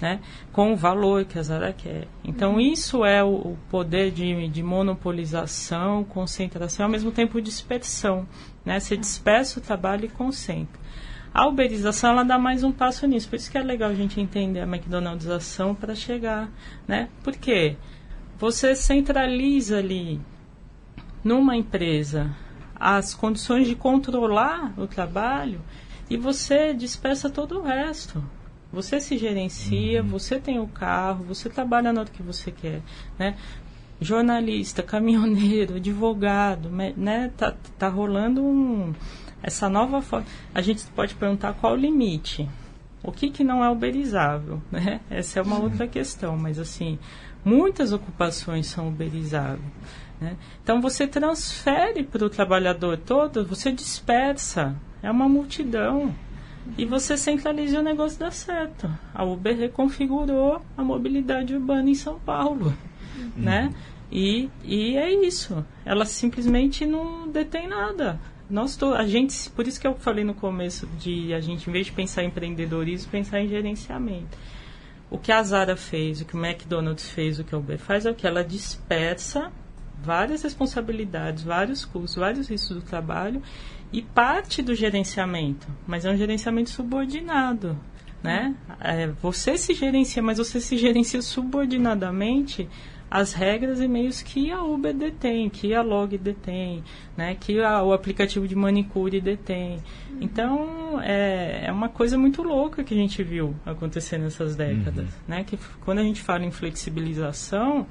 Né? 0.00 0.20
Com 0.52 0.72
o 0.72 0.76
valor 0.76 1.24
que 1.24 1.38
a 1.38 1.42
Zara 1.42 1.72
quer. 1.72 2.06
Então, 2.22 2.54
uhum. 2.54 2.60
isso 2.60 3.04
é 3.04 3.22
o, 3.22 3.34
o 3.34 3.58
poder 3.70 4.10
de, 4.10 4.48
de, 4.48 4.62
monopolização, 4.62 6.04
concentração, 6.04 6.86
ao 6.86 6.92
mesmo 6.92 7.10
tempo 7.10 7.40
dispersão. 7.40 8.26
Né? 8.64 8.78
Você 8.78 8.96
dispersa 8.96 9.58
o 9.58 9.62
trabalho 9.62 10.04
e 10.04 10.08
concentra. 10.08 10.83
A 11.34 11.48
uberização, 11.48 12.10
ela 12.10 12.22
dá 12.22 12.38
mais 12.38 12.62
um 12.62 12.70
passo 12.70 13.08
nisso. 13.08 13.28
Por 13.28 13.34
isso 13.34 13.50
que 13.50 13.58
é 13.58 13.62
legal 13.62 13.90
a 13.90 13.94
gente 13.94 14.20
entender 14.20 14.60
a 14.60 14.66
McDonaldização 14.68 15.74
para 15.74 15.92
chegar, 15.92 16.48
né? 16.86 17.08
Por 17.24 17.34
quê? 17.34 17.76
Você 18.38 18.76
centraliza 18.76 19.78
ali 19.78 20.20
numa 21.24 21.56
empresa 21.56 22.30
as 22.76 23.14
condições 23.14 23.66
de 23.66 23.74
controlar 23.74 24.74
o 24.78 24.86
trabalho 24.86 25.60
e 26.08 26.16
você 26.16 26.72
dispersa 26.72 27.28
todo 27.28 27.58
o 27.58 27.62
resto. 27.62 28.22
Você 28.72 29.00
se 29.00 29.18
gerencia, 29.18 30.02
uhum. 30.02 30.08
você 30.08 30.38
tem 30.38 30.60
o 30.60 30.68
carro, 30.68 31.24
você 31.24 31.50
trabalha 31.50 31.92
na 31.92 32.02
hora 32.02 32.10
que 32.10 32.22
você 32.22 32.52
quer, 32.52 32.80
né? 33.18 33.36
Jornalista, 34.00 34.82
caminhoneiro, 34.86 35.76
advogado, 35.76 36.68
né? 36.68 37.32
Tá, 37.36 37.56
tá 37.76 37.88
rolando 37.88 38.40
um, 38.40 38.94
essa 39.44 39.68
nova 39.68 40.00
forma. 40.00 40.26
A 40.54 40.62
gente 40.62 40.82
pode 40.86 41.14
perguntar 41.14 41.52
qual 41.52 41.74
o 41.74 41.76
limite. 41.76 42.48
O 43.02 43.12
que, 43.12 43.28
que 43.28 43.44
não 43.44 43.62
é 43.62 43.68
uberizável, 43.68 44.62
né? 44.72 45.00
Essa 45.10 45.38
é 45.38 45.42
uma 45.42 45.58
outra 45.58 45.86
questão, 45.86 46.36
mas 46.38 46.58
assim, 46.58 46.98
muitas 47.44 47.92
ocupações 47.92 48.66
são 48.66 48.88
uberizáveis. 48.88 49.60
Né? 50.18 50.36
Então 50.62 50.80
você 50.80 51.06
transfere 51.06 52.02
para 52.02 52.24
o 52.24 52.30
trabalhador 52.30 52.96
todo, 52.96 53.44
você 53.44 53.70
dispersa, 53.70 54.74
é 55.02 55.10
uma 55.10 55.28
multidão. 55.28 56.14
E 56.78 56.86
você 56.86 57.14
centraliza 57.18 57.80
o 57.80 57.82
negócio 57.82 58.18
dá 58.18 58.30
certo. 58.30 58.90
A 59.12 59.22
Uber 59.22 59.54
reconfigurou 59.54 60.62
a 60.74 60.82
mobilidade 60.82 61.54
urbana 61.54 61.90
em 61.90 61.94
São 61.94 62.18
Paulo. 62.18 62.72
Uhum. 63.18 63.30
Né? 63.36 63.74
E, 64.10 64.48
e 64.64 64.96
é 64.96 65.12
isso. 65.12 65.62
Ela 65.84 66.06
simplesmente 66.06 66.86
não 66.86 67.28
detém 67.28 67.68
nada. 67.68 68.18
Nós 68.48 68.76
to, 68.76 68.94
a 68.94 69.06
gente, 69.06 69.50
por 69.50 69.66
isso 69.66 69.80
que 69.80 69.86
eu 69.86 69.94
falei 69.94 70.24
no 70.24 70.34
começo 70.34 70.86
de 70.98 71.32
a 71.32 71.40
gente, 71.40 71.68
em 71.68 71.72
vez 71.72 71.86
de 71.86 71.92
pensar 71.92 72.22
em 72.22 72.26
empreendedorismo, 72.26 73.10
pensar 73.10 73.40
em 73.40 73.48
gerenciamento. 73.48 74.36
O 75.10 75.18
que 75.18 75.32
a 75.32 75.42
Zara 75.42 75.76
fez, 75.76 76.20
o 76.20 76.24
que 76.24 76.36
o 76.36 76.44
McDonald's 76.44 77.08
fez, 77.08 77.38
o 77.38 77.44
que 77.44 77.54
a 77.54 77.58
Uber 77.58 77.78
faz 77.78 78.04
é 78.04 78.10
o 78.10 78.14
que 78.14 78.26
ela 78.26 78.44
dispersa 78.44 79.50
várias 80.02 80.42
responsabilidades, 80.42 81.44
vários 81.44 81.84
custos, 81.84 82.16
vários 82.16 82.48
riscos 82.48 82.76
do 82.76 82.82
trabalho 82.82 83.42
e 83.92 84.02
parte 84.02 84.60
do 84.60 84.74
gerenciamento, 84.74 85.66
mas 85.86 86.04
é 86.04 86.10
um 86.10 86.16
gerenciamento 86.16 86.70
subordinado. 86.70 87.78
Né? 88.22 88.54
É, 88.80 89.06
você 89.06 89.56
se 89.56 89.74
gerencia, 89.74 90.22
mas 90.22 90.38
você 90.38 90.60
se 90.60 90.78
gerencia 90.78 91.20
subordinadamente 91.20 92.68
às 93.14 93.32
regras 93.32 93.80
e 93.80 93.86
meios 93.86 94.20
que 94.22 94.50
a 94.50 94.60
Uber 94.60 94.92
detém, 94.92 95.48
que 95.48 95.72
a 95.72 95.82
Log 95.82 96.18
detém, 96.18 96.82
né? 97.16 97.36
que 97.38 97.60
a, 97.60 97.80
o 97.80 97.92
aplicativo 97.92 98.48
de 98.48 98.56
manicure 98.56 99.20
detém. 99.20 99.76
Uhum. 100.10 100.18
Então, 100.20 101.00
é, 101.00 101.66
é 101.66 101.70
uma 101.70 101.88
coisa 101.88 102.18
muito 102.18 102.42
louca 102.42 102.82
que 102.82 102.92
a 102.92 102.96
gente 102.96 103.22
viu 103.22 103.54
acontecer 103.64 104.18
nessas 104.18 104.56
décadas. 104.56 105.04
Uhum. 105.04 105.20
Né? 105.28 105.44
Que 105.44 105.56
quando 105.84 106.00
a 106.00 106.02
gente 106.02 106.20
fala 106.22 106.44
em 106.44 106.50
flexibilização, 106.50 107.86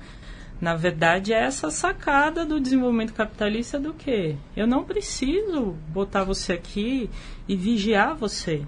na 0.59 0.75
verdade, 0.75 1.31
é 1.31 1.39
essa 1.39 1.71
sacada 1.71 2.43
do 2.43 2.59
desenvolvimento 2.59 3.13
capitalista 3.13 3.79
do 3.79 3.93
que 3.93 4.35
eu 4.57 4.67
não 4.67 4.83
preciso 4.83 5.77
botar 5.87 6.25
você 6.25 6.51
aqui 6.51 7.09
e 7.47 7.55
vigiar 7.55 8.13
você. 8.13 8.63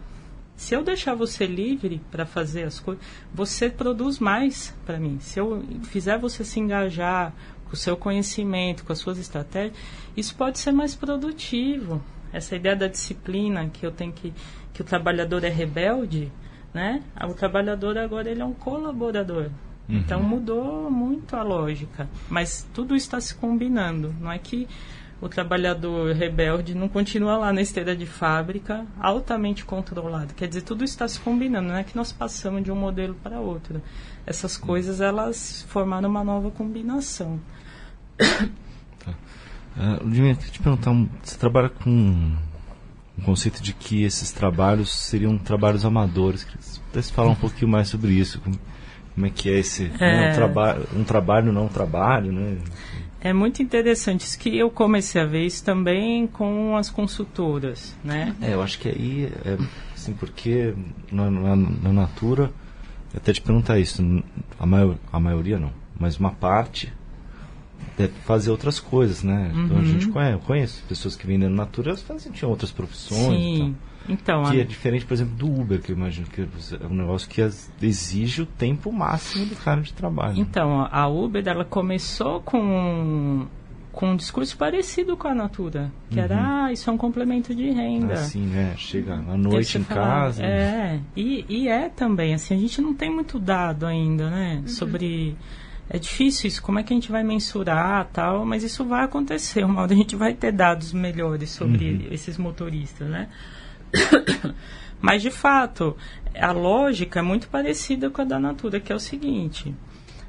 Se 0.56 0.74
eu 0.74 0.84
deixar 0.84 1.16
você 1.16 1.45
livre 1.45 2.01
para 2.10 2.26
fazer 2.26 2.64
as 2.64 2.80
coisas, 2.80 3.03
você 3.34 3.70
produz 3.70 4.20
mais 4.20 4.74
para 4.86 4.97
mim. 4.97 5.20
Se 5.20 5.39
eu 5.39 5.64
fizer 5.84 6.18
você 6.18 6.43
se 6.43 6.60
engajar 6.60 7.34
com 7.66 7.74
o 7.74 7.78
seu 7.78 7.97
conhecimento, 7.97 8.86
com 8.86 8.93
as 8.93 8.99
suas 8.99 9.18
estratégias, 9.18 9.78
isso 10.16 10.36
pode 10.36 10.60
ser 10.60 10.72
mais 10.72 10.95
produtivo. 10.95 12.01
Essa 12.32 12.56
ideia 12.56 12.76
da 12.76 12.88
disciplina 12.88 13.70
que 13.70 13.86
eu 13.86 13.91
tenho 13.91 14.12
que 14.12 14.34
que 14.76 14.82
o 14.82 14.84
trabalhador 14.84 15.41
é 15.45 15.49
rebelde, 15.49 16.30
né? 16.74 17.01
O 17.24 17.34
trabalhador 17.34 17.97
agora 17.97 18.30
ele 18.30 18.41
é 18.41 18.45
um 18.45 18.53
colaborador. 18.53 19.49
Uhum. 19.88 19.97
Então 19.97 20.22
mudou 20.22 20.91
muito 20.91 21.34
a 21.34 21.41
lógica. 21.41 22.10
Mas 22.30 22.68
tudo 22.74 22.93
está 22.93 23.22
se 23.22 23.34
combinando. 23.34 24.14
Não 24.20 24.30
é 24.30 24.38
que 24.38 24.68
o 25.22 25.30
trabalhador 25.30 26.13
rebelde 26.13 26.76
não 26.76 26.89
continua 26.89 27.38
lá 27.38 27.53
na 27.53 27.61
esteira 27.61 27.95
de 27.95 28.05
fábrica 28.05 28.86
altamente 28.99 29.63
controlado. 29.63 30.34
Quer 30.34 30.47
dizer, 30.47 30.61
tudo 30.61 30.84
está 30.84 31.07
se 31.07 31.20
combinando. 31.20 31.70
Não 31.70 31.76
é 31.78 31.84
que 31.84 31.95
nós 31.95 32.11
passamos 32.11 32.63
de 32.63 32.72
um 32.72 32.76
modelo 32.76 33.16
para 33.16 33.39
outro. 33.39 33.82
Essas 34.26 34.57
coisas 34.57 34.99
elas 35.01 35.66
formaram 35.70 36.09
uma 36.09 36.24
nova 36.24 36.51
combinação. 36.51 37.39
Tá. 38.18 39.13
Uh, 39.78 40.03
Ludmila, 40.03 40.36
queria 40.36 40.51
te 40.51 40.59
perguntar, 40.59 40.91
você 41.24 41.38
trabalha 41.38 41.70
com 41.70 41.89
um 41.89 43.22
conceito 43.24 43.61
de 43.61 43.74
que 43.74 44.03
esses 44.03 44.32
trabalhos 44.32 44.93
seriam 44.93 45.38
trabalhos 45.38 45.86
amadores. 45.86 46.43
Queria 46.43 46.59
que 46.59 46.66
você 46.66 46.80
pudesse 46.82 47.13
falar 47.13 47.30
um 47.30 47.36
pouquinho 47.36 47.72
mais 47.72 47.88
sobre 47.88 48.13
isso. 48.13 48.41
Como 49.13 49.26
é 49.26 49.30
que 49.30 49.49
é 49.49 49.59
esse 49.59 49.91
é... 49.97 49.97
Né, 49.99 50.32
um, 50.32 50.34
traba 50.34 50.82
um 50.93 51.03
trabalho 51.03 51.51
não 51.53 51.66
um 51.66 51.70
trabalho, 51.70 52.34
né? 52.34 52.57
É 53.26 53.34
muito 53.34 53.60
interessante 53.60 54.22
isso 54.22 54.38
que 54.38 54.56
eu 54.56 54.70
comecei 54.70 55.20
a 55.20 55.26
ver 55.26 55.48
isso 55.48 55.64
também 55.64 56.28
com 56.28 56.78
as 56.78 56.92
consultoras, 56.92 57.98
né? 58.04 58.36
É, 58.40 58.54
eu 58.54 58.62
acho 58.62 58.78
que 58.78 58.88
aí, 58.88 59.32
é, 59.44 59.58
assim, 59.96 60.14
porque 60.14 60.76
na, 61.12 61.32
na, 61.32 61.56
na 61.56 61.92
Natura, 61.92 62.52
até 63.16 63.34
te 63.34 63.42
perguntar 63.42 63.80
isso, 63.80 64.04
a, 64.60 64.66
maior, 64.68 64.96
a 65.12 65.20
maioria 65.20 65.58
não, 65.58 65.72
mas 66.00 66.20
uma 66.20 66.30
parte 66.34 66.94
deve 67.98 68.14
fazer 68.26 68.52
outras 68.52 68.80
coisas, 68.80 69.24
né? 69.24 69.52
Uhum. 69.56 69.66
Então 69.66 69.80
a 69.80 69.84
gente 69.84 70.08
conhece, 70.08 70.34
eu 70.34 70.40
conheço 70.42 70.84
pessoas 70.88 71.16
que 71.16 71.26
vendem 71.26 71.50
natura, 71.50 71.98
fazem, 71.98 72.32
tinham 72.32 72.52
outras 72.52 72.72
profissões. 72.72 73.40
Sim. 73.40 73.76
Então, 74.08 74.43
que 74.43 74.58
a... 74.58 74.62
é 74.62 74.64
diferente, 74.64 75.06
por 75.06 75.14
exemplo, 75.14 75.36
do 75.36 75.47
Uber, 75.47 75.82
que 75.82 75.91
eu 75.91 75.95
imagino 75.95 76.28
que 76.28 76.41
é 76.41 76.88
um 76.89 76.95
negócio 76.95 77.28
que 77.28 77.41
exige 77.82 78.41
o 78.41 78.45
tempo 78.45 78.91
máximo 78.91 79.45
do 79.45 79.56
cara 79.56 79.82
de 79.82 79.93
trabalho. 79.93 80.39
Então, 80.39 80.88
a 80.91 81.08
Uber, 81.08 81.43
ela 81.47 81.66
começou 81.66 82.41
com 82.41 83.47
com 83.95 84.12
um 84.12 84.16
discurso 84.18 84.58
parecido 84.58 85.16
com 85.16 85.30
a 85.30 85.34
Natura, 85.34 85.89
que 86.10 86.18
uhum. 86.18 86.26
era, 86.26 86.66
ah, 86.66 86.72
isso 86.72 86.89
é 86.89 86.93
um 86.93 86.97
complemento 86.97 87.56
de 87.56 87.72
renda. 87.72 88.14
Assim, 88.16 88.41
né? 88.41 88.74
Chega 88.78 89.14
à 89.14 89.38
noite 89.38 89.78
em 89.78 89.84
falar, 89.84 90.06
casa. 90.06 90.43
É, 90.43 90.99
e, 91.16 91.45
e 91.47 91.70
é 91.70 91.88
também, 91.88 92.34
assim, 92.34 92.53
a 92.53 92.58
gente 92.58 92.82
não 92.82 92.93
tem 92.93 93.10
muito 93.10 93.39
dado 93.39 93.86
ainda, 93.86 94.30
né? 94.30 94.58
Uhum. 94.62 94.68
Sobre... 94.68 95.38
É 95.89 95.97
difícil 95.97 96.47
isso, 96.47 96.62
como 96.62 96.78
é 96.80 96.84
que 96.84 96.91
a 96.91 96.95
gente 96.95 97.10
vai 97.10 97.24
mensurar 97.24 98.10
tal, 98.12 98.45
mas 98.45 98.64
isso 98.64 98.84
vai 98.84 99.06
acontecer, 99.06 99.64
uma 99.66 99.82
hora 99.82 99.93
a 99.93 99.95
gente 99.95 100.16
vai 100.16 100.34
ter 100.34 100.51
dados 100.51 100.91
melhores 100.91 101.51
sobre 101.51 101.91
uhum. 101.91 102.08
esses 102.12 102.38
motoristas, 102.38 103.08
né? 103.08 103.30
mas, 105.02 105.22
de 105.22 105.32
fato, 105.32 105.96
a 106.39 106.52
lógica 106.52 107.20
é 107.20 107.24
muito 107.24 107.48
parecida 107.50 108.10
com 108.10 108.22
a 108.22 108.26
da 108.26 108.39
Natura, 108.39 108.80
que 108.80 108.91
é 108.91 108.96
o 108.96 109.00
seguinte, 109.00 109.74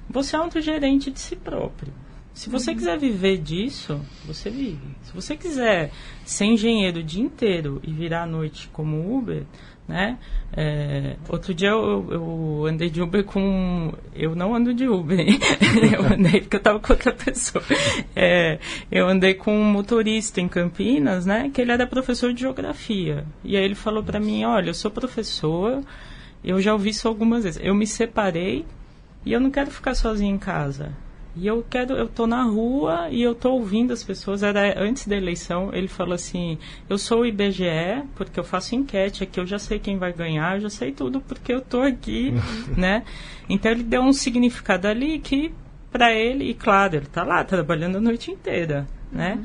você 0.08 0.36
é 0.36 0.40
um 0.40 0.50
gerente 0.60 1.10
de 1.10 1.18
si 1.18 1.36
próprio. 1.36 1.92
Se 2.32 2.50
você 2.50 2.70
uhum. 2.70 2.76
quiser 2.76 2.98
viver 2.98 3.38
disso, 3.38 3.98
você 4.26 4.50
vive. 4.50 4.94
Se 5.02 5.12
você 5.14 5.36
quiser 5.36 5.90
ser 6.22 6.44
engenheiro 6.44 7.00
o 7.00 7.02
dia 7.02 7.22
inteiro 7.22 7.80
e 7.82 7.90
virar 7.90 8.24
à 8.24 8.26
noite 8.26 8.68
como 8.74 9.16
Uber, 9.16 9.44
né? 9.88 10.18
É, 10.56 11.16
outro 11.28 11.54
dia 11.54 11.70
eu, 11.70 12.06
eu, 12.10 12.66
andei 12.66 12.90
de 12.90 13.00
Uber 13.00 13.24
com... 13.24 13.92
Eu 14.14 14.34
não 14.34 14.54
ando 14.54 14.74
de 14.74 14.88
Uber, 14.88 15.18
eu 15.92 16.04
andei 16.04 16.40
porque 16.40 16.56
eu 16.56 16.58
estava 16.58 16.80
com 16.80 16.92
outra 16.92 17.12
pessoa. 17.12 17.64
É, 18.14 18.58
eu 18.90 19.08
andei 19.08 19.34
com 19.34 19.56
um 19.56 19.64
motorista 19.64 20.40
em 20.40 20.48
Campinas, 20.48 21.26
né? 21.26 21.50
Que 21.52 21.60
ele 21.60 21.72
era 21.72 21.86
professor 21.86 22.32
de 22.32 22.40
geografia. 22.40 23.24
E 23.44 23.56
aí 23.56 23.64
ele 23.64 23.74
falou 23.74 24.02
para 24.02 24.18
mim, 24.18 24.44
olha, 24.44 24.70
eu 24.70 24.74
sou 24.74 24.90
professor, 24.90 25.82
eu 26.42 26.60
já 26.60 26.72
ouvi 26.72 26.90
isso 26.90 27.06
algumas 27.06 27.44
vezes. 27.44 27.60
Eu 27.62 27.74
me 27.74 27.86
separei 27.86 28.64
e 29.24 29.32
eu 29.32 29.40
não 29.40 29.50
quero 29.50 29.70
ficar 29.70 29.94
sozinho 29.94 30.34
em 30.34 30.38
casa. 30.38 30.92
E 31.36 31.46
eu 31.46 31.64
quero, 31.68 31.94
eu 31.94 32.08
tô 32.08 32.26
na 32.26 32.42
rua 32.42 33.08
e 33.10 33.20
eu 33.20 33.34
tô 33.34 33.52
ouvindo 33.52 33.92
as 33.92 34.02
pessoas. 34.02 34.42
Era 34.42 34.80
antes 34.82 35.06
da 35.06 35.16
eleição, 35.16 35.70
ele 35.74 35.86
falou 35.86 36.14
assim: 36.14 36.58
"Eu 36.88 36.96
sou 36.96 37.20
o 37.20 37.26
IBGE 37.26 38.02
porque 38.14 38.40
eu 38.40 38.44
faço 38.44 38.74
enquete 38.74 39.22
aqui, 39.22 39.38
eu 39.38 39.46
já 39.46 39.58
sei 39.58 39.78
quem 39.78 39.98
vai 39.98 40.12
ganhar, 40.12 40.56
eu 40.56 40.62
já 40.62 40.70
sei 40.70 40.92
tudo 40.92 41.20
porque 41.20 41.52
eu 41.52 41.60
tô 41.60 41.82
aqui", 41.82 42.32
né? 42.76 43.04
Então 43.48 43.70
ele 43.70 43.82
deu 43.82 44.00
um 44.00 44.12
significado 44.14 44.88
ali 44.88 45.18
que 45.18 45.52
para 45.92 46.12
ele, 46.12 46.50
e 46.50 46.54
claro, 46.54 46.96
ele 46.96 47.06
tá 47.06 47.22
lá 47.22 47.44
trabalhando 47.44 47.96
a 47.96 48.00
noite 48.00 48.30
inteira, 48.30 48.86
né? 49.12 49.34
Uhum. 49.34 49.44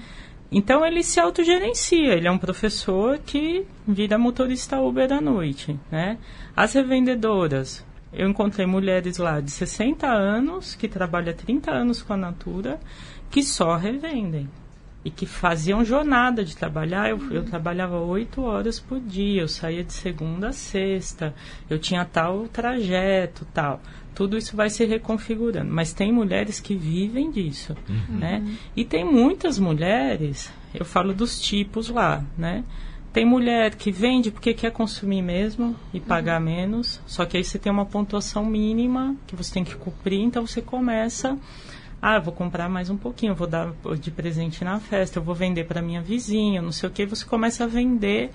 Então 0.52 0.86
ele 0.86 1.02
se 1.02 1.20
autogerencia, 1.20 2.14
ele 2.14 2.28
é 2.28 2.32
um 2.32 2.38
professor 2.38 3.18
que 3.20 3.66
vira 3.88 4.18
motorista 4.18 4.80
Uber 4.82 5.12
à 5.14 5.22
noite, 5.22 5.80
né? 5.90 6.18
As 6.56 6.74
revendedoras, 6.74 7.86
eu 8.14 8.28
encontrei 8.30 8.66
mulheres 8.66 9.18
lá 9.18 9.40
de 9.40 9.52
60 9.52 10.06
anos, 10.08 10.76
que 10.76 10.88
trabalham 10.88 11.34
30 11.34 11.72
anos 11.72 12.02
com 12.02 12.14
a 12.14 12.18
Natura, 12.18 12.80
que 13.30 13.42
só 13.44 13.76
revendem. 13.76 14.50
E 15.04 15.10
que 15.10 15.26
faziam 15.26 15.84
jornada 15.84 16.44
de 16.44 16.56
trabalhar. 16.56 17.10
Eu, 17.10 17.34
eu 17.34 17.44
trabalhava 17.44 17.98
oito 18.00 18.44
horas 18.44 18.80
por 18.80 19.00
dia, 19.00 19.42
eu 19.42 19.48
saía 19.48 19.84
de 19.84 19.94
segunda 19.94 20.50
a 20.50 20.54
sexta, 20.54 21.34
eu 21.68 21.80
tinha 21.80 22.06
tal 22.06 22.48
trajeto, 22.48 23.48
tal. 23.52 23.82
Tudo 24.14 24.38
isso 24.38 24.56
vai 24.56 24.70
se 24.70 24.86
reconfigurando. 24.86 25.72
Mas 25.72 25.94
tem 25.94 26.12
mulheres 26.12 26.60
que 26.60 26.76
vivem 26.76 27.32
disso, 27.32 27.76
uhum. 27.90 28.18
né? 28.18 28.58
E 28.76 28.86
tem 28.86 29.04
muitas 29.04 29.58
mulheres, 29.58 30.54
eu 30.76 30.86
falo 30.86 31.14
dos 31.14 31.42
tipos 31.42 31.90
lá, 31.90 32.24
né? 32.38 32.64
Tem 33.14 33.26
mulher 33.26 33.76
que 33.76 33.92
vende 33.92 34.32
porque 34.32 34.54
quer 34.54 34.72
consumir 34.72 35.22
mesmo 35.22 35.76
e 35.94 36.00
pagar 36.00 36.40
uhum. 36.40 36.46
menos, 36.46 37.02
só 37.06 37.26
que 37.26 37.36
aí 37.36 37.44
você 37.44 37.60
tem 37.60 37.72
uma 37.72 37.86
pontuação 37.86 38.46
mínima 38.46 39.16
que 39.28 39.36
você 39.36 39.54
tem 39.54 39.64
que 39.66 39.76
cumprir, 39.76 40.22
então 40.22 40.48
você 40.48 40.62
começa, 40.62 41.38
ah, 42.02 42.20
vou 42.20 42.34
comprar 42.34 42.70
mais 42.70 42.90
um 42.90 42.96
pouquinho, 42.96 43.36
vou 43.36 43.48
dar 43.48 43.74
de 44.00 44.10
presente 44.12 44.64
na 44.64 44.80
festa, 44.80 45.20
eu 45.20 45.24
vou 45.24 45.36
vender 45.36 45.66
para 45.66 45.82
minha 45.82 46.02
vizinha, 46.02 46.62
não 46.62 46.72
sei 46.72 46.88
o 46.88 46.92
que, 46.92 47.06
você 47.06 47.26
começa 47.26 47.66
a 47.66 47.68
vender 47.68 48.32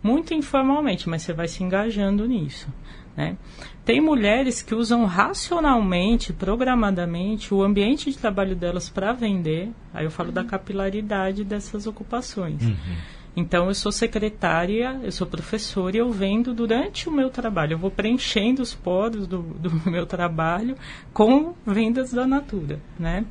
muito 0.00 0.32
informalmente, 0.32 1.08
mas 1.08 1.22
você 1.22 1.32
vai 1.32 1.48
se 1.48 1.64
engajando 1.64 2.26
nisso. 2.26 2.68
Né? 3.16 3.36
Tem 3.84 4.00
mulheres 4.00 4.62
que 4.62 4.74
usam 4.74 5.04
racionalmente, 5.04 6.32
programadamente, 6.32 7.52
o 7.52 7.62
ambiente 7.62 8.10
de 8.10 8.16
trabalho 8.16 8.54
delas 8.54 8.88
para 8.88 9.12
vender. 9.12 9.70
Aí 9.92 10.04
eu 10.04 10.10
falo 10.10 10.28
uhum. 10.28 10.34
da 10.34 10.44
capilaridade 10.44 11.42
dessas 11.42 11.86
ocupações. 11.86 12.62
Uhum. 12.62 12.76
Então, 13.36 13.68
eu 13.68 13.74
sou 13.74 13.92
secretária, 13.92 15.00
eu 15.02 15.12
sou 15.12 15.26
professora 15.26 15.96
e 15.96 16.00
eu 16.00 16.10
vendo 16.10 16.52
durante 16.52 17.08
o 17.08 17.12
meu 17.12 17.30
trabalho. 17.30 17.74
Eu 17.74 17.78
vou 17.78 17.90
preenchendo 17.90 18.60
os 18.60 18.74
poros 18.74 19.26
do, 19.26 19.38
do 19.42 19.70
meu 19.88 20.04
trabalho 20.04 20.76
com 21.12 21.54
vendas 21.64 22.12
da 22.12 22.26
Natura, 22.26 22.80
né? 22.98 23.24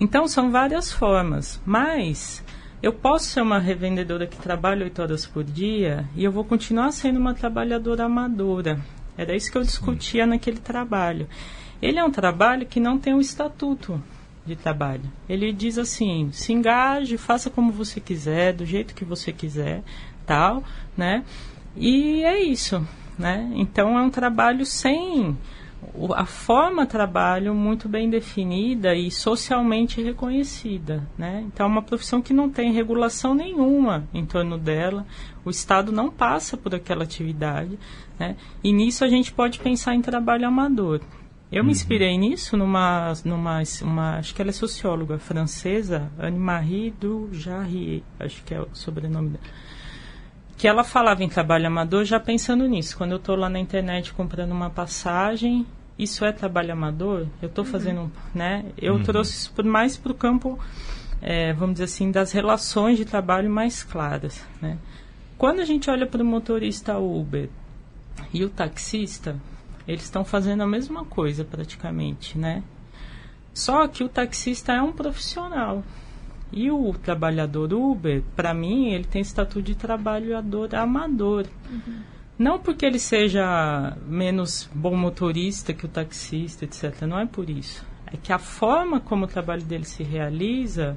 Então, 0.00 0.26
são 0.26 0.50
várias 0.50 0.92
formas, 0.92 1.60
mas 1.66 2.42
eu 2.82 2.92
posso 2.92 3.26
ser 3.26 3.42
uma 3.42 3.58
revendedora 3.58 4.26
que 4.26 4.36
trabalha 4.36 4.84
oito 4.84 5.02
horas 5.02 5.26
por 5.26 5.42
dia 5.42 6.08
e 6.14 6.24
eu 6.24 6.30
vou 6.30 6.44
continuar 6.44 6.92
sendo 6.92 7.18
uma 7.18 7.34
trabalhadora 7.34 8.04
amadora. 8.04 8.80
Era 9.16 9.34
isso 9.34 9.50
que 9.50 9.58
eu 9.58 9.62
discutia 9.62 10.24
naquele 10.24 10.60
trabalho. 10.60 11.28
Ele 11.82 11.98
é 11.98 12.04
um 12.04 12.10
trabalho 12.10 12.64
que 12.66 12.78
não 12.78 12.96
tem 12.96 13.12
um 13.12 13.20
estatuto 13.20 14.00
de 14.48 14.56
trabalho. 14.56 15.04
Ele 15.28 15.52
diz 15.52 15.78
assim: 15.78 16.30
se 16.32 16.52
engaje, 16.52 17.16
faça 17.16 17.48
como 17.48 17.70
você 17.70 18.00
quiser, 18.00 18.52
do 18.52 18.66
jeito 18.66 18.94
que 18.94 19.04
você 19.04 19.32
quiser, 19.32 19.82
tal, 20.26 20.64
né? 20.96 21.24
E 21.76 22.24
é 22.24 22.42
isso, 22.42 22.86
né? 23.18 23.50
Então 23.54 23.98
é 23.98 24.02
um 24.02 24.10
trabalho 24.10 24.66
sem 24.66 25.36
a 26.16 26.26
forma 26.26 26.86
trabalho 26.86 27.54
muito 27.54 27.88
bem 27.88 28.10
definida 28.10 28.94
e 28.94 29.10
socialmente 29.10 30.02
reconhecida, 30.02 31.08
né? 31.16 31.44
Então 31.46 31.66
é 31.66 31.68
uma 31.68 31.82
profissão 31.82 32.20
que 32.20 32.34
não 32.34 32.50
tem 32.50 32.72
regulação 32.72 33.34
nenhuma 33.34 34.08
em 34.12 34.26
torno 34.26 34.58
dela. 34.58 35.06
O 35.44 35.50
Estado 35.50 35.92
não 35.92 36.10
passa 36.10 36.56
por 36.56 36.74
aquela 36.74 37.04
atividade, 37.04 37.78
né? 38.18 38.36
E 38.62 38.72
nisso 38.72 39.04
a 39.04 39.08
gente 39.08 39.32
pode 39.32 39.60
pensar 39.60 39.94
em 39.94 40.02
trabalho 40.02 40.46
amador. 40.46 41.00
Eu 41.50 41.64
me 41.64 41.68
uhum. 41.68 41.72
inspirei 41.72 42.12
uhum. 42.12 42.20
nisso 42.20 42.56
numa, 42.56 43.12
numa 43.24 43.62
uma, 43.82 44.18
acho 44.18 44.34
que 44.34 44.42
ela 44.42 44.50
é 44.50 44.52
socióloga 44.52 45.18
francesa, 45.18 46.10
Anne-Marie 46.18 46.90
du 46.90 47.30
Jarrier, 47.32 48.02
acho 48.20 48.42
que 48.44 48.54
é 48.54 48.60
o 48.60 48.68
sobrenome 48.74 49.30
dela. 49.30 49.44
Que 50.58 50.68
ela 50.68 50.84
falava 50.84 51.22
em 51.22 51.28
trabalho 51.28 51.68
amador 51.68 52.04
já 52.04 52.20
pensando 52.20 52.66
nisso. 52.66 52.96
Quando 52.98 53.12
eu 53.12 53.16
estou 53.16 53.36
lá 53.36 53.48
na 53.48 53.58
internet 53.58 54.12
comprando 54.12 54.50
uma 54.52 54.68
passagem, 54.68 55.64
isso 55.98 56.24
é 56.24 56.32
trabalho 56.32 56.72
amador? 56.72 57.26
Eu 57.40 57.48
estou 57.48 57.64
uhum. 57.64 57.70
fazendo, 57.70 58.12
né? 58.34 58.66
Eu 58.76 58.94
uhum. 58.94 59.02
trouxe 59.02 59.32
isso 59.32 59.52
mais 59.64 59.96
para 59.96 60.12
o 60.12 60.14
campo, 60.14 60.58
é, 61.22 61.54
vamos 61.54 61.74
dizer 61.74 61.84
assim, 61.84 62.10
das 62.10 62.32
relações 62.32 62.98
de 62.98 63.04
trabalho 63.06 63.48
mais 63.48 63.82
claras, 63.82 64.44
né? 64.60 64.76
Quando 65.38 65.60
a 65.60 65.64
gente 65.64 65.88
olha 65.88 66.06
para 66.06 66.22
o 66.22 66.26
motorista 66.26 66.98
Uber 66.98 67.48
e 68.34 68.44
o 68.44 68.50
taxista, 68.50 69.36
eles 69.88 70.04
estão 70.04 70.22
fazendo 70.22 70.62
a 70.62 70.66
mesma 70.66 71.02
coisa 71.06 71.44
praticamente, 71.44 72.36
né? 72.36 72.62
Só 73.54 73.88
que 73.88 74.04
o 74.04 74.08
taxista 74.08 74.74
é 74.74 74.82
um 74.82 74.92
profissional. 74.92 75.82
E 76.52 76.70
o 76.70 76.92
trabalhador 76.92 77.72
Uber, 77.72 78.22
para 78.36 78.52
mim, 78.52 78.92
ele 78.92 79.04
tem 79.04 79.22
estatuto 79.22 79.62
de 79.62 79.74
trabalhador 79.74 80.74
amador. 80.74 81.46
Uhum. 81.70 82.00
Não 82.38 82.58
porque 82.58 82.86
ele 82.86 82.98
seja 82.98 83.96
menos 84.06 84.68
bom 84.72 84.94
motorista 84.94 85.72
que 85.72 85.86
o 85.86 85.88
taxista, 85.88 86.64
etc. 86.66 87.02
Não 87.02 87.18
é 87.18 87.26
por 87.26 87.48
isso. 87.50 87.84
É 88.06 88.16
que 88.16 88.32
a 88.32 88.38
forma 88.38 89.00
como 89.00 89.24
o 89.24 89.28
trabalho 89.28 89.62
dele 89.62 89.84
se 89.84 90.02
realiza 90.02 90.96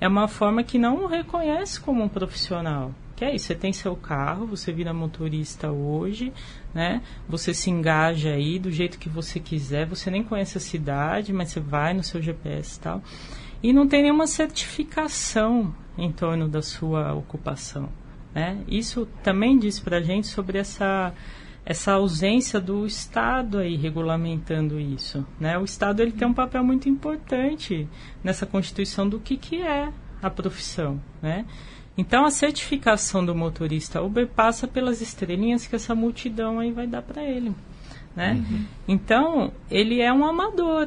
é 0.00 0.08
uma 0.08 0.28
forma 0.28 0.62
que 0.62 0.78
não 0.78 1.04
o 1.04 1.06
reconhece 1.06 1.80
como 1.80 2.02
um 2.02 2.08
profissional. 2.08 2.92
Que 3.18 3.24
é 3.24 3.34
isso, 3.34 3.46
você 3.46 3.54
tem 3.56 3.72
seu 3.72 3.96
carro, 3.96 4.46
você 4.46 4.70
vira 4.70 4.94
motorista 4.94 5.72
hoje, 5.72 6.32
né? 6.72 7.02
Você 7.28 7.52
se 7.52 7.68
engaja 7.68 8.30
aí 8.30 8.60
do 8.60 8.70
jeito 8.70 8.96
que 8.96 9.08
você 9.08 9.40
quiser, 9.40 9.86
você 9.86 10.08
nem 10.08 10.22
conhece 10.22 10.56
a 10.56 10.60
cidade, 10.60 11.32
mas 11.32 11.48
você 11.48 11.58
vai 11.58 11.92
no 11.92 12.04
seu 12.04 12.22
GPS 12.22 12.78
e 12.78 12.80
tal. 12.80 13.02
E 13.60 13.72
não 13.72 13.88
tem 13.88 14.02
nenhuma 14.02 14.28
certificação 14.28 15.74
em 15.98 16.12
torno 16.12 16.48
da 16.48 16.62
sua 16.62 17.12
ocupação. 17.12 17.88
Né? 18.32 18.62
Isso 18.68 19.04
também 19.20 19.58
diz 19.58 19.80
para 19.80 19.96
a 19.96 20.00
gente 20.00 20.28
sobre 20.28 20.56
essa, 20.56 21.12
essa 21.66 21.94
ausência 21.94 22.60
do 22.60 22.86
Estado 22.86 23.58
aí 23.58 23.74
regulamentando 23.74 24.78
isso. 24.78 25.26
Né? 25.40 25.58
O 25.58 25.64
Estado 25.64 26.02
ele 26.02 26.12
tem 26.12 26.28
um 26.28 26.32
papel 26.32 26.62
muito 26.62 26.88
importante 26.88 27.88
nessa 28.22 28.46
constituição 28.46 29.08
do 29.08 29.18
que, 29.18 29.36
que 29.36 29.60
é 29.60 29.92
a 30.22 30.30
profissão. 30.30 31.00
Né? 31.20 31.44
Então, 31.98 32.24
a 32.24 32.30
certificação 32.30 33.26
do 33.26 33.34
motorista 33.34 34.00
Uber 34.00 34.28
passa 34.28 34.68
pelas 34.68 35.00
estrelinhas 35.00 35.66
que 35.66 35.74
essa 35.74 35.96
multidão 35.96 36.60
aí 36.60 36.70
vai 36.70 36.86
dar 36.86 37.02
para 37.02 37.24
ele. 37.24 37.52
Né? 38.14 38.34
Uhum. 38.34 38.64
Então, 38.86 39.52
ele 39.68 40.00
é 40.00 40.12
um 40.12 40.24
amador. 40.24 40.86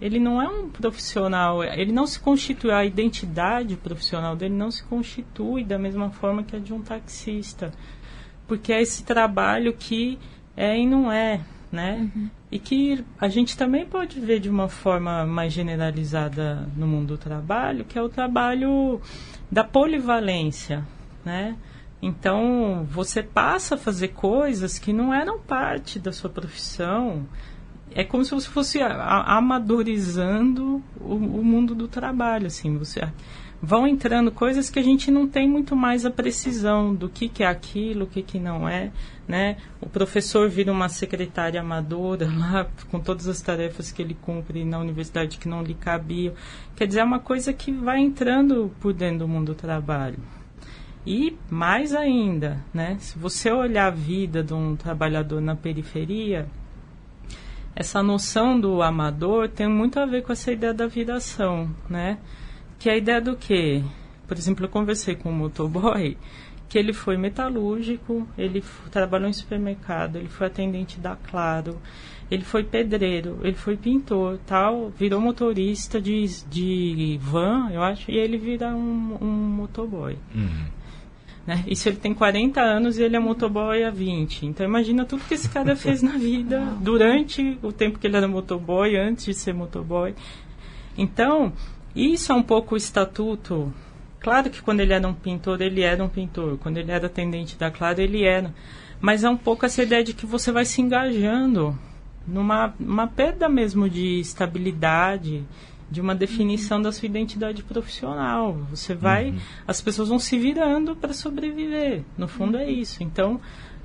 ele 0.00 0.18
não 0.18 0.42
é 0.42 0.48
um 0.48 0.68
profissional, 0.68 1.62
ele 1.62 1.92
não 1.92 2.08
se 2.08 2.18
constitui, 2.18 2.72
a 2.72 2.84
identidade 2.84 3.76
profissional 3.76 4.34
dele 4.34 4.52
não 4.52 4.68
se 4.68 4.82
constitui 4.82 5.62
da 5.62 5.78
mesma 5.78 6.10
forma 6.10 6.42
que 6.42 6.56
a 6.56 6.58
de 6.58 6.74
um 6.74 6.82
taxista. 6.82 7.72
Porque 8.48 8.72
é 8.72 8.82
esse 8.82 9.04
trabalho 9.04 9.72
que 9.72 10.18
é 10.56 10.76
e 10.76 10.84
não 10.84 11.10
é, 11.10 11.40
né? 11.70 12.10
Uhum. 12.16 12.28
E 12.50 12.58
que 12.58 13.04
a 13.20 13.28
gente 13.28 13.56
também 13.56 13.86
pode 13.86 14.18
ver 14.18 14.40
de 14.40 14.50
uma 14.50 14.68
forma 14.68 15.24
mais 15.24 15.52
generalizada 15.52 16.68
no 16.76 16.86
mundo 16.86 17.14
do 17.14 17.18
trabalho, 17.18 17.84
que 17.84 17.96
é 17.96 18.02
o 18.02 18.08
trabalho 18.08 19.00
da 19.52 19.62
polivalência, 19.62 20.82
né? 21.22 21.54
Então, 22.00 22.86
você 22.90 23.22
passa 23.22 23.74
a 23.74 23.78
fazer 23.78 24.08
coisas 24.08 24.78
que 24.78 24.94
não 24.94 25.12
eram 25.12 25.38
parte 25.38 25.98
da 25.98 26.10
sua 26.10 26.30
profissão, 26.30 27.28
é 27.94 28.02
como 28.02 28.24
se 28.24 28.30
você 28.30 28.48
fosse 28.48 28.80
amadorizando 28.80 30.82
o, 30.98 31.14
o, 31.14 31.44
mundo 31.44 31.74
do 31.74 31.86
trabalho, 31.86 32.46
assim, 32.46 32.78
você 32.78 33.06
vão 33.62 33.86
entrando 33.86 34.32
coisas 34.32 34.70
que 34.70 34.78
a 34.78 34.82
gente 34.82 35.10
não 35.10 35.28
tem 35.28 35.46
muito 35.46 35.76
mais 35.76 36.06
a 36.06 36.10
precisão 36.10 36.94
do 36.94 37.08
que, 37.08 37.28
que 37.28 37.44
é 37.44 37.46
aquilo, 37.46 38.06
o 38.06 38.08
que, 38.08 38.22
que 38.22 38.38
não 38.38 38.66
é, 38.66 38.90
né? 39.26 39.56
O 39.80 39.88
professor 39.88 40.48
vira 40.48 40.72
uma 40.72 40.88
secretária 40.88 41.60
amadora 41.60 42.26
lá, 42.26 42.66
com 42.90 43.00
todas 43.00 43.28
as 43.28 43.40
tarefas 43.40 43.92
que 43.92 44.02
ele 44.02 44.14
cumpre 44.14 44.64
na 44.64 44.78
universidade 44.78 45.38
que 45.38 45.48
não 45.48 45.62
lhe 45.62 45.74
cabiam. 45.74 46.34
Quer 46.76 46.86
dizer, 46.86 47.00
é 47.00 47.04
uma 47.04 47.20
coisa 47.20 47.52
que 47.52 47.72
vai 47.72 48.00
entrando 48.00 48.72
por 48.80 48.92
dentro 48.92 49.20
do 49.20 49.28
mundo 49.28 49.46
do 49.46 49.54
trabalho. 49.54 50.18
E 51.06 51.36
mais 51.50 51.94
ainda, 51.94 52.64
né? 52.72 52.96
Se 53.00 53.18
você 53.18 53.50
olhar 53.50 53.86
a 53.86 53.90
vida 53.90 54.42
de 54.42 54.54
um 54.54 54.76
trabalhador 54.76 55.40
na 55.40 55.56
periferia, 55.56 56.46
essa 57.74 58.02
noção 58.02 58.60
do 58.60 58.82
amador 58.82 59.48
tem 59.48 59.66
muito 59.66 59.98
a 59.98 60.06
ver 60.06 60.22
com 60.22 60.32
essa 60.32 60.52
ideia 60.52 60.72
da 60.72 60.86
viração, 60.86 61.74
né? 61.88 62.18
Que 62.78 62.88
é 62.88 62.92
a 62.92 62.96
ideia 62.96 63.20
do 63.20 63.36
quê? 63.36 63.82
Por 64.28 64.36
exemplo, 64.36 64.64
eu 64.64 64.68
conversei 64.68 65.16
com 65.16 65.30
um 65.30 65.34
motoboy 65.34 66.16
que 66.72 66.78
ele 66.78 66.94
foi 66.94 67.18
metalúrgico, 67.18 68.26
ele 68.38 68.64
trabalhou 68.90 69.28
em 69.28 69.32
supermercado, 69.34 70.16
ele 70.16 70.30
foi 70.30 70.46
atendente 70.46 70.98
da 70.98 71.14
Claro, 71.14 71.76
ele 72.30 72.44
foi 72.44 72.64
pedreiro, 72.64 73.38
ele 73.42 73.56
foi 73.56 73.76
pintor, 73.76 74.38
tal, 74.46 74.88
virou 74.88 75.20
motorista 75.20 76.00
de, 76.00 76.24
de 76.48 77.18
van, 77.20 77.68
eu 77.70 77.82
acho, 77.82 78.10
e 78.10 78.16
ele 78.16 78.38
vira 78.38 78.68
um, 78.74 79.18
um 79.20 79.26
motoboy. 79.26 80.16
Uhum. 80.34 80.64
Né? 81.46 81.62
Isso 81.66 81.90
ele 81.90 81.98
tem 81.98 82.14
40 82.14 82.58
anos 82.62 82.96
e 82.96 83.02
ele 83.02 83.16
é 83.16 83.20
motoboy 83.20 83.84
há 83.84 83.90
20. 83.90 84.46
Então 84.46 84.64
imagina 84.64 85.04
tudo 85.04 85.24
que 85.24 85.34
esse 85.34 85.50
cara 85.50 85.76
fez 85.76 86.02
na 86.02 86.16
vida 86.16 86.58
durante 86.80 87.58
o 87.62 87.70
tempo 87.70 87.98
que 87.98 88.06
ele 88.06 88.16
era 88.16 88.26
motoboy, 88.26 88.96
antes 88.96 89.26
de 89.26 89.34
ser 89.34 89.52
motoboy. 89.52 90.14
Então, 90.96 91.52
isso 91.94 92.32
é 92.32 92.34
um 92.34 92.42
pouco 92.42 92.74
o 92.74 92.78
estatuto. 92.78 93.70
Claro 94.22 94.48
que 94.48 94.62
quando 94.62 94.80
ele 94.80 94.92
era 94.92 95.06
um 95.06 95.14
pintor, 95.14 95.60
ele 95.60 95.82
era 95.82 96.02
um 96.02 96.08
pintor. 96.08 96.56
Quando 96.58 96.78
ele 96.78 96.92
era 96.92 97.06
atendente 97.06 97.56
da 97.56 97.70
Claro, 97.70 98.00
ele 98.00 98.24
era. 98.24 98.54
Mas 99.00 99.24
é 99.24 99.28
um 99.28 99.36
pouco 99.36 99.66
essa 99.66 99.82
ideia 99.82 100.04
de 100.04 100.14
que 100.14 100.24
você 100.24 100.52
vai 100.52 100.64
se 100.64 100.80
engajando 100.80 101.76
numa 102.26 102.72
uma 102.78 103.08
perda 103.08 103.48
mesmo 103.48 103.90
de 103.90 104.20
estabilidade, 104.20 105.44
de 105.90 106.00
uma 106.00 106.14
definição 106.14 106.80
da 106.80 106.92
sua 106.92 107.06
identidade 107.06 107.64
profissional. 107.64 108.54
Você 108.70 108.94
vai, 108.94 109.30
uhum. 109.30 109.38
as 109.66 109.80
pessoas 109.80 110.08
vão 110.08 110.20
se 110.20 110.38
virando 110.38 110.94
para 110.94 111.12
sobreviver. 111.12 112.02
No 112.16 112.28
fundo 112.28 112.56
é 112.56 112.70
isso. 112.70 113.02
Então, 113.02 113.40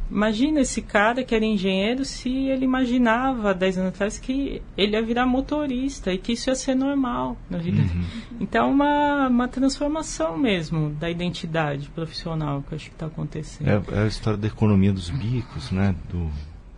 imagina 0.10 0.62
esse 0.62 0.82
cara 0.82 1.24
que 1.24 1.34
era 1.36 1.46
engenheiro 1.46 2.06
se 2.06 2.30
ele 2.30 2.66
imaginava 2.66 3.54
10 3.54 3.78
anos 3.78 3.90
atrás 3.90 4.18
que 4.18 4.62
ele 4.78 4.94
ia 4.94 5.02
virar 5.02 5.26
motorista 5.26 6.14
e 6.14 6.18
que 6.18 6.34
isso 6.34 6.50
ia 6.50 6.56
ser 6.56 6.76
normal 6.76 7.38
na 7.50 7.58
vida. 7.58 7.82
Uhum. 7.82 8.04
Então, 8.40 8.72
uma, 8.72 9.28
uma 9.28 9.48
transformação 9.48 10.38
mesmo 10.38 10.90
da 10.92 11.10
identidade 11.10 11.90
profissional 11.90 12.64
que 12.64 12.74
eu 12.74 12.76
acho 12.76 12.86
que 12.86 12.96
está 12.96 13.08
acontecendo. 13.08 13.68
É, 13.68 14.00
é 14.00 14.04
a 14.04 14.08
história 14.08 14.38
da 14.38 14.48
economia 14.48 14.94
dos 14.94 15.10
bicos, 15.10 15.72
né? 15.72 15.96
Do 16.10 16.30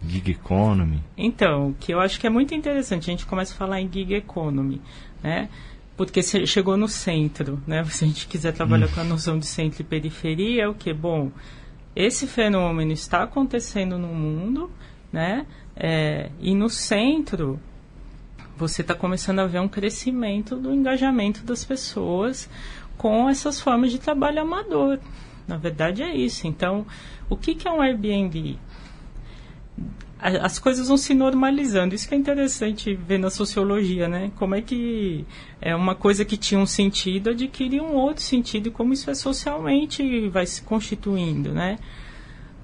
gig 0.07 0.32
economy. 0.32 1.03
Então, 1.17 1.75
que 1.80 1.93
eu 1.93 1.99
acho 1.99 2.19
que 2.19 2.25
é 2.25 2.30
muito 2.30 2.55
interessante. 2.55 3.09
A 3.09 3.13
gente 3.13 3.25
começa 3.25 3.53
a 3.53 3.57
falar 3.57 3.82
em 3.82 3.89
gig 3.91 4.13
economy 4.13 4.82
né? 5.21 5.49
Porque 5.95 6.21
chegou 6.21 6.77
no 6.77 6.88
centro, 6.88 7.61
né? 7.67 7.84
Se 7.91 8.05
a 8.05 8.07
gente 8.07 8.27
quiser 8.27 8.53
trabalhar 8.53 8.88
hum. 8.88 8.91
com 8.93 9.01
a 9.01 9.03
noção 9.03 9.38
de 9.38 9.45
centro 9.45 9.82
e 9.82 9.86
periferia, 9.86 10.63
é 10.63 10.67
o 10.67 10.73
que? 10.73 10.93
Bom, 10.93 11.32
esse 11.95 12.27
fenômeno 12.27 12.91
está 12.91 13.23
acontecendo 13.23 13.97
no 13.97 14.07
mundo, 14.07 14.71
né? 15.11 15.45
É, 15.75 16.29
e 16.39 16.53
no 16.53 16.69
centro, 16.69 17.59
você 18.57 18.81
está 18.81 18.93
começando 18.93 19.39
a 19.39 19.45
ver 19.45 19.59
um 19.59 19.67
crescimento 19.67 20.55
do 20.55 20.73
engajamento 20.73 21.43
das 21.43 21.63
pessoas 21.63 22.49
com 22.97 23.29
essas 23.29 23.61
formas 23.61 23.91
de 23.91 23.99
trabalho 23.99 24.41
amador. 24.41 24.99
Na 25.47 25.57
verdade 25.57 26.03
é 26.03 26.13
isso. 26.13 26.45
Então, 26.45 26.85
o 27.29 27.37
que, 27.37 27.55
que 27.55 27.67
é 27.67 27.71
um 27.71 27.81
Airbnb? 27.81 28.59
As 30.20 30.59
coisas 30.59 30.89
vão 30.89 30.97
se 30.97 31.13
normalizando. 31.13 31.95
Isso 31.95 32.07
que 32.07 32.13
é 32.13 32.17
interessante 32.17 32.93
ver 32.93 33.17
na 33.17 33.30
sociologia, 33.30 34.07
né? 34.07 34.32
Como 34.36 34.53
é 34.53 34.61
que 34.61 35.26
é 35.61 35.74
uma 35.74 35.95
coisa 35.95 36.26
que 36.26 36.36
tinha 36.36 36.59
um 36.59 36.65
sentido 36.65 37.30
adquire 37.30 37.80
um 37.80 37.93
outro 37.93 38.22
sentido 38.22 38.67
e 38.67 38.72
como 38.72 38.91
isso 38.91 39.09
é 39.09 39.15
socialmente 39.15 40.28
vai 40.28 40.45
se 40.45 40.61
constituindo, 40.61 41.53
né? 41.53 41.80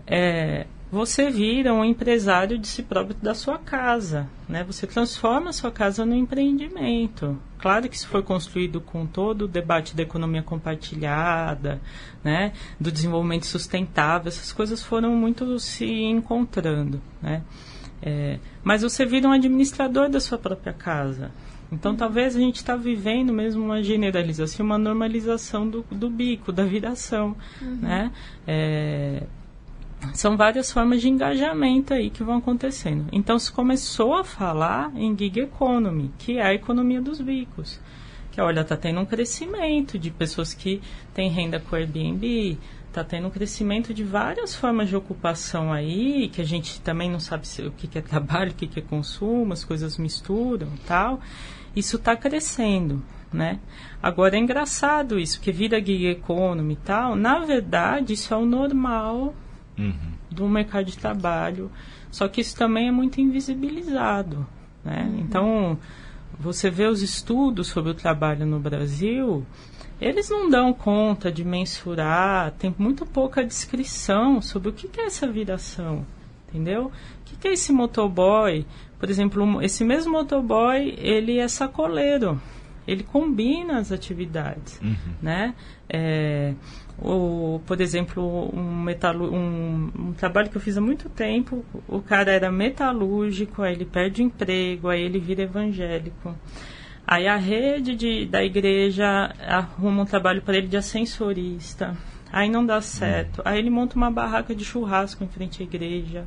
É, 0.05 0.67
você 0.95 1.29
vira 1.29 1.73
um 1.73 1.83
empresário 1.83 2.57
de 2.57 2.67
si 2.67 2.81
próprio 2.81 3.17
da 3.21 3.35
sua 3.35 3.57
casa, 3.57 4.29
né? 4.47 4.63
Você 4.63 4.87
transforma 4.87 5.49
a 5.49 5.53
sua 5.53 5.69
casa 5.69 6.05
num 6.05 6.15
empreendimento. 6.15 7.37
Claro 7.59 7.89
que 7.89 7.97
isso 7.97 8.07
foi 8.07 8.23
construído 8.23 8.79
com 8.79 9.05
todo 9.05 9.41
o 9.41 9.47
debate 9.47 9.93
da 9.93 10.03
economia 10.03 10.41
compartilhada, 10.41 11.81
né? 12.23 12.53
Do 12.79 12.89
desenvolvimento 12.89 13.45
sustentável, 13.45 14.29
essas 14.29 14.53
coisas 14.53 14.81
foram 14.81 15.13
muito 15.17 15.59
se 15.59 15.85
encontrando, 15.85 17.01
né? 17.21 17.43
É, 18.01 18.39
mas 18.63 18.81
você 18.81 19.05
vira 19.05 19.27
um 19.27 19.31
administrador 19.33 20.09
da 20.09 20.21
sua 20.21 20.37
própria 20.37 20.71
casa. 20.71 21.29
Então, 21.69 21.93
talvez 21.93 22.37
a 22.37 22.39
gente 22.39 22.57
está 22.57 22.77
vivendo 22.77 23.33
mesmo 23.33 23.65
uma 23.65 23.83
generalização, 23.83 24.65
uma 24.65 24.77
normalização 24.77 25.67
do, 25.67 25.85
do 25.91 26.09
bico, 26.09 26.53
da 26.53 26.63
viração, 26.63 27.35
uhum. 27.61 27.79
né? 27.81 28.11
É, 28.47 29.23
são 30.13 30.37
várias 30.37 30.71
formas 30.71 31.01
de 31.01 31.09
engajamento 31.09 31.93
aí 31.93 32.09
que 32.09 32.23
vão 32.23 32.37
acontecendo. 32.37 33.07
Então 33.11 33.37
se 33.39 33.51
começou 33.51 34.15
a 34.15 34.23
falar 34.23 34.91
em 34.95 35.17
gig 35.17 35.39
economy, 35.39 36.11
que 36.17 36.37
é 36.37 36.43
a 36.43 36.53
economia 36.53 37.01
dos 37.01 37.19
bicos. 37.19 37.79
Que 38.31 38.41
olha, 38.41 38.61
está 38.61 38.75
tendo 38.75 38.99
um 38.99 39.05
crescimento 39.05 39.97
de 39.97 40.11
pessoas 40.11 40.53
que 40.53 40.81
têm 41.13 41.29
renda 41.29 41.59
com 41.59 41.75
Airbnb, 41.75 42.57
está 42.87 43.03
tendo 43.03 43.27
um 43.27 43.31
crescimento 43.31 43.93
de 43.93 44.03
várias 44.03 44.55
formas 44.55 44.89
de 44.89 44.95
ocupação 44.95 45.71
aí, 45.71 46.29
que 46.29 46.41
a 46.41 46.45
gente 46.45 46.79
também 46.81 47.09
não 47.09 47.19
sabe 47.19 47.47
se, 47.47 47.61
o 47.61 47.71
que, 47.71 47.87
que 47.87 47.97
é 47.97 48.01
trabalho, 48.01 48.51
o 48.51 48.55
que, 48.55 48.67
que 48.67 48.79
é 48.79 48.81
consumo, 48.81 49.53
as 49.53 49.63
coisas 49.63 49.97
misturam 49.97 50.67
tal. 50.85 51.19
Isso 51.75 51.97
está 51.97 52.15
crescendo, 52.15 53.03
né? 53.33 53.59
Agora 54.01 54.37
é 54.37 54.39
engraçado 54.39 55.19
isso, 55.19 55.41
que 55.41 55.51
vira 55.51 55.77
gig 55.79 56.07
economy 56.07 56.73
e 56.73 56.77
tal. 56.77 57.15
Na 57.15 57.39
verdade, 57.39 58.13
isso 58.13 58.33
é 58.33 58.37
o 58.37 58.45
normal 58.45 59.33
uhum. 59.77 59.93
do 60.29 60.47
mercado 60.47 60.85
de 60.85 60.97
trabalho. 60.97 61.71
Só 62.11 62.27
que 62.27 62.41
isso 62.41 62.55
também 62.55 62.87
é 62.87 62.91
muito 62.91 63.19
invisibilizado. 63.19 64.45
Né? 64.83 65.09
Uhum. 65.09 65.19
Então, 65.19 65.79
você 66.39 66.69
vê 66.69 66.87
os 66.87 67.01
estudos 67.01 67.67
sobre 67.67 67.91
o 67.91 67.95
trabalho 67.95 68.45
no 68.45 68.59
Brasil, 68.59 69.45
eles 69.99 70.29
não 70.29 70.49
dão 70.49 70.73
conta 70.73 71.31
de 71.31 71.43
mensurar, 71.43 72.51
tem 72.51 72.73
muito 72.77 73.05
pouca 73.05 73.43
descrição 73.43 74.41
sobre 74.41 74.69
o 74.69 74.73
que, 74.73 74.89
é 74.99 75.05
essa 75.05 75.25
viração, 75.27 76.05
entendeu? 76.47 76.91
O 77.21 77.39
que, 77.39 77.47
é 77.47 77.53
esse 77.53 77.71
motoboy? 77.71 78.65
Por 78.99 79.09
exemplo, 79.09 79.61
esse 79.61 79.83
mesmo 79.83 80.11
motoboy, 80.11 80.95
ele 80.97 81.39
é 81.39 81.47
sacoleiro, 81.47 82.41
ele 82.87 83.03
combina 83.03 83.79
as 83.79 83.91
atividades, 83.91 84.79
uhum. 84.81 84.95
né? 85.21 85.55
É, 85.89 86.53
ou, 86.97 87.59
por 87.59 87.81
exemplo, 87.81 88.49
um, 88.53 88.81
metalu 88.83 89.33
um, 89.33 89.91
um, 89.97 90.13
trabalho 90.13 90.49
que 90.49 90.55
eu 90.55 90.61
fiz 90.61 90.77
há 90.77 90.81
muito 90.81 91.09
tempo, 91.09 91.63
o 91.87 92.01
cara 92.01 92.31
era 92.31 92.51
metalúrgico, 92.51 93.61
aí 93.61 93.73
ele 93.73 93.85
perde 93.85 94.21
o 94.21 94.25
emprego, 94.25 94.87
aí 94.87 95.01
ele 95.01 95.19
vira 95.19 95.43
evangélico. 95.43 96.35
Aí 97.05 97.27
a 97.27 97.35
rede 97.35 97.95
de, 97.95 98.25
da 98.25 98.43
igreja 98.43 99.33
arruma 99.45 100.03
um 100.03 100.05
trabalho 100.05 100.41
para 100.41 100.57
ele 100.57 100.67
de 100.67 100.77
ascensorista. 100.77 101.95
Aí 102.31 102.49
não 102.49 102.65
dá 102.65 102.81
certo. 102.81 103.41
Aí 103.45 103.59
ele 103.59 103.69
monta 103.69 103.95
uma 103.95 104.09
barraca 104.09 104.55
de 104.55 104.65
churrasco 104.65 105.23
em 105.23 105.27
frente 105.27 105.61
à 105.61 105.65
igreja. 105.65 106.25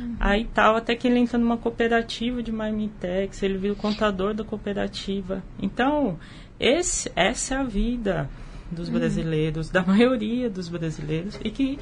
Uhum. 0.00 0.16
Aí 0.18 0.44
tal, 0.52 0.74
até 0.74 0.96
que 0.96 1.06
ele 1.06 1.18
entra 1.20 1.38
numa 1.38 1.56
cooperativa 1.56 2.42
de 2.42 2.50
marmitex, 2.50 3.42
ele 3.42 3.58
vira 3.58 3.74
o 3.74 3.76
contador 3.76 4.34
da 4.34 4.42
cooperativa. 4.42 5.42
Então, 5.62 6.18
esse, 6.58 7.12
essa 7.14 7.54
é 7.54 7.58
a 7.58 7.62
vida 7.62 8.28
dos 8.70 8.88
brasileiros, 8.88 9.70
da 9.70 9.82
maioria 9.82 10.48
dos 10.50 10.68
brasileiros, 10.68 11.38
e 11.44 11.50
que 11.50 11.78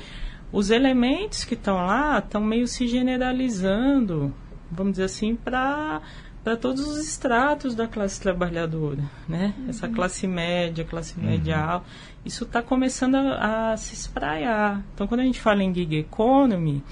os 0.53 0.70
elementos 0.70 1.45
que 1.45 1.55
estão 1.55 1.76
lá 1.76 2.18
estão 2.18 2.41
meio 2.41 2.66
se 2.66 2.87
generalizando, 2.87 4.32
vamos 4.70 4.93
dizer 4.93 5.05
assim, 5.05 5.34
para 5.34 6.01
para 6.47 6.57
todos 6.57 6.87
os 6.87 6.99
estratos 6.99 7.74
da 7.74 7.89
classe 7.89 8.20
trabalhadora, 8.20 9.03
né? 9.28 9.53
Uhum. 9.59 9.68
Essa 9.68 9.89
classe 9.89 10.28
média, 10.28 10.84
classe 10.84 11.18
média 11.18 11.57
uhum. 11.57 11.70
alta, 11.70 11.87
isso 12.24 12.45
está 12.45 12.62
começando 12.62 13.16
a, 13.16 13.72
a, 13.72 13.76
se 13.76 13.95
espraiar. 13.95 14.80
Então, 14.95 15.09
quando 15.09 15.22
a 15.22 15.24
gente 15.24 15.41
fala 15.41 15.64
em 15.64 15.74
gig 15.74 15.97
economy, 15.97 16.84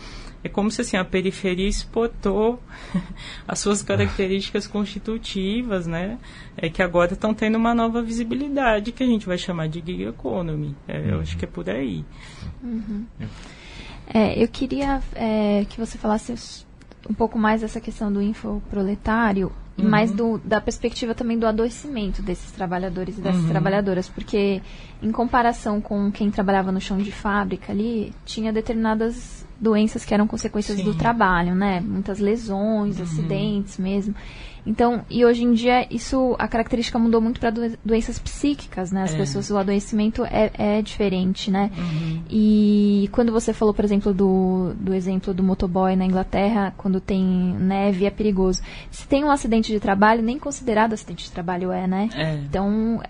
é 0.45 0.49
como 0.49 0.71
se 0.71 0.83
assim, 0.83 0.99
a 0.99 1.05
periferia 1.05 1.67
exportou 1.67 2.63
as 3.49 3.59
suas 3.59 3.83
características 3.83 4.67
constitutivas, 4.67 5.87
né? 5.87 6.19
É 6.55 6.69
que 6.69 6.83
agora 6.83 7.15
estão 7.15 7.33
tendo 7.33 7.57
uma 7.57 7.75
nova 7.75 8.03
visibilidade 8.03 8.93
que 8.93 9.03
a 9.03 9.07
gente 9.07 9.27
vai 9.27 9.39
chamar 9.39 9.69
de 9.69 9.83
gig 9.85 10.05
economy. 10.05 10.77
É, 10.87 10.99
uhum. 10.99 11.05
Eu 11.07 11.21
acho 11.21 11.39
que 11.39 11.47
é 11.47 11.49
por 11.49 11.69
aí. 11.71 12.05
Uhum. 12.63 13.07
É, 14.07 14.41
eu 14.41 14.47
queria 14.47 15.01
é, 15.15 15.65
que 15.65 15.81
você 15.81 15.97
falasse 15.97 16.35
um 17.09 17.15
pouco 17.15 17.39
mais 17.39 17.63
dessa 17.63 17.81
questão 17.81 18.13
do 18.13 18.21
infoproletário, 18.21 19.51
uhum. 19.79 19.89
mas 19.89 20.13
do, 20.13 20.37
da 20.45 20.61
perspectiva 20.61 21.15
também 21.15 21.39
do 21.39 21.47
adoecimento 21.47 22.21
desses 22.21 22.51
trabalhadores 22.53 23.17
e 23.17 23.23
dessas 23.23 23.45
uhum. 23.45 23.49
trabalhadoras, 23.49 24.11
porque 24.11 24.61
em 25.03 25.11
comparação 25.11 25.81
com 25.81 26.13
quem 26.13 26.31
trabalhava 26.31 26.71
no 26.71 26.83
chão 26.83 26.99
de 26.99 27.11
fábrica 27.11 27.73
ali, 27.73 28.13
tinha 28.27 28.53
determinadas 28.53 29.44
doenças 29.61 30.05
que 30.05 30.13
eram 30.13 30.27
consequências 30.27 30.79
Sim. 30.79 30.85
do 30.85 30.95
trabalho, 30.95 31.55
né? 31.55 31.81
Muitas 31.81 32.19
lesões, 32.19 32.99
uhum. 32.99 33.05
acidentes 33.05 33.79
mesmo. 33.79 34.15
Então, 34.67 35.05
e 35.11 35.25
hoje 35.25 35.45
em 35.45 35.53
dia, 35.53 35.87
isso, 35.91 36.35
a 36.39 36.49
característica 36.49 36.99
mudou 36.99 37.21
muito 37.21 37.39
para 37.39 37.53
doenças 37.85 38.19
psíquicas, 38.19 38.91
né? 38.91 39.03
As 39.03 39.13
é. 39.13 39.17
pessoas, 39.17 39.51
o 39.51 39.59
adoecimento 39.59 40.25
é, 40.25 40.51
é 40.55 40.83
diferente, 40.83 41.51
né? 41.51 41.71
Uhum. 41.77 42.23
E 42.31 43.11
quando 43.13 43.31
você 43.31 43.53
falou, 43.53 43.75
por 43.75 43.85
exemplo, 43.85 44.15
do, 44.15 44.73
do 44.81 44.95
exemplo 44.95 45.35
do 45.35 45.43
motoboy 45.43 45.95
na 45.97 46.07
Inglaterra, 46.07 46.73
quando 46.79 46.99
tem 46.99 47.23
neve, 47.23 48.07
é 48.07 48.11
perigoso. 48.11 48.63
Se 48.91 49.07
tem 49.07 49.23
um 49.23 49.31
acidente 49.31 49.71
de 49.71 49.79
trabalho, 49.79 50.23
nem 50.23 50.39
considerado 50.39 50.95
acidente 50.95 51.25
de 51.25 51.33
trabalho 51.33 51.71
é, 51.71 51.87
né? 51.87 52.09
É. 52.15 52.35
Então, 52.37 53.03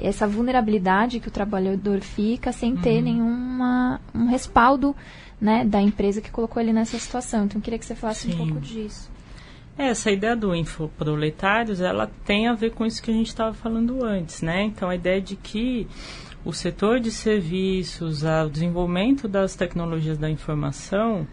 essa 0.00 0.26
vulnerabilidade 0.26 1.20
que 1.20 1.28
o 1.28 1.32
trabalhador 1.32 2.00
fica 2.00 2.50
sem 2.50 2.76
ter 2.76 2.98
uhum. 2.98 3.02
nenhuma 3.02 4.00
um 4.14 4.26
respaldo 4.26 4.96
né, 5.40 5.64
da 5.64 5.80
empresa 5.80 6.20
que 6.20 6.30
colocou 6.30 6.62
ele 6.62 6.72
nessa 6.72 6.98
situação. 6.98 7.44
Então, 7.44 7.58
eu 7.58 7.62
queria 7.62 7.78
que 7.78 7.86
você 7.86 7.94
falasse 7.94 8.30
Sim. 8.30 8.34
um 8.34 8.46
pouco 8.46 8.60
disso. 8.60 9.10
É, 9.76 9.88
essa 9.90 10.10
ideia 10.10 10.34
do 10.34 10.54
infoproletários, 10.54 11.80
ela 11.80 12.10
tem 12.24 12.48
a 12.48 12.54
ver 12.54 12.72
com 12.72 12.84
isso 12.84 13.00
que 13.00 13.10
a 13.10 13.14
gente 13.14 13.28
estava 13.28 13.54
falando 13.54 14.04
antes, 14.04 14.42
né? 14.42 14.64
Então, 14.64 14.90
a 14.90 14.94
ideia 14.94 15.20
de 15.20 15.36
que 15.36 15.86
o 16.44 16.52
setor 16.52 16.98
de 16.98 17.12
serviços, 17.12 18.22
o 18.24 18.48
desenvolvimento 18.50 19.28
das 19.28 19.54
tecnologias 19.54 20.18
da 20.18 20.28
informação 20.28 21.26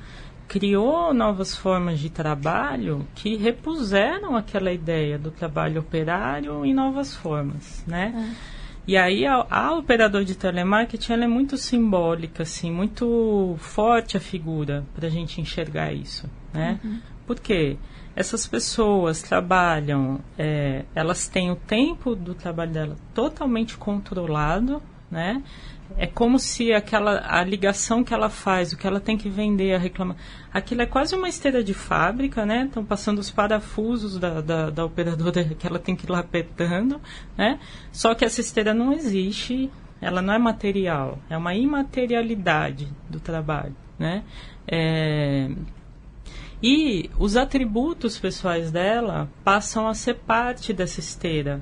criou 0.47 1.11
novas 1.11 1.55
formas 1.55 1.99
de 1.99 2.09
trabalho 2.09 3.07
que 3.15 3.35
repuseram 3.35 4.35
aquela 4.35 4.71
ideia 4.71 5.17
do 5.17 5.31
trabalho 5.31 5.81
operário 5.81 6.63
em 6.63 6.73
novas 6.73 7.15
formas, 7.15 7.83
né? 7.87 8.13
É. 8.51 8.54
E 8.87 8.95
aí 8.95 9.25
a, 9.25 9.45
a 9.49 9.73
operador 9.73 10.23
de 10.23 10.35
telemarketing 10.35 11.13
ela 11.13 11.23
é 11.23 11.27
muito 11.27 11.57
simbólica, 11.57 12.43
assim, 12.43 12.71
muito 12.71 13.55
forte 13.59 14.15
a 14.15 14.19
figura 14.19 14.85
para 14.95 15.07
a 15.07 15.09
gente 15.09 15.41
enxergar 15.41 15.91
isso, 15.91 16.29
né? 16.53 16.79
Uhum. 16.83 16.99
Por 17.25 17.39
quê? 17.39 17.77
Essas 18.15 18.47
pessoas 18.47 19.21
trabalham, 19.21 20.19
é, 20.37 20.85
elas 20.93 21.27
têm 21.27 21.51
o 21.51 21.55
tempo 21.55 22.15
do 22.15 22.33
trabalho 22.33 22.71
dela 22.71 22.95
totalmente 23.13 23.75
controlado, 23.75 24.81
né? 25.09 25.43
É 25.97 26.07
como 26.07 26.39
se 26.39 26.73
aquela 26.73 27.23
a 27.25 27.43
ligação 27.43 28.03
que 28.03 28.13
ela 28.13 28.29
faz, 28.29 28.73
o 28.73 28.77
que 28.77 28.85
ela 28.85 28.99
tem 28.99 29.17
que 29.17 29.29
vender, 29.29 29.73
a 29.73 29.77
reclama, 29.77 30.15
aquilo 30.53 30.81
é 30.81 30.85
quase 30.85 31.15
uma 31.15 31.29
esteira 31.29 31.63
de 31.63 31.73
fábrica, 31.73 32.45
né? 32.45 32.65
Estão 32.65 32.83
passando 32.83 33.19
os 33.19 33.31
parafusos 33.31 34.19
da, 34.19 34.41
da, 34.41 34.69
da, 34.69 34.85
operadora 34.85 35.43
que 35.55 35.65
ela 35.65 35.79
tem 35.79 35.95
que 35.95 36.05
ir 36.05 36.11
lá 36.11 36.19
apertando, 36.19 36.99
né? 37.37 37.59
Só 37.91 38.13
que 38.13 38.25
essa 38.25 38.41
esteira 38.41 38.73
não 38.73 38.91
existe, 38.91 39.69
ela 40.01 40.21
não 40.21 40.33
é 40.33 40.39
material, 40.39 41.19
é 41.29 41.37
uma 41.37 41.53
imaterialidade 41.53 42.87
do 43.09 43.19
trabalho, 43.19 43.75
né? 43.97 44.23
É, 44.67 45.49
e 46.61 47.09
os 47.19 47.37
atributos 47.37 48.17
pessoais 48.17 48.71
dela 48.71 49.29
passam 49.43 49.87
a 49.87 49.93
ser 49.93 50.15
parte 50.15 50.73
dessa 50.73 50.99
esteira, 50.99 51.61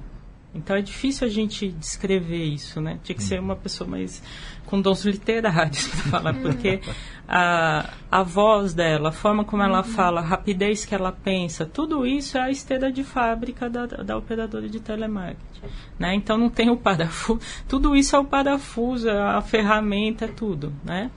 então 0.53 0.75
é 0.75 0.81
difícil 0.81 1.25
a 1.25 1.29
gente 1.29 1.69
descrever 1.69 2.43
isso, 2.43 2.79
né? 2.79 2.99
Tinha 3.03 3.15
que 3.15 3.23
ser 3.23 3.39
uma 3.39 3.55
pessoa 3.55 3.89
mais 3.89 4.21
com 4.65 4.79
dons 4.79 5.03
literários 5.03 5.87
para 5.87 5.99
falar, 6.11 6.33
porque 6.35 6.79
a, 7.27 7.93
a 8.11 8.23
voz 8.23 8.73
dela, 8.73 9.09
a 9.09 9.11
forma 9.11 9.43
como 9.43 9.63
ela 9.63 9.79
uhum. 9.79 9.83
fala, 9.83 10.21
a 10.21 10.23
rapidez 10.23 10.85
que 10.85 10.93
ela 10.93 11.11
pensa, 11.11 11.65
tudo 11.65 12.05
isso 12.05 12.37
é 12.37 12.41
a 12.41 12.51
esteira 12.51 12.91
de 12.91 13.03
fábrica 13.03 13.69
da, 13.69 13.85
da 13.85 14.17
operadora 14.17 14.69
de 14.69 14.79
telemarketing. 14.79 15.67
Né? 15.97 16.15
Então 16.15 16.37
não 16.37 16.49
tem 16.49 16.69
o 16.69 16.77
parafuso, 16.77 17.39
tudo 17.67 17.95
isso 17.95 18.15
é 18.15 18.19
o 18.19 18.25
parafuso, 18.25 19.09
é 19.09 19.19
a 19.19 19.41
ferramenta, 19.41 20.25
é 20.25 20.27
tudo, 20.27 20.73
né? 20.83 21.09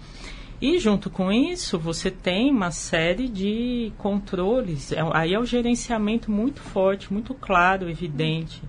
E 0.61 0.79
junto 0.79 1.11
com 1.11 1.31
isso, 1.31 1.79
você 1.79 2.11
tem 2.11 2.51
uma 2.51 2.71
série 2.71 3.29
de 3.29 3.93
controles, 3.99 4.91
é, 4.91 4.99
aí 5.13 5.35
é 5.35 5.39
o 5.39 5.45
gerenciamento 5.45 6.31
muito 6.31 6.63
forte, 6.63 7.13
muito 7.13 7.35
claro, 7.35 7.91
evidente. 7.91 8.63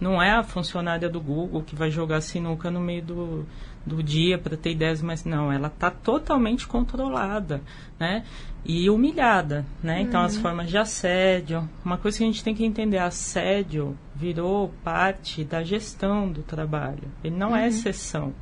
Não 0.00 0.22
é 0.22 0.30
a 0.32 0.42
funcionária 0.42 1.08
do 1.08 1.20
Google 1.20 1.62
que 1.62 1.74
vai 1.74 1.90
jogar 1.90 2.20
sinuca 2.20 2.70
no 2.70 2.80
meio 2.80 3.02
do, 3.02 3.46
do 3.86 4.02
dia 4.02 4.38
para 4.38 4.56
ter 4.56 4.72
ideias, 4.72 5.02
mas 5.02 5.24
não, 5.24 5.52
ela 5.52 5.68
está 5.68 5.90
totalmente 5.90 6.66
controlada, 6.66 7.60
né? 7.98 8.24
E 8.64 8.88
humilhada, 8.88 9.64
né? 9.82 9.96
Uhum. 9.96 10.02
Então 10.02 10.22
as 10.22 10.36
uhum. 10.36 10.42
formas 10.42 10.68
de 10.68 10.78
assédio, 10.78 11.68
uma 11.84 11.98
coisa 11.98 12.18
que 12.18 12.24
a 12.24 12.26
gente 12.26 12.42
tem 12.42 12.54
que 12.54 12.64
entender, 12.64 12.98
assédio 12.98 13.96
virou 14.14 14.72
parte 14.82 15.44
da 15.44 15.62
gestão 15.62 16.30
do 16.30 16.42
trabalho. 16.42 17.04
Ele 17.22 17.36
não 17.36 17.48
é 17.54 17.60
uhum. 17.60 17.64
é 17.64 17.68
exceção, 17.68 18.34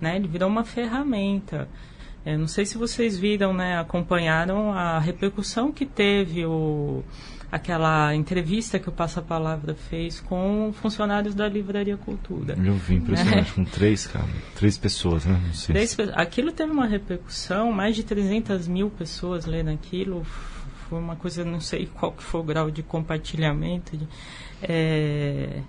né? 0.00 0.16
Ele 0.16 0.28
virou 0.28 0.48
uma 0.48 0.64
ferramenta. 0.64 1.68
Eu 2.26 2.38
não 2.38 2.48
sei 2.48 2.66
se 2.66 2.76
vocês 2.76 3.16
viram, 3.16 3.54
né? 3.54 3.78
Acompanharam 3.78 4.72
a 4.72 4.98
repercussão 4.98 5.72
que 5.72 5.86
teve 5.86 6.44
o 6.44 7.02
aquela 7.50 8.14
entrevista 8.14 8.78
que 8.78 8.88
o 8.88 8.92
Passa 8.92 9.22
Palavra 9.22 9.74
fez 9.74 10.20
com 10.20 10.72
funcionários 10.74 11.34
da 11.34 11.48
Livraria 11.48 11.96
Cultura. 11.96 12.56
Eu 12.62 12.74
vi, 12.74 12.96
impressionante, 12.96 13.50
é. 13.50 13.54
com 13.54 13.64
três, 13.64 14.06
cara, 14.06 14.28
três 14.54 14.76
pessoas, 14.76 15.24
né? 15.24 15.40
Três, 15.66 15.96
aquilo 16.14 16.52
teve 16.52 16.70
uma 16.70 16.86
repercussão, 16.86 17.72
mais 17.72 17.96
de 17.96 18.02
300 18.02 18.68
mil 18.68 18.90
pessoas 18.90 19.46
lendo 19.46 19.70
aquilo, 19.70 20.24
foi 20.88 20.98
uma 20.98 21.16
coisa, 21.16 21.44
não 21.44 21.60
sei 21.60 21.86
qual 21.86 22.12
que 22.12 22.22
foi 22.22 22.40
o 22.40 22.44
grau 22.44 22.70
de 22.70 22.82
compartilhamento. 22.82 23.96
De, 23.96 24.06
é, 24.62 25.62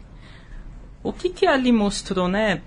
o 1.01 1.13
que 1.13 1.29
que 1.29 1.45
ali 1.45 1.71
mostrou, 1.71 2.27
né? 2.27 2.61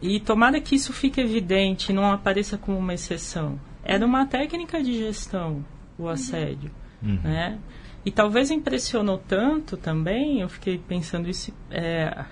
E 0.00 0.20
tomara 0.20 0.60
que 0.60 0.74
isso 0.74 0.92
fique 0.92 1.20
evidente, 1.20 1.92
não 1.92 2.12
apareça 2.12 2.56
como 2.56 2.78
uma 2.78 2.94
exceção. 2.94 3.58
Era 3.82 4.04
uma 4.04 4.26
técnica 4.26 4.82
de 4.82 4.96
gestão, 4.96 5.64
o 5.98 6.08
assédio, 6.08 6.70
uhum. 7.02 7.18
né? 7.24 7.58
E 8.04 8.10
talvez 8.10 8.50
impressionou 8.50 9.18
tanto 9.18 9.76
também, 9.76 10.40
eu 10.40 10.48
fiquei 10.48 10.78
pensando 10.78 11.28
isso, 11.28 11.52
é, 11.70 12.24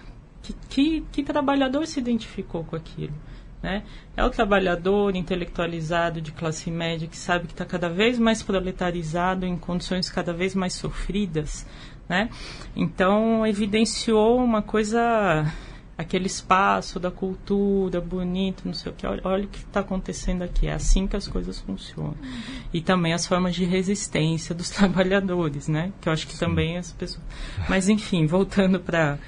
que, 0.42 0.52
que, 0.68 1.00
que, 1.12 1.22
trabalhador 1.22 1.86
se 1.86 1.98
identificou 1.98 2.64
com 2.64 2.76
aquilo? 2.76 3.14
Né? 3.62 3.82
É 4.16 4.24
o 4.24 4.30
trabalhador 4.30 5.16
intelectualizado 5.16 6.20
de 6.20 6.30
classe 6.30 6.70
média 6.70 7.08
que 7.08 7.16
sabe 7.16 7.46
que 7.46 7.52
está 7.52 7.64
cada 7.64 7.88
vez 7.88 8.18
mais 8.18 8.42
proletarizado 8.42 9.44
em 9.44 9.56
condições 9.56 10.08
cada 10.08 10.32
vez 10.32 10.54
mais 10.54 10.74
sofridas. 10.74 11.66
Né? 12.08 12.30
Então, 12.76 13.44
evidenciou 13.44 14.38
uma 14.38 14.62
coisa 14.62 15.52
aquele 15.96 16.26
espaço 16.26 17.00
da 17.00 17.10
cultura 17.10 18.00
bonito, 18.00 18.62
não 18.66 18.74
sei 18.74 18.92
o 18.92 18.94
que. 18.94 19.06
Olha, 19.06 19.20
olha 19.24 19.44
o 19.44 19.48
que 19.48 19.58
está 19.58 19.80
acontecendo 19.80 20.42
aqui. 20.42 20.66
É 20.66 20.74
assim 20.74 21.06
que 21.06 21.16
as 21.16 21.26
coisas 21.26 21.60
funcionam. 21.60 22.10
Uhum. 22.10 22.40
E 22.72 22.80
também 22.82 23.14
as 23.14 23.26
formas 23.26 23.54
de 23.54 23.64
resistência 23.64 24.54
dos 24.54 24.68
trabalhadores, 24.70 25.68
né? 25.68 25.92
Que 26.00 26.08
eu 26.08 26.12
acho 26.12 26.26
que 26.26 26.34
Sim. 26.34 26.46
também 26.46 26.76
as 26.76 26.92
pessoas. 26.92 27.24
Mas 27.68 27.88
enfim, 27.88 28.26
voltando 28.26 28.78
para 28.78 29.18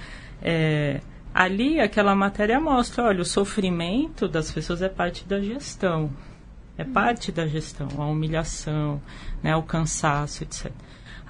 é, 0.42 1.00
ali 1.32 1.80
aquela 1.80 2.14
matéria 2.14 2.60
mostra, 2.60 3.04
olha, 3.04 3.22
o 3.22 3.24
sofrimento 3.24 4.28
das 4.28 4.52
pessoas 4.52 4.82
é 4.82 4.88
parte 4.88 5.26
da 5.26 5.40
gestão. 5.40 6.10
É 6.76 6.84
uhum. 6.84 6.92
parte 6.92 7.32
da 7.32 7.46
gestão, 7.46 7.88
a 7.98 8.06
humilhação, 8.06 9.02
né, 9.42 9.56
o 9.56 9.62
cansaço, 9.62 10.44
etc. 10.44 10.70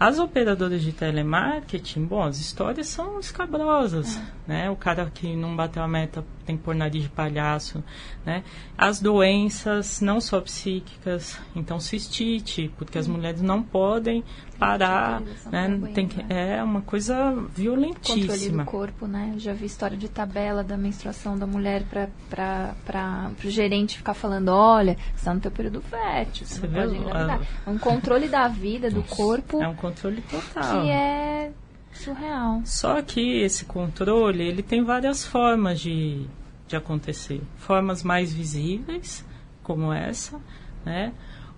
As 0.01 0.19
operadoras 0.19 0.83
de 0.83 0.93
telemarketing, 0.93 2.05
bom, 2.05 2.23
as 2.23 2.39
histórias 2.39 2.87
são 2.87 3.19
escabrosas, 3.19 4.17
é. 4.17 4.23
né? 4.47 4.71
O 4.71 4.77
cara 4.77 5.11
que 5.13 5.35
não 5.35 5.57
bateu 5.57 5.83
a 5.83 5.89
meta 5.89 6.25
tem 6.49 6.57
que 6.57 6.63
pôr 6.63 6.75
nariz 6.75 7.03
de 7.03 7.11
palhaço, 7.11 7.85
né? 8.25 8.43
As 8.77 9.01
doenças, 9.01 10.01
não 10.01 10.19
só 10.19 10.41
psíquicas, 10.41 11.39
então 11.55 11.79
cistite, 11.79 12.73
porque 12.79 12.97
as 12.97 13.07
mulheres 13.07 13.43
não 13.43 13.63
podem 13.63 14.25
parar, 14.59 15.21
né? 15.53 15.79
Tem 15.95 16.09
que, 16.09 16.25
é 16.33 16.63
uma 16.63 16.81
coisa 16.81 17.35
violentíssima. 17.55 18.25
Controle 18.25 18.51
do 18.51 18.65
corpo, 18.65 19.07
né? 19.07 19.35
Já 19.37 19.53
vi 19.53 19.67
história 19.67 19.97
de 19.97 20.09
tabela 20.09 20.65
da 20.65 20.79
menstruação 20.79 21.39
da 21.39 21.47
mulher 21.47 21.85
para 22.31 23.31
o 23.45 23.51
gerente 23.51 23.99
ficar 23.99 24.15
falando, 24.15 24.49
olha, 24.49 24.95
você 24.95 25.17
está 25.17 25.35
no 25.35 25.41
teu 25.41 25.51
período 25.51 25.83
fértil, 25.83 26.47
você, 26.47 26.61
você 26.61 26.67
não 26.67 26.75
pode 26.75 26.97
engravidar. 26.97 27.41
É 27.67 27.71
um 27.71 27.79
controle 27.79 28.27
da 28.27 28.49
vida, 28.49 28.91
do 28.91 29.03
corpo. 29.03 29.63
É 29.63 29.69
um 29.69 29.77
controle 29.77 30.23
total. 30.23 30.83
Que 30.83 30.91
é 30.91 31.53
Surreal. 31.93 32.63
Só 32.65 33.01
que 33.03 33.41
esse 33.41 33.65
controle, 33.65 34.47
ele 34.47 34.63
tem 34.63 34.83
várias 34.85 35.25
formas 35.25 35.81
de, 35.81 36.27
de 36.67 36.77
acontecer. 36.77 37.41
Formas 37.57 38.03
mais 38.03 38.33
visíveis, 38.33 39.25
como 39.63 39.93
essa, 39.93 40.41
né? 40.85 41.13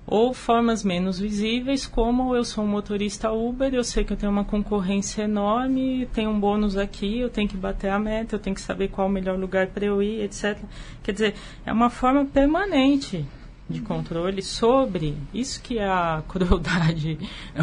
Ou 0.06 0.34
formas 0.34 0.82
menos 0.82 1.20
visíveis, 1.20 1.86
como 1.86 2.34
eu 2.34 2.42
sou 2.42 2.64
um 2.64 2.66
motorista 2.66 3.30
Uber, 3.30 3.72
eu 3.72 3.84
sei 3.84 4.02
que 4.02 4.12
eu 4.12 4.16
tenho 4.16 4.32
uma 4.32 4.44
concorrência 4.44 5.22
enorme, 5.22 6.08
tenho 6.12 6.30
um 6.30 6.40
bônus 6.40 6.76
aqui, 6.76 7.20
eu 7.20 7.30
tenho 7.30 7.46
que 7.46 7.56
bater 7.56 7.90
a 7.90 7.98
meta, 7.98 8.34
eu 8.34 8.40
tenho 8.40 8.56
que 8.56 8.62
saber 8.62 8.88
qual 8.88 9.06
o 9.06 9.10
melhor 9.10 9.38
lugar 9.38 9.68
para 9.68 9.84
eu 9.84 10.02
ir, 10.02 10.22
etc. 10.22 10.58
Quer 11.02 11.12
dizer, 11.12 11.34
é 11.64 11.72
uma 11.72 11.90
forma 11.90 12.24
permanente 12.24 13.24
de 13.68 13.80
controle 13.80 14.42
sobre 14.42 15.16
isso 15.32 15.62
que 15.62 15.78
é 15.78 15.86
a 15.86 16.22
crueldade 16.26 17.16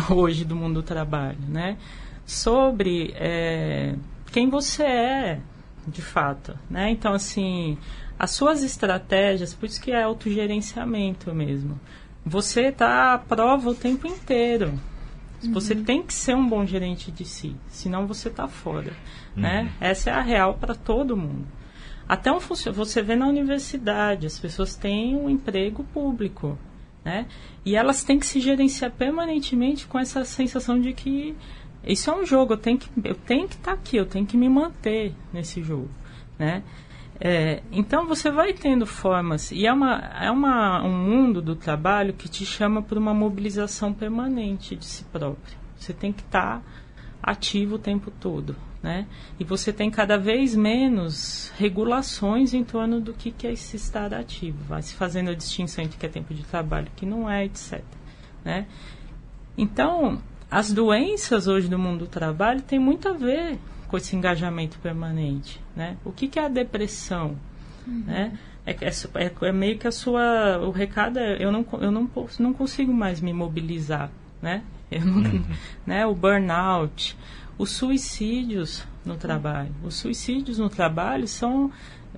hoje 0.10 0.46
do 0.46 0.56
mundo 0.56 0.76
do 0.76 0.84
trabalho, 0.84 1.40
né? 1.50 1.78
Sobre 2.28 3.14
é, 3.16 3.96
quem 4.32 4.50
você 4.50 4.84
é, 4.84 5.40
de 5.88 6.02
fato, 6.02 6.60
né? 6.70 6.92
Então, 6.92 7.14
assim, 7.14 7.78
as 8.20 8.32
suas 8.32 8.64
estratégias, 8.64 9.54
por 9.54 9.66
isso 9.66 9.82
que 9.82 9.92
é 9.92 10.04
autogerenciamento 10.04 11.34
mesmo. 11.34 11.80
Você 12.26 12.68
está 12.68 13.14
à 13.14 13.18
prova 13.18 13.70
o 13.70 13.76
tempo 13.76 14.06
inteiro. 14.06 14.78
Uhum. 15.44 15.54
Você 15.54 15.74
tem 15.74 16.04
que 16.04 16.14
ser 16.14 16.36
um 16.36 16.48
bom 16.48 16.66
gerente 16.66 17.12
de 17.12 17.24
si, 17.24 17.56
senão 17.70 18.06
você 18.06 18.28
está 18.28 18.48
fora, 18.48 18.92
uhum. 19.36 19.44
né? 19.44 19.72
Essa 19.80 20.10
é 20.10 20.14
a 20.14 20.22
real 20.22 20.56
para 20.56 20.76
todo 20.76 21.16
mundo. 21.16 21.48
Até 22.10 22.32
um 22.32 22.40
você 22.40 23.02
vê 23.02 23.16
na 23.16 23.28
universidade, 23.28 24.26
as 24.26 24.40
pessoas 24.40 24.76
têm 24.76 25.16
um 25.16 25.30
emprego 25.30 25.84
público, 25.94 26.58
né? 27.04 27.26
E 27.66 27.76
elas 27.76 28.04
têm 28.04 28.18
que 28.18 28.26
se 28.26 28.40
gerenciar 28.40 28.92
permanentemente 28.92 29.86
com 29.88 30.00
essa 30.00 30.24
sensação 30.26 30.80
de 30.80 30.94
que 30.94 31.36
isso 31.94 32.10
é 32.10 32.16
um 32.16 32.26
jogo, 32.26 32.54
eu 32.54 32.58
tenho 32.58 32.78
que 32.78 32.90
eu 33.04 33.16
tenho 33.16 33.48
que 33.48 33.56
estar 33.56 33.72
tá 33.72 33.78
aqui, 33.78 33.98
eu 33.98 34.06
tenho 34.06 34.26
que 34.26 34.38
me 34.38 34.50
manter 34.50 35.14
nesse 35.34 35.62
jogo, 35.64 35.90
né? 36.38 36.64
É, 37.20 37.64
então 37.72 38.06
você 38.06 38.30
vai 38.30 38.54
tendo 38.54 38.86
formas 38.86 39.52
e 39.52 39.66
é, 39.66 39.74
uma, 39.74 39.98
é 40.22 40.30
uma, 40.30 40.84
um 40.84 40.96
mundo 40.96 41.42
do 41.42 41.56
trabalho 41.56 42.14
que 42.14 42.30
te 42.30 42.46
chama 42.46 42.82
por 42.82 42.96
uma 42.96 43.12
mobilização 43.12 43.92
permanente 43.92 44.76
de 44.76 44.86
si 44.86 45.04
próprio. 45.06 45.58
Você 45.76 45.94
tem 45.94 46.14
que 46.14 46.22
estar 46.22 46.60
tá 46.60 46.64
ativo 47.22 47.76
o 47.76 47.80
tempo 47.80 48.12
todo, 48.12 48.56
né? 48.84 49.08
E 49.40 49.44
você 49.44 49.74
tem 49.74 49.90
cada 49.90 50.18
vez 50.18 50.56
menos 50.56 51.52
regulações 51.58 52.54
em 52.54 52.64
torno 52.64 53.02
do 53.02 53.14
que, 53.14 53.32
que 53.32 53.48
é 53.48 53.52
esse 53.52 53.78
estar 53.78 54.14
ativo. 54.14 54.64
Vai 54.66 54.84
se 54.84 54.94
fazendo 54.94 55.32
a 55.32 55.34
distinção 55.34 55.84
entre 55.84 55.98
que 55.98 56.06
é 56.06 56.10
tempo 56.10 56.34
de 56.34 56.44
trabalho, 56.44 56.88
que 56.96 57.06
não 57.06 57.30
é, 57.30 57.46
etc. 57.46 57.84
Né? 58.46 58.68
Então, 59.58 60.22
as 60.50 60.72
doenças 60.72 61.48
hoje 61.48 61.68
do 61.68 61.78
mundo 61.78 62.00
do 62.00 62.08
trabalho 62.08 62.62
têm 62.62 62.80
muito 62.80 63.08
a 63.08 63.14
ver 63.14 63.60
com 63.88 63.98
esse 63.98 64.16
engajamento 64.16 64.80
permanente, 64.80 65.62
né? 65.76 65.98
O 66.04 66.12
que, 66.12 66.28
que 66.28 66.40
é 66.40 66.46
a 66.46 66.50
depressão, 66.50 67.36
uhum. 67.86 68.04
né? 68.06 68.38
É, 68.66 68.72
é, 68.72 69.32
é, 69.42 69.52
meio 69.52 69.78
que 69.78 69.88
a 69.88 69.92
sua 69.92 70.58
o 70.60 70.72
recado 70.72 71.20
é 71.20 71.42
eu 71.42 71.52
não 71.52 71.66
eu 71.80 71.90
não 71.90 72.10
não 72.38 72.54
consigo 72.54 72.94
mais 72.94 73.22
me 73.22 73.32
mobilizar, 73.32 74.12
né? 74.42 74.64
Eu 74.90 75.04
não, 75.04 75.18
uhum. 75.18 75.44
né? 75.86 76.06
O 76.06 76.16
burnout, 76.16 77.18
os 77.58 77.72
suicídios 77.72 78.86
no 79.04 79.18
trabalho. 79.18 79.76
Os 79.84 79.96
suicídios 79.96 80.58
no 80.60 80.70
trabalho 80.70 81.28
são 81.28 81.70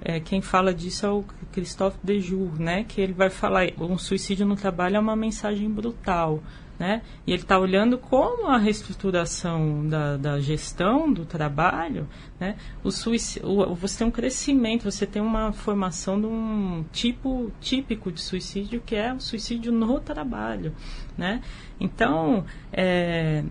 é, 0.01 0.19
quem 0.19 0.41
fala 0.41 0.73
disso 0.73 1.05
é 1.05 1.09
o 1.09 1.23
Christophe 1.51 1.97
Dejour, 2.03 2.59
né? 2.59 2.83
Que 2.83 3.01
ele 3.01 3.13
vai 3.13 3.29
falar 3.29 3.67
um 3.79 3.97
suicídio 3.97 4.45
no 4.45 4.55
trabalho 4.55 4.95
é 4.95 4.99
uma 4.99 5.15
mensagem 5.15 5.69
brutal, 5.69 6.41
né? 6.77 7.01
E 7.27 7.33
ele 7.33 7.41
está 7.41 7.59
olhando 7.59 7.97
como 7.97 8.47
a 8.47 8.57
reestruturação 8.57 9.85
da, 9.87 10.15
da 10.15 10.39
gestão 10.39 11.11
do 11.11 11.25
trabalho, 11.25 12.07
né? 12.39 12.55
O 12.81 12.91
suicídio, 12.91 13.75
você 13.75 13.99
tem 13.99 14.07
um 14.07 14.11
crescimento, 14.11 14.89
você 14.89 15.05
tem 15.05 15.21
uma 15.21 15.51
formação 15.51 16.19
de 16.19 16.27
um 16.27 16.85
tipo 16.93 17.51
típico 17.59 18.11
de 18.11 18.21
suicídio 18.21 18.81
que 18.85 18.95
é 18.95 19.13
o 19.13 19.19
suicídio 19.19 19.71
no 19.71 19.99
trabalho, 19.99 20.73
né? 21.17 21.41
Então, 21.77 22.45
é, 22.71 23.43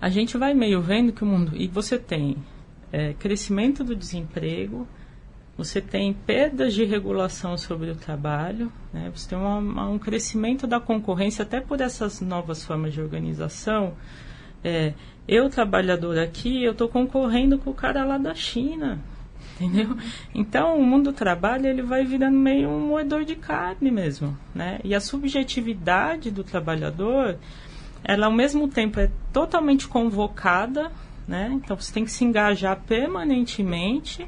a 0.00 0.08
gente 0.08 0.38
vai 0.38 0.54
meio 0.54 0.80
vendo 0.80 1.12
que 1.12 1.22
o 1.22 1.26
mundo 1.26 1.52
e 1.54 1.68
você 1.68 1.98
tem 1.98 2.38
é, 2.90 3.12
crescimento 3.12 3.84
do 3.84 3.94
desemprego, 3.94 4.88
você 5.64 5.78
tem 5.78 6.14
perdas 6.14 6.72
de 6.72 6.84
regulação 6.84 7.58
sobre 7.58 7.90
o 7.90 7.94
trabalho, 7.94 8.72
né? 8.94 9.12
você 9.14 9.28
tem 9.28 9.38
uma, 9.38 9.86
um 9.86 9.98
crescimento 9.98 10.66
da 10.66 10.80
concorrência 10.80 11.42
até 11.42 11.60
por 11.60 11.82
essas 11.82 12.22
novas 12.22 12.64
formas 12.64 12.94
de 12.94 13.00
organização. 13.02 13.92
É, 14.64 14.94
eu, 15.28 15.50
trabalhador 15.50 16.18
aqui, 16.18 16.64
eu 16.64 16.72
estou 16.72 16.88
concorrendo 16.88 17.58
com 17.58 17.70
o 17.70 17.74
cara 17.74 18.04
lá 18.06 18.16
da 18.16 18.34
China, 18.34 18.98
entendeu? 19.60 19.94
Então, 20.34 20.78
o 20.78 20.82
mundo 20.82 21.12
do 21.12 21.12
trabalho, 21.12 21.66
ele 21.66 21.82
vai 21.82 22.06
virando 22.06 22.38
meio 22.38 22.70
um 22.70 22.80
moedor 22.80 23.26
de 23.26 23.36
carne 23.36 23.90
mesmo, 23.90 24.36
né? 24.54 24.80
E 24.82 24.94
a 24.94 25.00
subjetividade 25.00 26.30
do 26.30 26.42
trabalhador, 26.42 27.36
ela 28.02 28.26
ao 28.26 28.32
mesmo 28.32 28.66
tempo 28.66 28.98
é 28.98 29.10
totalmente 29.30 29.86
convocada, 29.86 30.90
né? 31.28 31.50
Então, 31.52 31.76
você 31.76 31.92
tem 31.92 32.04
que 32.04 32.10
se 32.10 32.24
engajar 32.24 32.80
permanentemente 32.86 34.26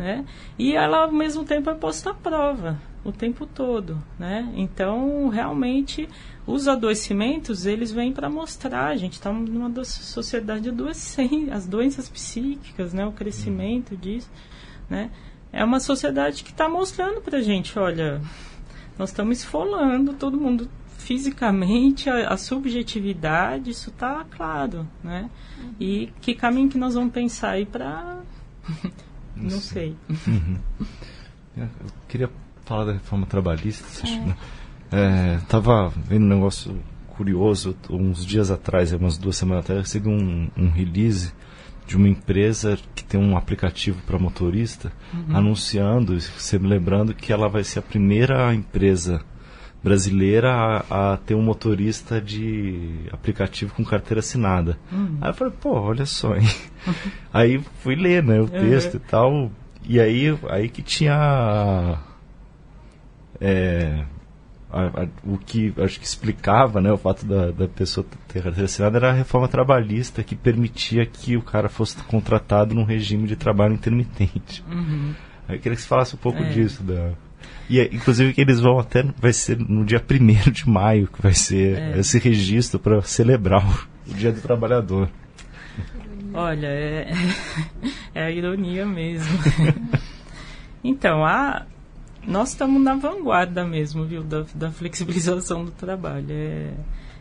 né? 0.00 0.24
E 0.58 0.74
ela 0.74 1.04
ao 1.04 1.12
mesmo 1.12 1.44
tempo 1.44 1.68
é 1.68 1.74
posta 1.74 2.12
à 2.12 2.14
prova 2.14 2.80
o 3.04 3.12
tempo 3.12 3.44
todo, 3.44 4.02
né? 4.18 4.50
Então, 4.56 5.28
realmente, 5.28 6.08
os 6.46 6.66
adoecimentos, 6.66 7.66
eles 7.66 7.92
vêm 7.92 8.10
para 8.10 8.30
mostrar, 8.30 8.86
a 8.86 8.96
gente 8.96 9.12
está 9.12 9.30
numa 9.30 9.84
sociedade 9.84 10.70
adoecente, 10.70 11.50
as 11.52 11.66
doenças 11.66 12.08
psíquicas, 12.08 12.94
né? 12.94 13.04
O 13.04 13.12
crescimento 13.12 13.94
disso, 13.94 14.30
né? 14.88 15.10
É 15.52 15.62
uma 15.62 15.80
sociedade 15.80 16.44
que 16.44 16.50
está 16.50 16.66
mostrando 16.66 17.20
para 17.20 17.36
a 17.36 17.42
gente, 17.42 17.78
olha, 17.78 18.22
nós 18.98 19.10
estamos 19.10 19.38
esfolando 19.38 20.14
todo 20.14 20.40
mundo 20.40 20.66
fisicamente, 20.96 22.08
a, 22.08 22.28
a 22.28 22.38
subjetividade, 22.38 23.70
isso 23.70 23.90
está 23.90 24.24
claro, 24.30 24.88
né? 25.04 25.28
Uhum. 25.58 25.74
E 25.78 26.12
que 26.22 26.34
caminho 26.34 26.70
que 26.70 26.78
nós 26.78 26.94
vamos 26.94 27.12
pensar 27.12 27.50
aí 27.50 27.66
para 27.66 28.20
não 29.40 29.60
sei. 29.60 29.96
Uhum. 30.26 30.58
Eu 31.56 31.68
queria 32.08 32.30
falar 32.64 32.84
da 32.84 32.92
reforma 32.92 33.26
trabalhista. 33.26 33.84
É. 34.92 35.36
Estava 35.36 35.92
é, 35.94 36.00
vendo 36.08 36.24
um 36.24 36.28
negócio 36.28 36.78
curioso. 37.08 37.76
Uns 37.90 38.24
dias 38.24 38.50
atrás, 38.50 38.92
umas 38.92 39.18
duas 39.18 39.36
semanas 39.36 39.64
atrás, 39.64 39.78
eu 39.78 39.82
recebi 39.82 40.08
um, 40.08 40.48
um 40.56 40.70
release 40.70 41.32
de 41.86 41.96
uma 41.96 42.08
empresa 42.08 42.78
que 42.94 43.02
tem 43.02 43.20
um 43.20 43.36
aplicativo 43.36 44.00
para 44.06 44.18
motorista 44.18 44.92
uhum. 45.12 45.36
anunciando, 45.36 46.20
se 46.20 46.56
lembrando 46.56 47.12
que 47.12 47.32
ela 47.32 47.48
vai 47.48 47.64
ser 47.64 47.80
a 47.80 47.82
primeira 47.82 48.54
empresa 48.54 49.20
brasileira 49.82 50.52
a, 50.52 51.12
a, 51.12 51.16
ter 51.16 51.34
um 51.34 51.42
motorista 51.42 52.20
de 52.20 53.06
aplicativo 53.10 53.74
com 53.74 53.84
carteira 53.84 54.20
assinada. 54.20 54.78
Uhum. 54.92 55.18
Aí 55.20 55.30
eu 55.30 55.34
falei, 55.34 55.54
pô, 55.60 55.72
olha 55.72 56.04
só, 56.04 56.36
hein? 56.36 56.46
aí 57.32 57.60
fui 57.80 57.94
ler, 57.94 58.22
né, 58.22 58.40
o 58.40 58.48
texto 58.48 58.94
uhum. 58.94 59.00
e 59.00 59.08
tal. 59.10 59.50
E 59.88 60.00
aí, 60.00 60.38
aí 60.48 60.68
que 60.68 60.82
tinha 60.82 61.98
é, 63.40 64.04
a, 64.70 65.02
a, 65.02 65.08
o 65.24 65.38
que 65.38 65.74
acho 65.78 65.98
que 65.98 66.06
explicava 66.06 66.80
né, 66.80 66.92
o 66.92 66.98
fato 66.98 67.24
da, 67.24 67.50
da 67.50 67.66
pessoa 67.66 68.06
ter 68.28 68.42
carteira 68.42 68.66
assinada 68.66 68.98
era 68.98 69.10
a 69.10 69.14
reforma 69.14 69.48
trabalhista 69.48 70.22
que 70.22 70.36
permitia 70.36 71.06
que 71.06 71.36
o 71.36 71.42
cara 71.42 71.68
fosse 71.68 71.96
contratado 72.04 72.74
num 72.74 72.84
regime 72.84 73.26
de 73.26 73.36
trabalho 73.36 73.74
intermitente. 73.74 74.62
Uhum. 74.70 75.14
Aí 75.48 75.56
eu 75.56 75.60
queria 75.60 75.74
que 75.74 75.82
você 75.82 75.88
falasse 75.88 76.14
um 76.14 76.18
pouco 76.18 76.38
é. 76.38 76.48
disso 76.50 76.82
da 76.82 77.12
e 77.68 77.80
inclusive 77.92 78.32
que 78.34 78.40
eles 78.40 78.58
vão 78.60 78.78
até 78.78 79.02
vai 79.02 79.32
ser 79.32 79.58
no 79.58 79.84
dia 79.84 80.02
1 80.10 80.50
de 80.50 80.68
maio 80.68 81.06
que 81.06 81.22
vai 81.22 81.32
ser 81.32 81.78
é. 81.78 81.98
esse 82.00 82.18
registro 82.18 82.80
para 82.80 83.00
celebrar 83.02 83.64
o, 83.64 84.10
o, 84.10 84.14
Dia 84.14 84.32
do 84.32 84.40
Trabalhador. 84.40 85.08
Olha, 86.34 86.66
é, 86.66 87.12
é 88.14 88.24
a 88.24 88.30
ironia 88.30 88.84
mesmo. 88.84 89.38
então, 90.82 91.24
a, 91.24 91.64
nós 92.26 92.50
estamos 92.50 92.82
na 92.82 92.94
vanguarda 92.94 93.64
mesmo, 93.64 94.04
viu, 94.04 94.22
da, 94.22 94.44
da 94.54 94.70
flexibilização 94.70 95.64
do 95.64 95.70
trabalho. 95.70 96.26
É, 96.30 96.72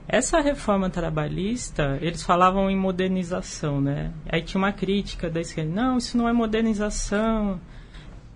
essa 0.08 0.42
reforma 0.42 0.90
trabalhista, 0.90 2.00
eles 2.02 2.24
falavam 2.24 2.70
em 2.70 2.76
modernização, 2.76 3.80
né? 3.80 4.12
Aí 4.28 4.42
tinha 4.42 4.60
uma 4.60 4.72
crítica 4.72 5.30
da 5.30 5.40
esquerda, 5.40 5.72
não, 5.72 5.98
isso 5.98 6.18
não 6.18 6.28
é 6.28 6.34
modernização, 6.34 7.62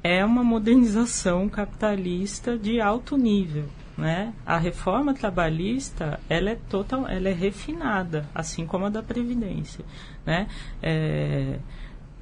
é 0.03 0.23
uma 0.25 0.43
modernização 0.43 1.47
capitalista 1.47 2.57
de 2.57 2.81
alto 2.81 3.17
nível. 3.17 3.65
Né? 3.97 4.33
A 4.45 4.57
reforma 4.57 5.13
trabalhista 5.13 6.19
ela 6.27 6.49
é 6.49 6.57
total, 6.67 7.07
ela 7.07 7.29
é 7.29 7.33
refinada, 7.33 8.27
assim 8.33 8.65
como 8.65 8.85
a 8.85 8.89
da 8.89 9.03
previdência. 9.03 9.85
Né? 10.25 10.47
É, 10.81 11.59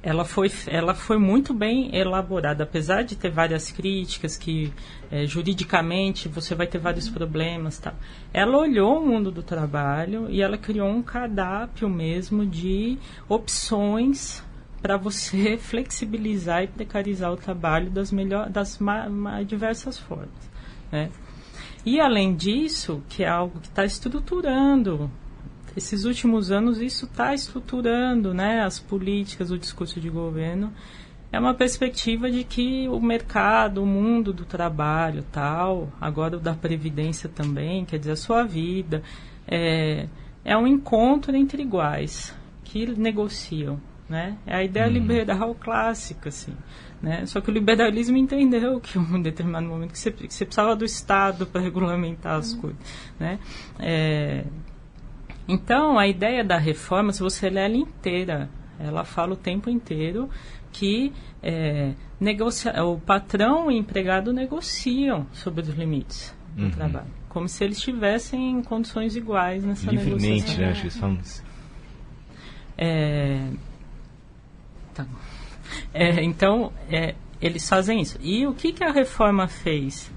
ela 0.02 0.24
foi, 0.24 0.50
ela 0.66 0.94
foi 0.94 1.16
muito 1.16 1.54
bem 1.54 1.94
elaborada, 1.96 2.64
apesar 2.64 3.02
de 3.02 3.16
ter 3.16 3.30
várias 3.30 3.70
críticas, 3.70 4.36
que 4.36 4.72
é, 5.10 5.26
juridicamente 5.26 6.28
você 6.28 6.54
vai 6.54 6.66
ter 6.66 6.78
vários 6.78 7.08
problemas. 7.08 7.78
Tá? 7.78 7.94
Ela 8.34 8.58
olhou 8.58 9.00
o 9.00 9.06
mundo 9.06 9.30
do 9.30 9.42
trabalho 9.42 10.28
e 10.28 10.42
ela 10.42 10.58
criou 10.58 10.88
um 10.88 11.02
cardápio 11.02 11.88
mesmo 11.88 12.44
de 12.44 12.98
opções 13.28 14.44
para 14.82 14.96
você 14.96 15.56
flexibilizar 15.62 16.64
e 16.64 16.66
precarizar 16.66 17.32
o 17.32 17.36
trabalho 17.36 17.90
das, 17.90 18.10
melhor, 18.10 18.50
das 18.50 18.78
ma, 18.78 19.08
ma, 19.08 19.42
diversas 19.42 19.98
formas. 19.98 20.50
Né? 20.90 21.10
E 21.86 22.00
além 22.00 22.34
disso, 22.34 23.02
que 23.08 23.24
é 23.24 23.28
algo 23.28 23.60
que 23.60 23.68
está 23.68 23.84
estruturando 23.84 25.10
esses 25.76 26.04
últimos 26.04 26.50
anos 26.50 26.80
isso 26.80 27.06
está 27.06 27.32
estruturando 27.32 28.34
né, 28.34 28.62
as 28.62 28.78
políticas, 28.78 29.50
o 29.50 29.58
discurso 29.58 30.00
de 30.00 30.10
governo. 30.10 30.72
É 31.30 31.40
uma 31.40 31.54
perspectiva 31.54 32.30
de 32.30 32.44
que 32.44 32.86
o 32.88 33.00
mercado, 33.00 33.82
o 33.82 33.86
mundo 33.86 34.34
do 34.34 34.44
trabalho, 34.44 35.24
tal, 35.32 35.90
agora 35.98 36.36
o 36.36 36.40
da 36.40 36.54
previdência 36.54 37.26
também, 37.26 37.86
quer 37.86 37.98
dizer, 37.98 38.12
a 38.12 38.16
sua 38.16 38.42
vida, 38.42 39.02
é, 39.48 40.08
é 40.44 40.56
um 40.58 40.66
encontro 40.66 41.34
entre 41.34 41.62
iguais 41.62 42.36
que 42.64 42.84
negociam. 42.86 43.80
Né? 44.12 44.36
É 44.46 44.56
a 44.56 44.62
ideia 44.62 44.86
uhum. 44.88 44.92
liberal 44.92 45.54
clássica, 45.54 46.28
assim. 46.28 46.52
Né? 47.00 47.24
Só 47.24 47.40
que 47.40 47.50
o 47.50 47.52
liberalismo 47.52 48.14
entendeu 48.14 48.78
que 48.78 48.98
em 48.98 49.00
um 49.00 49.20
determinado 49.22 49.66
momento 49.66 49.92
que 49.92 49.98
você, 49.98 50.10
que 50.10 50.34
você 50.34 50.44
precisava 50.44 50.76
do 50.76 50.84
Estado 50.84 51.46
para 51.46 51.62
regulamentar 51.62 52.34
as 52.34 52.52
uhum. 52.52 52.60
coisas. 52.60 52.78
Né? 53.18 53.38
É, 53.78 54.44
então, 55.48 55.98
a 55.98 56.06
ideia 56.06 56.44
da 56.44 56.58
reforma, 56.58 57.10
se 57.10 57.20
você 57.20 57.48
ler 57.48 57.64
ela 57.64 57.76
inteira, 57.78 58.50
ela 58.78 59.02
fala 59.02 59.32
o 59.32 59.36
tempo 59.36 59.70
inteiro 59.70 60.28
que 60.70 61.10
é, 61.42 61.94
negocia 62.20 62.84
o 62.84 63.00
patrão 63.00 63.70
e 63.70 63.76
o 63.76 63.78
empregado 63.78 64.30
negociam 64.30 65.26
sobre 65.32 65.62
os 65.62 65.68
limites 65.68 66.36
do 66.54 66.64
uhum. 66.64 66.70
trabalho. 66.70 67.08
Como 67.30 67.48
se 67.48 67.64
eles 67.64 67.78
estivessem 67.78 68.50
em 68.50 68.62
condições 68.62 69.16
iguais 69.16 69.64
nessa 69.64 69.90
Livremente, 69.90 70.58
negociação. 70.58 70.58
né? 70.58 70.70
Acho 70.70 70.80
que 70.82 70.86
eles 70.86 70.96
falam 70.98 71.18
isso. 71.22 71.42
É, 72.76 73.48
tá. 74.94 75.06
é, 75.92 76.22
então, 76.22 76.72
é, 76.90 77.14
eles 77.40 77.68
fazem 77.68 78.00
isso. 78.00 78.18
E 78.20 78.46
o 78.46 78.54
que, 78.54 78.72
que 78.72 78.84
a 78.84 78.92
reforma 78.92 79.48
fez? 79.48 80.10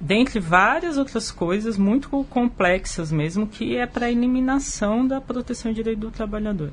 dentre 0.00 0.38
várias 0.38 0.96
outras 0.96 1.30
coisas 1.30 1.76
muito 1.76 2.08
complexas 2.30 3.10
mesmo, 3.10 3.46
que 3.46 3.76
é 3.76 3.86
para 3.86 4.06
a 4.06 4.10
eliminação 4.10 5.06
da 5.06 5.20
proteção 5.20 5.72
de 5.72 5.76
direito 5.76 6.00
do 6.00 6.10
trabalhador. 6.10 6.72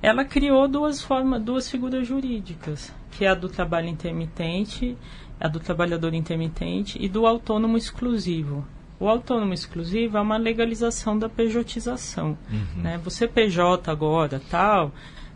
Ela 0.00 0.24
criou 0.24 0.68
duas 0.68 1.02
formas, 1.02 1.42
duas 1.42 1.70
figuras 1.70 2.06
jurídicas, 2.06 2.92
que 3.10 3.24
é 3.24 3.28
a 3.28 3.34
do 3.34 3.48
trabalho 3.48 3.88
intermitente, 3.88 4.96
a 5.40 5.48
do 5.48 5.60
trabalhador 5.60 6.14
intermitente 6.14 6.98
e 7.00 7.08
do 7.08 7.26
autônomo 7.26 7.76
exclusivo. 7.76 8.66
O 9.00 9.08
autônomo 9.08 9.52
exclusivo 9.52 10.16
é 10.16 10.20
uma 10.20 10.36
legalização 10.36 11.18
da 11.18 11.28
pejotização. 11.28 12.38
Uhum. 12.50 12.82
Né? 12.82 13.00
Você 13.02 13.26
PJ 13.26 13.90
agora, 13.90 14.40
tal, 14.50 14.92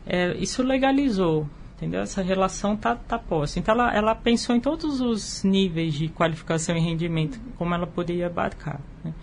é, 0.08 0.34
isso 0.38 0.62
legalizou 0.62 1.46
entendeu? 1.78 2.00
Essa 2.00 2.22
relação 2.22 2.76
tá, 2.76 2.96
tá 2.96 3.18
posta. 3.18 3.58
Então, 3.58 3.72
ela, 3.72 3.94
ela 3.94 4.14
pensou 4.14 4.54
em 4.54 4.60
todos 4.60 5.00
os 5.00 5.44
níveis 5.44 5.94
de 5.94 6.08
qualificação 6.08 6.76
e 6.76 6.80
rendimento, 6.80 7.40
como 7.56 7.72
ela 7.72 7.86
poderia 7.86 8.26
abarcar. 8.26 8.80
Né? 9.04 9.14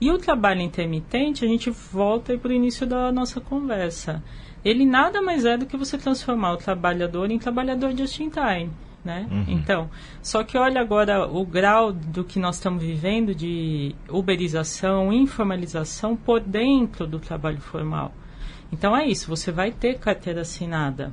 E 0.00 0.10
o 0.10 0.18
trabalho 0.18 0.60
intermitente, 0.60 1.44
a 1.44 1.48
gente 1.48 1.70
volta 1.70 2.36
para 2.36 2.50
o 2.50 2.52
início 2.52 2.86
da 2.86 3.10
nossa 3.10 3.40
conversa. 3.40 4.22
Ele 4.62 4.84
nada 4.84 5.22
mais 5.22 5.44
é 5.46 5.56
do 5.56 5.64
que 5.66 5.76
você 5.76 5.96
transformar 5.96 6.52
o 6.52 6.56
trabalhador 6.58 7.30
em 7.30 7.38
trabalhador 7.38 7.96
just 7.96 8.20
in 8.20 8.28
time. 8.28 8.70
Né? 9.02 9.26
Uhum. 9.30 9.44
Então, 9.48 9.90
só 10.22 10.42
que 10.42 10.56
olha 10.56 10.80
agora 10.80 11.26
o 11.26 11.44
grau 11.44 11.92
do 11.92 12.24
que 12.24 12.38
nós 12.38 12.56
estamos 12.56 12.82
vivendo 12.82 13.34
de 13.34 13.94
uberização, 14.08 15.12
informalização 15.12 16.16
por 16.16 16.40
dentro 16.40 17.06
do 17.06 17.18
trabalho 17.18 17.60
formal. 17.60 18.12
Então 18.72 18.96
é 18.96 19.06
isso, 19.06 19.28
você 19.28 19.52
vai 19.52 19.70
ter 19.70 19.98
carteira 19.98 20.42
assinada, 20.42 21.12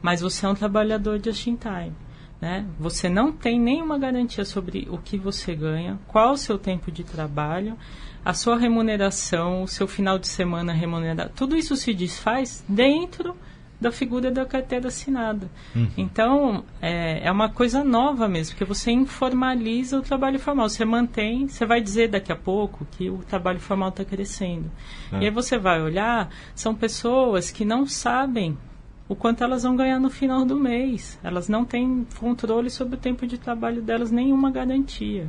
mas 0.00 0.20
você 0.20 0.46
é 0.46 0.48
um 0.48 0.54
trabalhador 0.54 1.20
just 1.22 1.46
in 1.46 1.56
time. 1.56 1.94
Né? 2.40 2.66
Você 2.78 3.08
não 3.08 3.32
tem 3.32 3.58
nenhuma 3.58 3.98
garantia 3.98 4.44
sobre 4.44 4.86
o 4.90 4.98
que 4.98 5.16
você 5.16 5.54
ganha, 5.54 5.98
qual 6.06 6.32
o 6.32 6.36
seu 6.36 6.58
tempo 6.58 6.90
de 6.90 7.02
trabalho, 7.02 7.76
a 8.24 8.34
sua 8.34 8.58
remuneração, 8.58 9.62
o 9.62 9.68
seu 9.68 9.86
final 9.88 10.18
de 10.18 10.26
semana 10.26 10.72
remunerado. 10.72 11.32
Tudo 11.34 11.56
isso 11.56 11.76
se 11.76 11.94
desfaz 11.94 12.64
dentro 12.68 13.36
da 13.80 13.92
figura 13.92 14.30
da 14.30 14.44
carteira 14.46 14.88
assinada. 14.88 15.50
Uhum. 15.74 15.88
Então, 15.96 16.64
é, 16.80 17.26
é, 17.26 17.30
uma 17.30 17.48
coisa 17.48 17.84
nova 17.84 18.28
mesmo, 18.28 18.54
porque 18.54 18.64
você 18.64 18.90
informaliza 18.90 19.98
o 19.98 20.02
trabalho 20.02 20.38
formal. 20.38 20.68
Você 20.68 20.84
mantém, 20.84 21.46
você 21.46 21.66
vai 21.66 21.80
dizer 21.80 22.08
daqui 22.08 22.32
a 22.32 22.36
pouco 22.36 22.86
que 22.92 23.10
o 23.10 23.18
trabalho 23.18 23.60
formal 23.60 23.90
está 23.90 24.04
crescendo. 24.04 24.70
É. 25.12 25.20
E 25.20 25.24
aí 25.26 25.30
você 25.30 25.58
vai 25.58 25.80
olhar, 25.80 26.30
são 26.54 26.74
pessoas 26.74 27.50
que 27.50 27.64
não 27.64 27.86
sabem 27.86 28.56
o 29.08 29.14
quanto 29.14 29.44
elas 29.44 29.62
vão 29.62 29.76
ganhar 29.76 30.00
no 30.00 30.10
final 30.10 30.44
do 30.44 30.56
mês. 30.56 31.18
Elas 31.22 31.48
não 31.48 31.64
têm 31.64 32.06
controle 32.18 32.70
sobre 32.70 32.96
o 32.96 32.98
tempo 32.98 33.26
de 33.26 33.38
trabalho 33.38 33.82
delas, 33.82 34.10
nenhuma 34.10 34.50
garantia. 34.50 35.28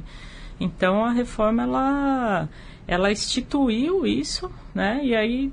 Então 0.60 1.06
a 1.06 1.12
reforma 1.12 1.64
ela, 1.64 2.50
ela 2.88 3.12
instituiu 3.12 4.06
isso, 4.06 4.52
né? 4.74 5.02
E 5.04 5.16
aí 5.16 5.52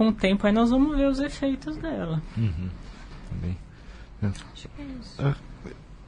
com 0.00 0.08
o 0.08 0.12
tempo 0.14 0.46
aí 0.46 0.52
nós 0.52 0.70
vamos 0.70 0.96
ver 0.96 1.10
os 1.10 1.20
efeitos 1.20 1.76
dela. 1.76 2.22
Uhum. 2.34 2.70
Também. 3.28 3.54
Acho 4.22 4.46
que 4.54 4.68
é 4.80 4.84
isso. 4.98 5.22
Ah, 5.22 5.36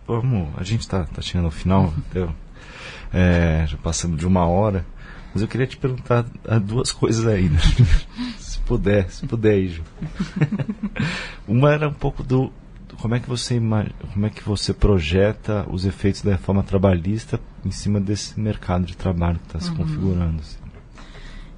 vamos, 0.07 0.49
a 0.57 0.63
gente 0.63 0.81
está 0.81 1.05
tá 1.05 1.21
chegando 1.21 1.45
ao 1.45 1.51
final, 1.51 1.93
então, 2.09 2.35
é, 3.13 3.67
já 3.69 3.77
passamos 3.77 4.19
de 4.19 4.27
uma 4.27 4.47
hora, 4.47 4.87
mas 5.35 5.43
eu 5.43 5.49
queria 5.49 5.67
te 5.67 5.77
perguntar 5.77 6.25
duas 6.63 6.91
coisas 6.91 7.27
aí. 7.27 7.51
Né? 7.51 7.59
puder, 8.65 9.11
se 9.11 9.27
puder, 9.27 9.59
Ijo. 9.59 9.83
Uma 11.47 11.75
era 11.75 11.87
um 11.87 11.93
pouco 11.93 12.23
do, 12.23 12.51
do, 12.89 12.97
como 12.97 13.15
é 13.15 13.21
que 13.21 13.29
você 13.29 13.61
como 13.61 14.25
é 14.25 14.31
que 14.31 14.43
você 14.43 14.73
projeta 14.73 15.67
os 15.69 15.85
efeitos 15.85 16.23
da 16.23 16.33
reforma 16.33 16.63
trabalhista 16.63 17.39
em 17.63 17.71
cima 17.71 18.01
desse 18.01 18.41
mercado 18.41 18.87
de 18.87 18.97
trabalho 18.97 19.39
que 19.39 19.47
está 19.49 19.61
se 19.61 19.69
uhum. 19.69 19.77
configurando. 19.77 20.41
Assim. 20.41 20.59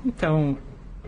Então, 0.04 0.58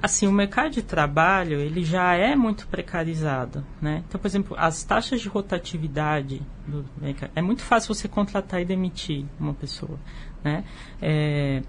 assim, 0.02 0.26
o 0.26 0.32
mercado 0.32 0.70
de 0.70 0.82
trabalho 0.82 1.60
ele 1.60 1.84
já 1.84 2.14
é 2.14 2.36
muito 2.36 2.66
precarizado, 2.68 3.64
né? 3.80 4.04
Então, 4.06 4.20
por 4.20 4.26
exemplo, 4.26 4.56
as 4.58 4.82
taxas 4.84 5.20
de 5.20 5.28
rotatividade 5.28 6.42
do 6.66 6.84
mercado, 7.00 7.30
é 7.34 7.42
muito 7.42 7.62
fácil 7.62 7.94
você 7.94 8.08
contratar 8.08 8.60
e 8.60 8.64
demitir 8.64 9.24
uma 9.38 9.54
pessoa, 9.54 9.98
né? 10.44 10.64
É, 11.00 11.62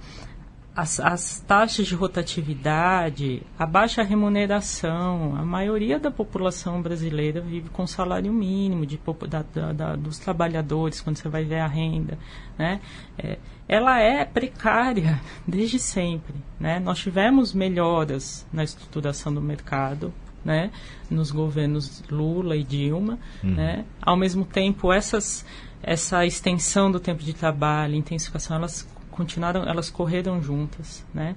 as, 0.78 1.00
as, 1.00 1.40
taxas 1.40 1.88
de 1.88 1.96
rotatividade, 1.96 3.42
a 3.58 3.66
baixa 3.66 4.04
remuneração, 4.04 5.36
a 5.36 5.44
maioria 5.44 5.98
da 5.98 6.12
população 6.12 6.84
brasileira 6.84 7.42
vive 7.42 7.68
com 7.70 7.88
salário 7.88 8.32
mínimo 8.32 8.86
de, 8.86 9.00
da, 9.28 9.42
da, 9.42 9.74
da, 9.74 9.96
dos 9.96 10.20
trabalhadores, 10.20 11.02
quando 11.02 11.18
você 11.18 11.28
vai 11.28 11.44
ver 11.44 11.62
a 11.62 11.68
renda, 11.68 12.20
né? 12.60 12.80
É, 13.18 13.40
ela 13.68 14.00
é 14.00 14.24
precária 14.24 15.20
desde 15.48 15.80
sempre, 15.80 16.36
né? 16.60 16.80
Nós 16.80 17.00
tivemos 17.00 17.56
melhoras 17.56 18.46
na 18.54 18.64
estruturação 18.64 19.34
do 19.34 19.42
mercado, 19.42 20.14
né? 20.46 20.70
Nos 21.10 21.32
governos 21.32 22.04
Lula 22.12 22.56
e 22.56 22.64
Dilma, 22.64 23.18
uhum. 23.44 23.56
né? 23.56 23.84
Ao 24.00 24.16
mesmo 24.16 24.46
tempo, 24.46 24.94
essas, 24.94 25.44
essa 25.82 26.24
extensão 26.24 26.92
do 26.92 27.00
tempo 27.00 27.24
de 27.24 27.34
trabalho, 27.34 27.96
intensificação, 27.96 28.58
elas 28.58 28.88
continuaram, 29.18 29.64
elas 29.64 29.90
correram 29.90 30.42
juntas, 30.42 31.04
né? 31.14 31.36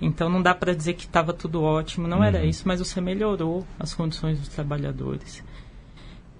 Então 0.00 0.28
não 0.28 0.42
dá 0.42 0.52
para 0.52 0.74
dizer 0.74 0.94
que 0.94 1.06
estava 1.06 1.32
tudo 1.32 1.62
ótimo, 1.62 2.08
não 2.08 2.18
uhum. 2.18 2.24
era 2.24 2.44
isso, 2.44 2.66
mas 2.66 2.80
você 2.80 3.00
melhorou 3.00 3.64
as 3.78 3.94
condições 3.94 4.38
dos 4.38 4.48
trabalhadores. 4.48 5.42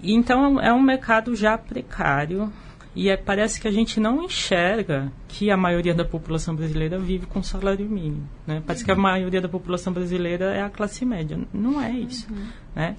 E, 0.02 0.12
então 0.12 0.60
é 0.60 0.72
um 0.72 0.82
mercado 0.82 1.34
já 1.36 1.56
precário 1.56 2.52
e 2.94 3.08
é, 3.08 3.16
parece 3.16 3.60
que 3.60 3.68
a 3.68 3.70
gente 3.70 4.00
não 4.00 4.24
enxerga 4.24 5.12
que 5.28 5.50
a 5.50 5.56
maioria 5.56 5.94
da 5.94 6.04
população 6.04 6.56
brasileira 6.56 6.98
vive 6.98 7.26
com 7.26 7.40
salário 7.42 7.88
mínimo, 7.88 8.28
né? 8.44 8.60
Parece 8.66 8.82
uhum. 8.82 8.86
que 8.86 8.92
a 8.92 8.96
maioria 8.96 9.40
da 9.40 9.48
população 9.48 9.92
brasileira 9.92 10.46
é 10.46 10.62
a 10.62 10.68
classe 10.68 11.04
média, 11.04 11.38
não 11.54 11.80
é 11.80 11.92
isso, 11.92 12.26
uhum. 12.28 12.46
né? 12.74 12.96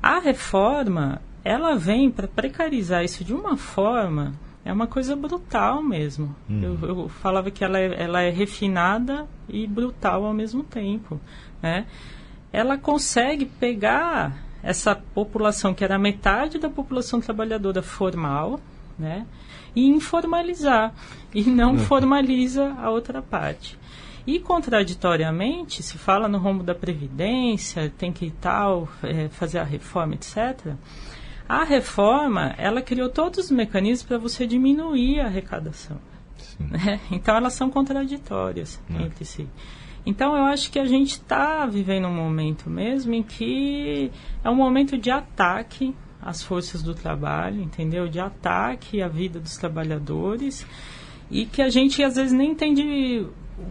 A 0.00 0.20
reforma 0.20 1.20
ela 1.42 1.74
vem 1.74 2.10
para 2.10 2.28
precarizar 2.28 3.02
isso 3.02 3.24
de 3.24 3.34
uma 3.34 3.56
forma 3.56 4.34
é 4.64 4.72
uma 4.72 4.86
coisa 4.86 5.16
brutal 5.16 5.82
mesmo. 5.82 6.34
Hum. 6.48 6.60
Eu, 6.62 6.88
eu, 6.88 7.08
falava 7.08 7.50
que 7.50 7.64
ela 7.64 7.78
é, 7.78 8.02
ela 8.02 8.22
é 8.22 8.30
refinada 8.30 9.26
e 9.48 9.66
brutal 9.66 10.24
ao 10.24 10.34
mesmo 10.34 10.62
tempo. 10.62 11.20
Né? 11.62 11.86
Ela 12.52 12.76
consegue 12.76 13.46
pegar 13.46 14.36
essa 14.62 14.94
população, 14.94 15.72
que 15.72 15.84
era 15.84 15.98
metade 15.98 16.58
da 16.58 16.68
população 16.68 17.20
trabalhadora 17.20 17.82
formal, 17.82 18.60
né? 18.98 19.26
e 19.74 19.86
informalizar. 19.86 20.92
E 21.34 21.44
não 21.44 21.72
hum. 21.72 21.78
formaliza 21.78 22.74
a 22.78 22.90
outra 22.90 23.22
parte. 23.22 23.78
E 24.26 24.38
contraditoriamente, 24.38 25.82
se 25.82 25.96
fala 25.96 26.28
no 26.28 26.36
rumo 26.36 26.62
da 26.62 26.74
Previdência, 26.74 27.90
tem 27.96 28.12
que 28.12 28.30
tal, 28.30 28.86
é, 29.02 29.28
fazer 29.28 29.58
a 29.58 29.64
reforma, 29.64 30.14
etc. 30.14 30.74
A 31.48 31.64
reforma, 31.64 32.54
ela 32.58 32.82
criou 32.82 33.08
todos 33.08 33.46
os 33.46 33.50
mecanismos 33.50 34.02
para 34.02 34.18
você 34.18 34.46
diminuir 34.46 35.20
a 35.20 35.26
arrecadação. 35.26 35.98
Né? 36.60 37.00
Então, 37.10 37.36
elas 37.36 37.54
são 37.54 37.70
contraditórias 37.70 38.80
é. 38.90 39.02
entre 39.02 39.24
si. 39.24 39.48
Então, 40.04 40.36
eu 40.36 40.44
acho 40.44 40.70
que 40.70 40.78
a 40.78 40.84
gente 40.84 41.12
está 41.12 41.64
vivendo 41.66 42.06
um 42.06 42.14
momento 42.14 42.68
mesmo 42.68 43.14
em 43.14 43.22
que 43.22 44.10
é 44.42 44.50
um 44.50 44.54
momento 44.54 44.98
de 44.98 45.10
ataque 45.10 45.94
às 46.20 46.42
forças 46.42 46.82
do 46.82 46.94
trabalho, 46.94 47.62
entendeu? 47.62 48.08
De 48.08 48.18
ataque 48.20 49.00
à 49.00 49.08
vida 49.08 49.38
dos 49.38 49.56
trabalhadores 49.56 50.66
e 51.30 51.46
que 51.46 51.62
a 51.62 51.68
gente 51.68 52.02
às 52.02 52.16
vezes 52.16 52.32
nem 52.32 52.50
entende 52.50 53.26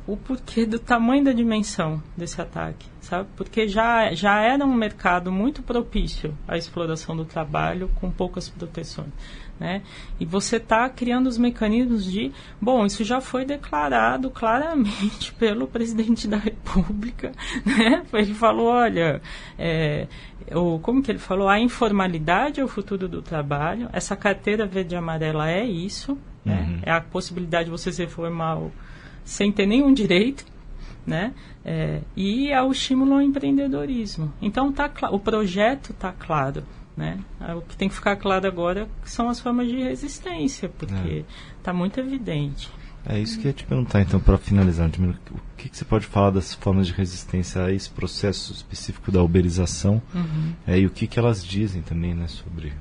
o 0.06 0.18
porquê 0.18 0.66
do 0.66 0.80
tamanho 0.80 1.24
da 1.24 1.32
dimensão 1.32 2.02
desse 2.16 2.42
ataque, 2.42 2.88
sabe? 3.02 3.30
Porque 3.36 3.68
já, 3.68 4.14
já 4.14 4.42
era 4.42 4.66
um 4.66 4.74
mercado 4.74 5.32
muito 5.32 5.62
propício 5.62 6.38
à 6.48 6.58
exploração 6.58 7.16
do 7.16 7.26
trabalho 7.26 7.90
com 7.96 8.12
poucas 8.12 8.50
proteções, 8.50 9.10
né? 9.60 9.82
E 10.20 10.26
você 10.26 10.58
está 10.58 10.90
criando 10.90 11.28
os 11.28 11.38
mecanismos 11.38 12.06
de... 12.06 12.32
Bom, 12.62 12.86
isso 12.86 13.04
já 13.04 13.22
foi 13.22 13.46
declarado 13.46 14.30
claramente 14.30 15.34
pelo 15.40 15.68
presidente 15.68 16.28
da 16.28 16.38
República, 16.38 17.32
né? 17.66 18.04
Ele 18.14 18.34
falou, 18.34 18.68
olha... 18.68 19.22
É, 19.58 20.08
o, 20.54 20.80
como 20.80 21.04
que 21.04 21.12
ele 21.12 21.20
falou? 21.20 21.50
A 21.50 21.60
informalidade 21.60 22.62
é 22.62 22.64
o 22.64 22.70
futuro 22.70 23.10
do 23.10 23.22
trabalho. 23.22 23.90
Essa 23.92 24.16
carteira 24.16 24.66
verde 24.66 24.96
e 24.96 24.98
amarela 24.98 25.50
é 25.50 25.66
isso, 25.66 26.18
né? 26.46 26.62
uhum. 26.62 26.76
né? 26.78 26.82
É 26.84 26.92
a 26.92 27.02
possibilidade 27.02 27.66
de 27.66 27.72
você 27.72 27.92
se 27.92 28.02
reformar 28.02 28.58
sem 29.28 29.52
ter 29.52 29.66
nenhum 29.66 29.94
direito, 29.94 30.46
né? 31.06 31.34
É, 31.64 32.00
e 32.16 32.50
é 32.50 32.62
o 32.62 32.72
estímulo 32.72 33.14
ao 33.14 33.22
empreendedorismo. 33.22 34.34
Então 34.42 34.72
tá 34.72 34.90
o 35.12 35.20
projeto 35.20 35.92
está 35.92 36.14
claro, 36.14 36.64
né? 36.96 37.20
É, 37.42 37.54
o 37.54 37.62
que 37.62 37.76
tem 37.76 37.90
que 37.90 37.96
ficar 37.96 38.16
claro 38.16 38.48
agora 38.48 38.88
são 39.04 39.30
as 39.30 39.40
formas 39.40 39.68
de 39.68 39.78
resistência, 39.78 40.70
porque 40.70 41.26
está 41.60 41.72
é. 41.72 41.74
muito 41.74 42.00
evidente. 42.00 42.72
É 43.06 43.20
isso 43.20 43.40
que 43.40 43.46
eu 43.46 43.50
ia 43.50 43.54
te 43.54 43.64
perguntar, 43.64 44.02
então, 44.02 44.20
para 44.20 44.38
finalizar, 44.38 44.90
o 44.90 45.56
que, 45.56 45.70
que, 45.70 45.78
você 45.78 45.86
pode 45.86 46.06
falar 46.06 46.32
das 46.32 46.54
formas 46.54 46.88
de 46.88 46.94
resistência 46.94 47.64
a 47.64 47.72
esse 47.72 47.90
processo 47.90 48.52
específico 48.52 49.12
da 49.12 49.24
uberização 49.24 50.02
uhum. 50.14 50.54
é, 50.66 50.78
e 50.78 50.86
o 50.86 50.90
que, 50.90 51.08
que 51.08 51.18
elas 51.18 51.46
dizem 51.46 51.82
também 51.82 52.14
né, 52.14 52.28
sobre. 52.28 52.74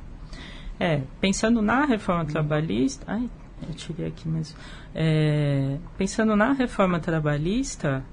É, 0.80 1.02
pensando 1.20 1.62
na 1.62 1.84
reforma 1.84 2.24
trabalhista. 2.24 3.04
Ai, 3.06 3.30
eu 3.62 3.74
tirei 3.74 4.08
aqui 4.08 4.28
mesmo. 4.28 4.56
É, 4.94 5.78
pensando 5.96 6.36
na 6.36 6.52
reforma 6.52 7.00
trabalhista, 7.00 8.04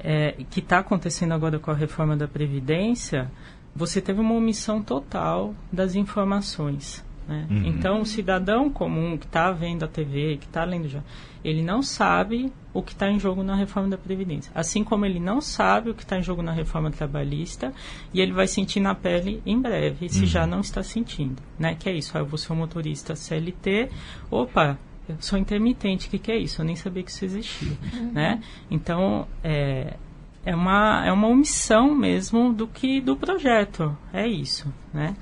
é, 0.00 0.32
que 0.50 0.60
está 0.60 0.78
acontecendo 0.78 1.32
agora 1.32 1.58
com 1.58 1.70
a 1.70 1.74
reforma 1.74 2.16
da 2.16 2.28
Previdência, 2.28 3.30
você 3.74 4.00
teve 4.00 4.20
uma 4.20 4.34
omissão 4.34 4.82
total 4.82 5.54
das 5.72 5.94
informações. 5.94 7.04
Né? 7.28 7.46
Uhum. 7.50 7.66
Então, 7.66 8.00
o 8.00 8.06
cidadão 8.06 8.70
comum 8.70 9.18
que 9.18 9.26
está 9.26 9.52
vendo 9.52 9.84
a 9.84 9.88
TV, 9.88 10.38
que 10.38 10.46
está 10.46 10.64
lendo 10.64 10.88
já, 10.88 11.02
ele 11.44 11.62
não 11.62 11.82
sabe 11.82 12.50
o 12.72 12.82
que 12.82 12.92
está 12.92 13.10
em 13.10 13.18
jogo 13.18 13.42
na 13.42 13.54
reforma 13.54 13.88
da 13.88 13.98
Previdência. 13.98 14.50
Assim 14.54 14.82
como 14.82 15.04
ele 15.04 15.20
não 15.20 15.40
sabe 15.40 15.90
o 15.90 15.94
que 15.94 16.02
está 16.02 16.18
em 16.18 16.22
jogo 16.22 16.42
na 16.42 16.52
reforma 16.52 16.90
trabalhista, 16.90 17.72
e 18.14 18.20
ele 18.20 18.32
vai 18.32 18.46
sentir 18.46 18.80
na 18.80 18.94
pele 18.94 19.42
em 19.44 19.60
breve, 19.60 20.08
se 20.08 20.20
uhum. 20.20 20.26
já 20.26 20.46
não 20.46 20.60
está 20.60 20.82
sentindo. 20.82 21.42
Né? 21.58 21.74
Que 21.74 21.90
é 21.90 21.92
isso, 21.92 22.16
ah, 22.16 22.20
eu 22.20 22.26
vou 22.26 22.38
ser 22.38 22.52
um 22.52 22.56
motorista 22.56 23.14
CLT, 23.14 23.90
opa, 24.30 24.78
eu 25.08 25.16
sou 25.20 25.38
intermitente, 25.38 26.06
o 26.06 26.10
que, 26.10 26.18
que 26.18 26.32
é 26.32 26.36
isso? 26.36 26.60
Eu 26.60 26.66
nem 26.66 26.76
sabia 26.76 27.02
que 27.02 27.10
isso 27.10 27.24
existia, 27.24 27.76
uhum. 27.94 28.12
né? 28.12 28.42
Então, 28.70 29.26
é, 29.42 29.96
é, 30.44 30.54
uma, 30.54 31.04
é 31.06 31.12
uma 31.12 31.28
omissão 31.28 31.94
mesmo 31.94 32.52
do 32.52 32.66
que 32.66 33.00
do 33.00 33.16
projeto, 33.16 33.96
é 34.12 34.26
isso, 34.26 34.72
né? 34.92 35.16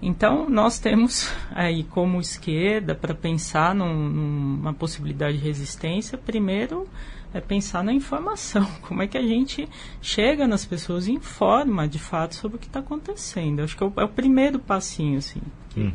Então, 0.00 0.48
nós 0.48 0.78
temos 0.78 1.32
aí 1.50 1.84
como 1.84 2.20
esquerda, 2.20 2.94
para 2.94 3.14
pensar 3.14 3.74
num, 3.74 4.08
numa 4.08 4.74
possibilidade 4.74 5.38
de 5.38 5.44
resistência, 5.44 6.18
primeiro 6.18 6.88
é 7.34 7.40
pensar 7.40 7.84
na 7.84 7.92
informação. 7.92 8.66
Como 8.82 9.02
é 9.02 9.06
que 9.06 9.18
a 9.18 9.22
gente 9.22 9.68
chega 10.00 10.46
nas 10.46 10.64
pessoas 10.64 11.06
e 11.06 11.12
informa 11.12 11.86
de 11.86 11.98
fato 11.98 12.34
sobre 12.34 12.56
o 12.56 12.60
que 12.60 12.66
está 12.66 12.80
acontecendo. 12.80 13.60
Acho 13.60 13.76
que 13.76 13.82
é 13.82 13.86
o, 13.86 13.92
é 13.96 14.04
o, 14.04 14.08
primeiro 14.08 14.58
passinho, 14.58 15.18
assim. 15.18 15.40
Uhum. 15.76 15.92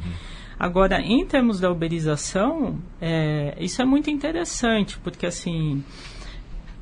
Agora, 0.62 1.02
em 1.02 1.26
termos 1.26 1.60
da 1.60 1.72
uberização, 1.72 2.78
é, 3.02 3.58
isso 3.60 3.82
é 3.82 3.86
muito 3.86 4.12
interessante, 4.12 5.00
porque 5.00 5.26
assim 5.26 5.84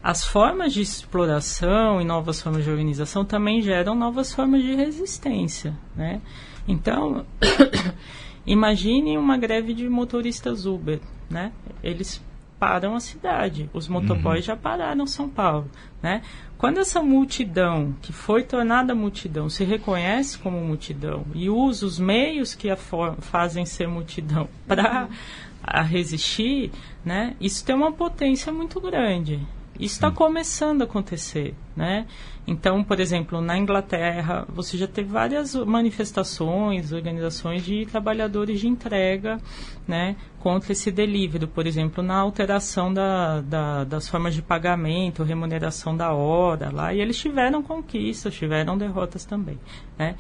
as 0.03 0.25
formas 0.25 0.73
de 0.73 0.81
exploração 0.81 2.01
e 2.01 2.03
novas 2.03 2.41
formas 2.41 2.65
de 2.65 2.69
organização 2.69 3.23
também 3.23 3.61
geram 3.61 3.95
novas 3.95 4.33
formas 4.33 4.63
de 4.63 4.75
resistência, 4.75 5.73
né? 5.95 6.21
Então, 6.67 7.25
imagine 8.45 9.17
uma 9.17 9.37
greve 9.37 9.73
de 9.73 9.87
motoristas 9.87 10.65
Uber, 10.65 10.99
né? 11.29 11.53
Eles 11.81 12.21
param 12.59 12.95
a 12.95 12.99
cidade. 12.99 13.69
Os 13.73 13.87
motoboys 13.87 14.41
uhum. 14.41 14.47
já 14.47 14.55
pararam 14.55 15.07
São 15.07 15.29
Paulo, 15.29 15.69
né? 16.01 16.21
Quando 16.57 16.79
essa 16.79 17.01
multidão, 17.01 17.95
que 18.01 18.11
foi 18.11 18.43
tornada 18.43 18.93
multidão, 18.93 19.49
se 19.49 19.63
reconhece 19.63 20.37
como 20.37 20.59
multidão 20.59 21.25
e 21.33 21.49
usa 21.49 21.85
os 21.85 21.97
meios 21.97 22.53
que 22.53 22.69
a 22.69 22.75
fazem 22.75 23.65
ser 23.65 23.87
multidão 23.87 24.49
para 24.67 25.07
uhum. 25.07 25.83
resistir, 25.83 26.71
né? 27.03 27.35
Isso 27.39 27.63
tem 27.63 27.73
uma 27.73 27.93
potência 27.93 28.51
muito 28.51 28.81
grande. 28.81 29.39
Isso 29.79 29.95
está 29.95 30.11
começando 30.11 30.81
a 30.81 30.83
acontecer, 30.83 31.55
né? 31.73 32.05
Então, 32.45 32.83
por 32.83 32.99
exemplo, 32.99 33.39
na 33.39 33.57
Inglaterra, 33.57 34.45
você 34.49 34.77
já 34.77 34.87
teve 34.87 35.09
várias 35.09 35.55
manifestações, 35.55 36.91
organizações 36.91 37.63
de 37.63 37.85
trabalhadores 37.85 38.59
de 38.59 38.67
entrega, 38.67 39.39
né? 39.87 40.17
Contra 40.39 40.73
esse 40.73 40.91
delivery, 40.91 41.47
por 41.47 41.65
exemplo, 41.65 42.03
na 42.03 42.17
alteração 42.17 42.93
da, 42.93 43.39
da, 43.39 43.83
das 43.85 44.09
formas 44.09 44.33
de 44.33 44.41
pagamento, 44.41 45.23
remuneração 45.23 45.95
da 45.95 46.11
hora 46.11 46.69
lá, 46.71 46.93
e 46.93 46.99
eles 46.99 47.17
tiveram 47.17 47.63
conquistas, 47.63 48.33
tiveram 48.33 48.77
derrotas 48.77 49.23
também, 49.23 49.57
né? 49.97 50.15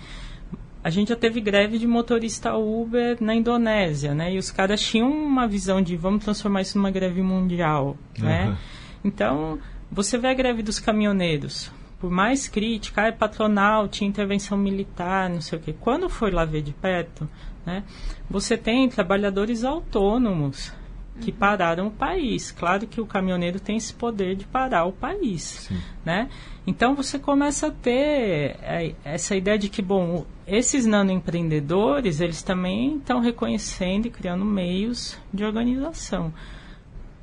a 0.81 0.89
gente 0.89 1.09
já 1.09 1.15
teve 1.15 1.41
greve 1.41 1.77
de 1.77 1.85
motorista 1.85 2.55
Uber 2.55 3.17
na 3.19 3.35
Indonésia, 3.35 4.13
né? 4.13 4.33
E 4.33 4.37
os 4.37 4.49
caras 4.49 4.79
tinham 4.81 5.11
uma 5.11 5.45
visão 5.45 5.81
de 5.81 5.97
vamos 5.97 6.23
transformar 6.23 6.61
isso 6.61 6.77
numa 6.77 6.89
greve 6.89 7.21
mundial, 7.21 7.97
né? 8.17 8.47
Uhum. 8.47 8.55
Então, 9.03 9.59
você 9.91 10.17
vê 10.17 10.27
a 10.27 10.33
greve 10.33 10.61
dos 10.61 10.79
caminhoneiros. 10.79 11.71
Por 11.99 12.09
mais 12.09 12.47
crítica, 12.47 13.01
é 13.01 13.11
patronal, 13.11 13.87
tinha 13.87 14.09
intervenção 14.09 14.57
militar, 14.57 15.29
não 15.29 15.41
sei 15.41 15.59
o 15.59 15.61
quê. 15.61 15.75
Quando 15.77 16.09
foi 16.09 16.31
lá 16.31 16.45
ver 16.45 16.61
de 16.61 16.71
perto, 16.71 17.29
né, 17.65 17.83
você 18.29 18.55
tem 18.55 18.87
trabalhadores 18.87 19.65
autônomos 19.65 20.71
que 21.19 21.31
uhum. 21.31 21.37
pararam 21.37 21.87
o 21.87 21.91
país. 21.91 22.51
Claro 22.51 22.87
que 22.87 23.01
o 23.01 23.05
caminhoneiro 23.05 23.59
tem 23.59 23.75
esse 23.75 23.93
poder 23.93 24.35
de 24.35 24.45
parar 24.45 24.85
o 24.85 24.93
país, 24.93 25.69
né? 26.05 26.29
Então 26.65 26.95
você 26.95 27.19
começa 27.19 27.67
a 27.67 27.71
ter 27.71 28.55
é, 28.61 28.95
essa 29.03 29.35
ideia 29.35 29.57
de 29.57 29.67
que, 29.67 29.81
bom, 29.81 30.25
esses 30.47 30.85
nanoempreendedores, 30.85 32.21
eles 32.21 32.41
também 32.41 32.95
estão 32.95 33.19
reconhecendo 33.19 34.05
e 34.05 34.09
criando 34.09 34.45
meios 34.45 35.17
de 35.33 35.43
organização 35.43 36.33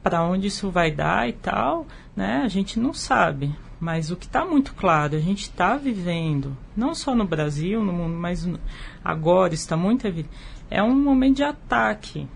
para 0.07 0.23
onde 0.23 0.47
isso 0.47 0.71
vai 0.71 0.93
dar 0.93 1.29
e 1.29 1.33
tal, 1.33 1.85
né? 2.15 2.43
A 2.45 2.47
gente 2.47 2.79
não 2.79 2.95
sabe. 2.95 3.53
Mas 3.81 4.09
o 4.09 4.17
que 4.17 4.27
está 4.27 4.45
muito 4.45 4.73
claro, 4.73 5.17
a 5.17 5.19
gente 5.21 5.43
está 5.43 5.77
vivendo, 5.77 6.57
não 6.77 6.95
só 6.95 7.13
no 7.13 7.25
Brasil, 7.25 7.83
no 7.83 7.93
mundo, 7.93 8.15
mas 8.15 8.49
agora 9.05 9.53
está 9.53 9.77
muito 9.77 10.07
evidente, 10.07 10.33
é 10.71 10.81
um 10.81 10.95
momento 10.95 11.39
de 11.39 11.43
ataque 11.43 12.29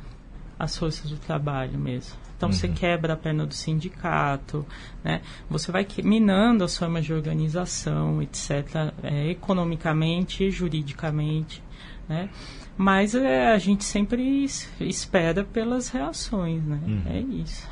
às 0.58 0.76
forças 0.76 1.12
do 1.12 1.16
trabalho 1.16 1.78
mesmo. 1.78 2.18
Então 2.36 2.48
uhum. 2.48 2.52
você 2.52 2.66
quebra 2.66 3.12
a 3.12 3.16
perna 3.16 3.46
do 3.46 3.54
sindicato, 3.54 4.66
né? 5.04 5.20
Você 5.48 5.70
vai 5.70 5.86
minando 6.02 6.64
as 6.64 6.76
formas 6.76 7.04
de 7.04 7.14
organização, 7.14 8.20
etc., 8.20 8.92
é, 9.04 9.30
economicamente 9.30 10.42
e 10.42 10.50
juridicamente, 10.50 11.62
né? 12.08 12.30
Mas 12.76 13.14
é, 13.14 13.48
a 13.52 13.58
gente 13.58 13.84
sempre 13.84 14.44
espera 14.80 15.44
pelas 15.44 15.88
reações, 15.88 16.62
né? 16.64 16.80
Uhum. 16.86 17.02
É 17.06 17.20
isso. 17.20 17.68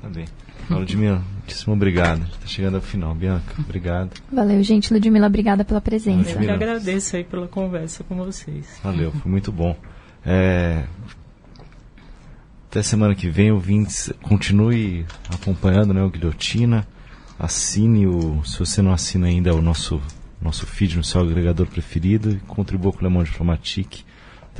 Tá 0.00 0.08
bem. 0.08 0.26
Ludmila, 0.68 1.22
muitíssimo 1.32 1.74
obrigado. 1.74 2.22
Está 2.22 2.46
chegando 2.46 2.76
ao 2.76 2.80
final. 2.80 3.14
Bianca, 3.14 3.54
obrigado. 3.58 4.10
Valeu, 4.30 4.62
gente. 4.62 4.92
Ludmila, 4.92 5.26
obrigada 5.26 5.64
pela 5.64 5.80
presença. 5.80 6.30
Eu 6.30 6.38
que 6.38 6.50
agradeço 6.50 7.16
aí 7.16 7.24
pela 7.24 7.48
conversa 7.48 8.04
com 8.04 8.16
vocês. 8.16 8.78
Valeu, 8.82 9.12
foi 9.12 9.30
muito 9.30 9.50
bom. 9.50 9.76
É... 10.24 10.84
Até 12.70 12.82
semana 12.82 13.16
que 13.16 13.28
vem, 13.28 13.50
ouvintes, 13.50 14.12
continue 14.22 15.04
acompanhando 15.28 15.92
né, 15.92 16.02
o 16.02 16.10
Guilhotina. 16.10 16.86
Assine 17.38 18.06
o. 18.06 18.44
Se 18.44 18.58
você 18.60 18.80
não 18.80 18.92
assina 18.92 19.26
ainda 19.26 19.52
o 19.54 19.60
nosso, 19.60 20.00
nosso 20.40 20.66
feed 20.66 20.96
no 20.96 21.02
seu 21.02 21.20
agregador 21.20 21.66
preferido 21.66 22.38
contribua 22.46 22.92
com 22.92 23.00
o 23.00 23.02
Le 23.02 23.08
Monde 23.08 23.30
Diplomatique. 23.30 24.04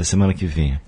Até 0.00 0.08
semana 0.08 0.32
que 0.32 0.46
vem. 0.46 0.80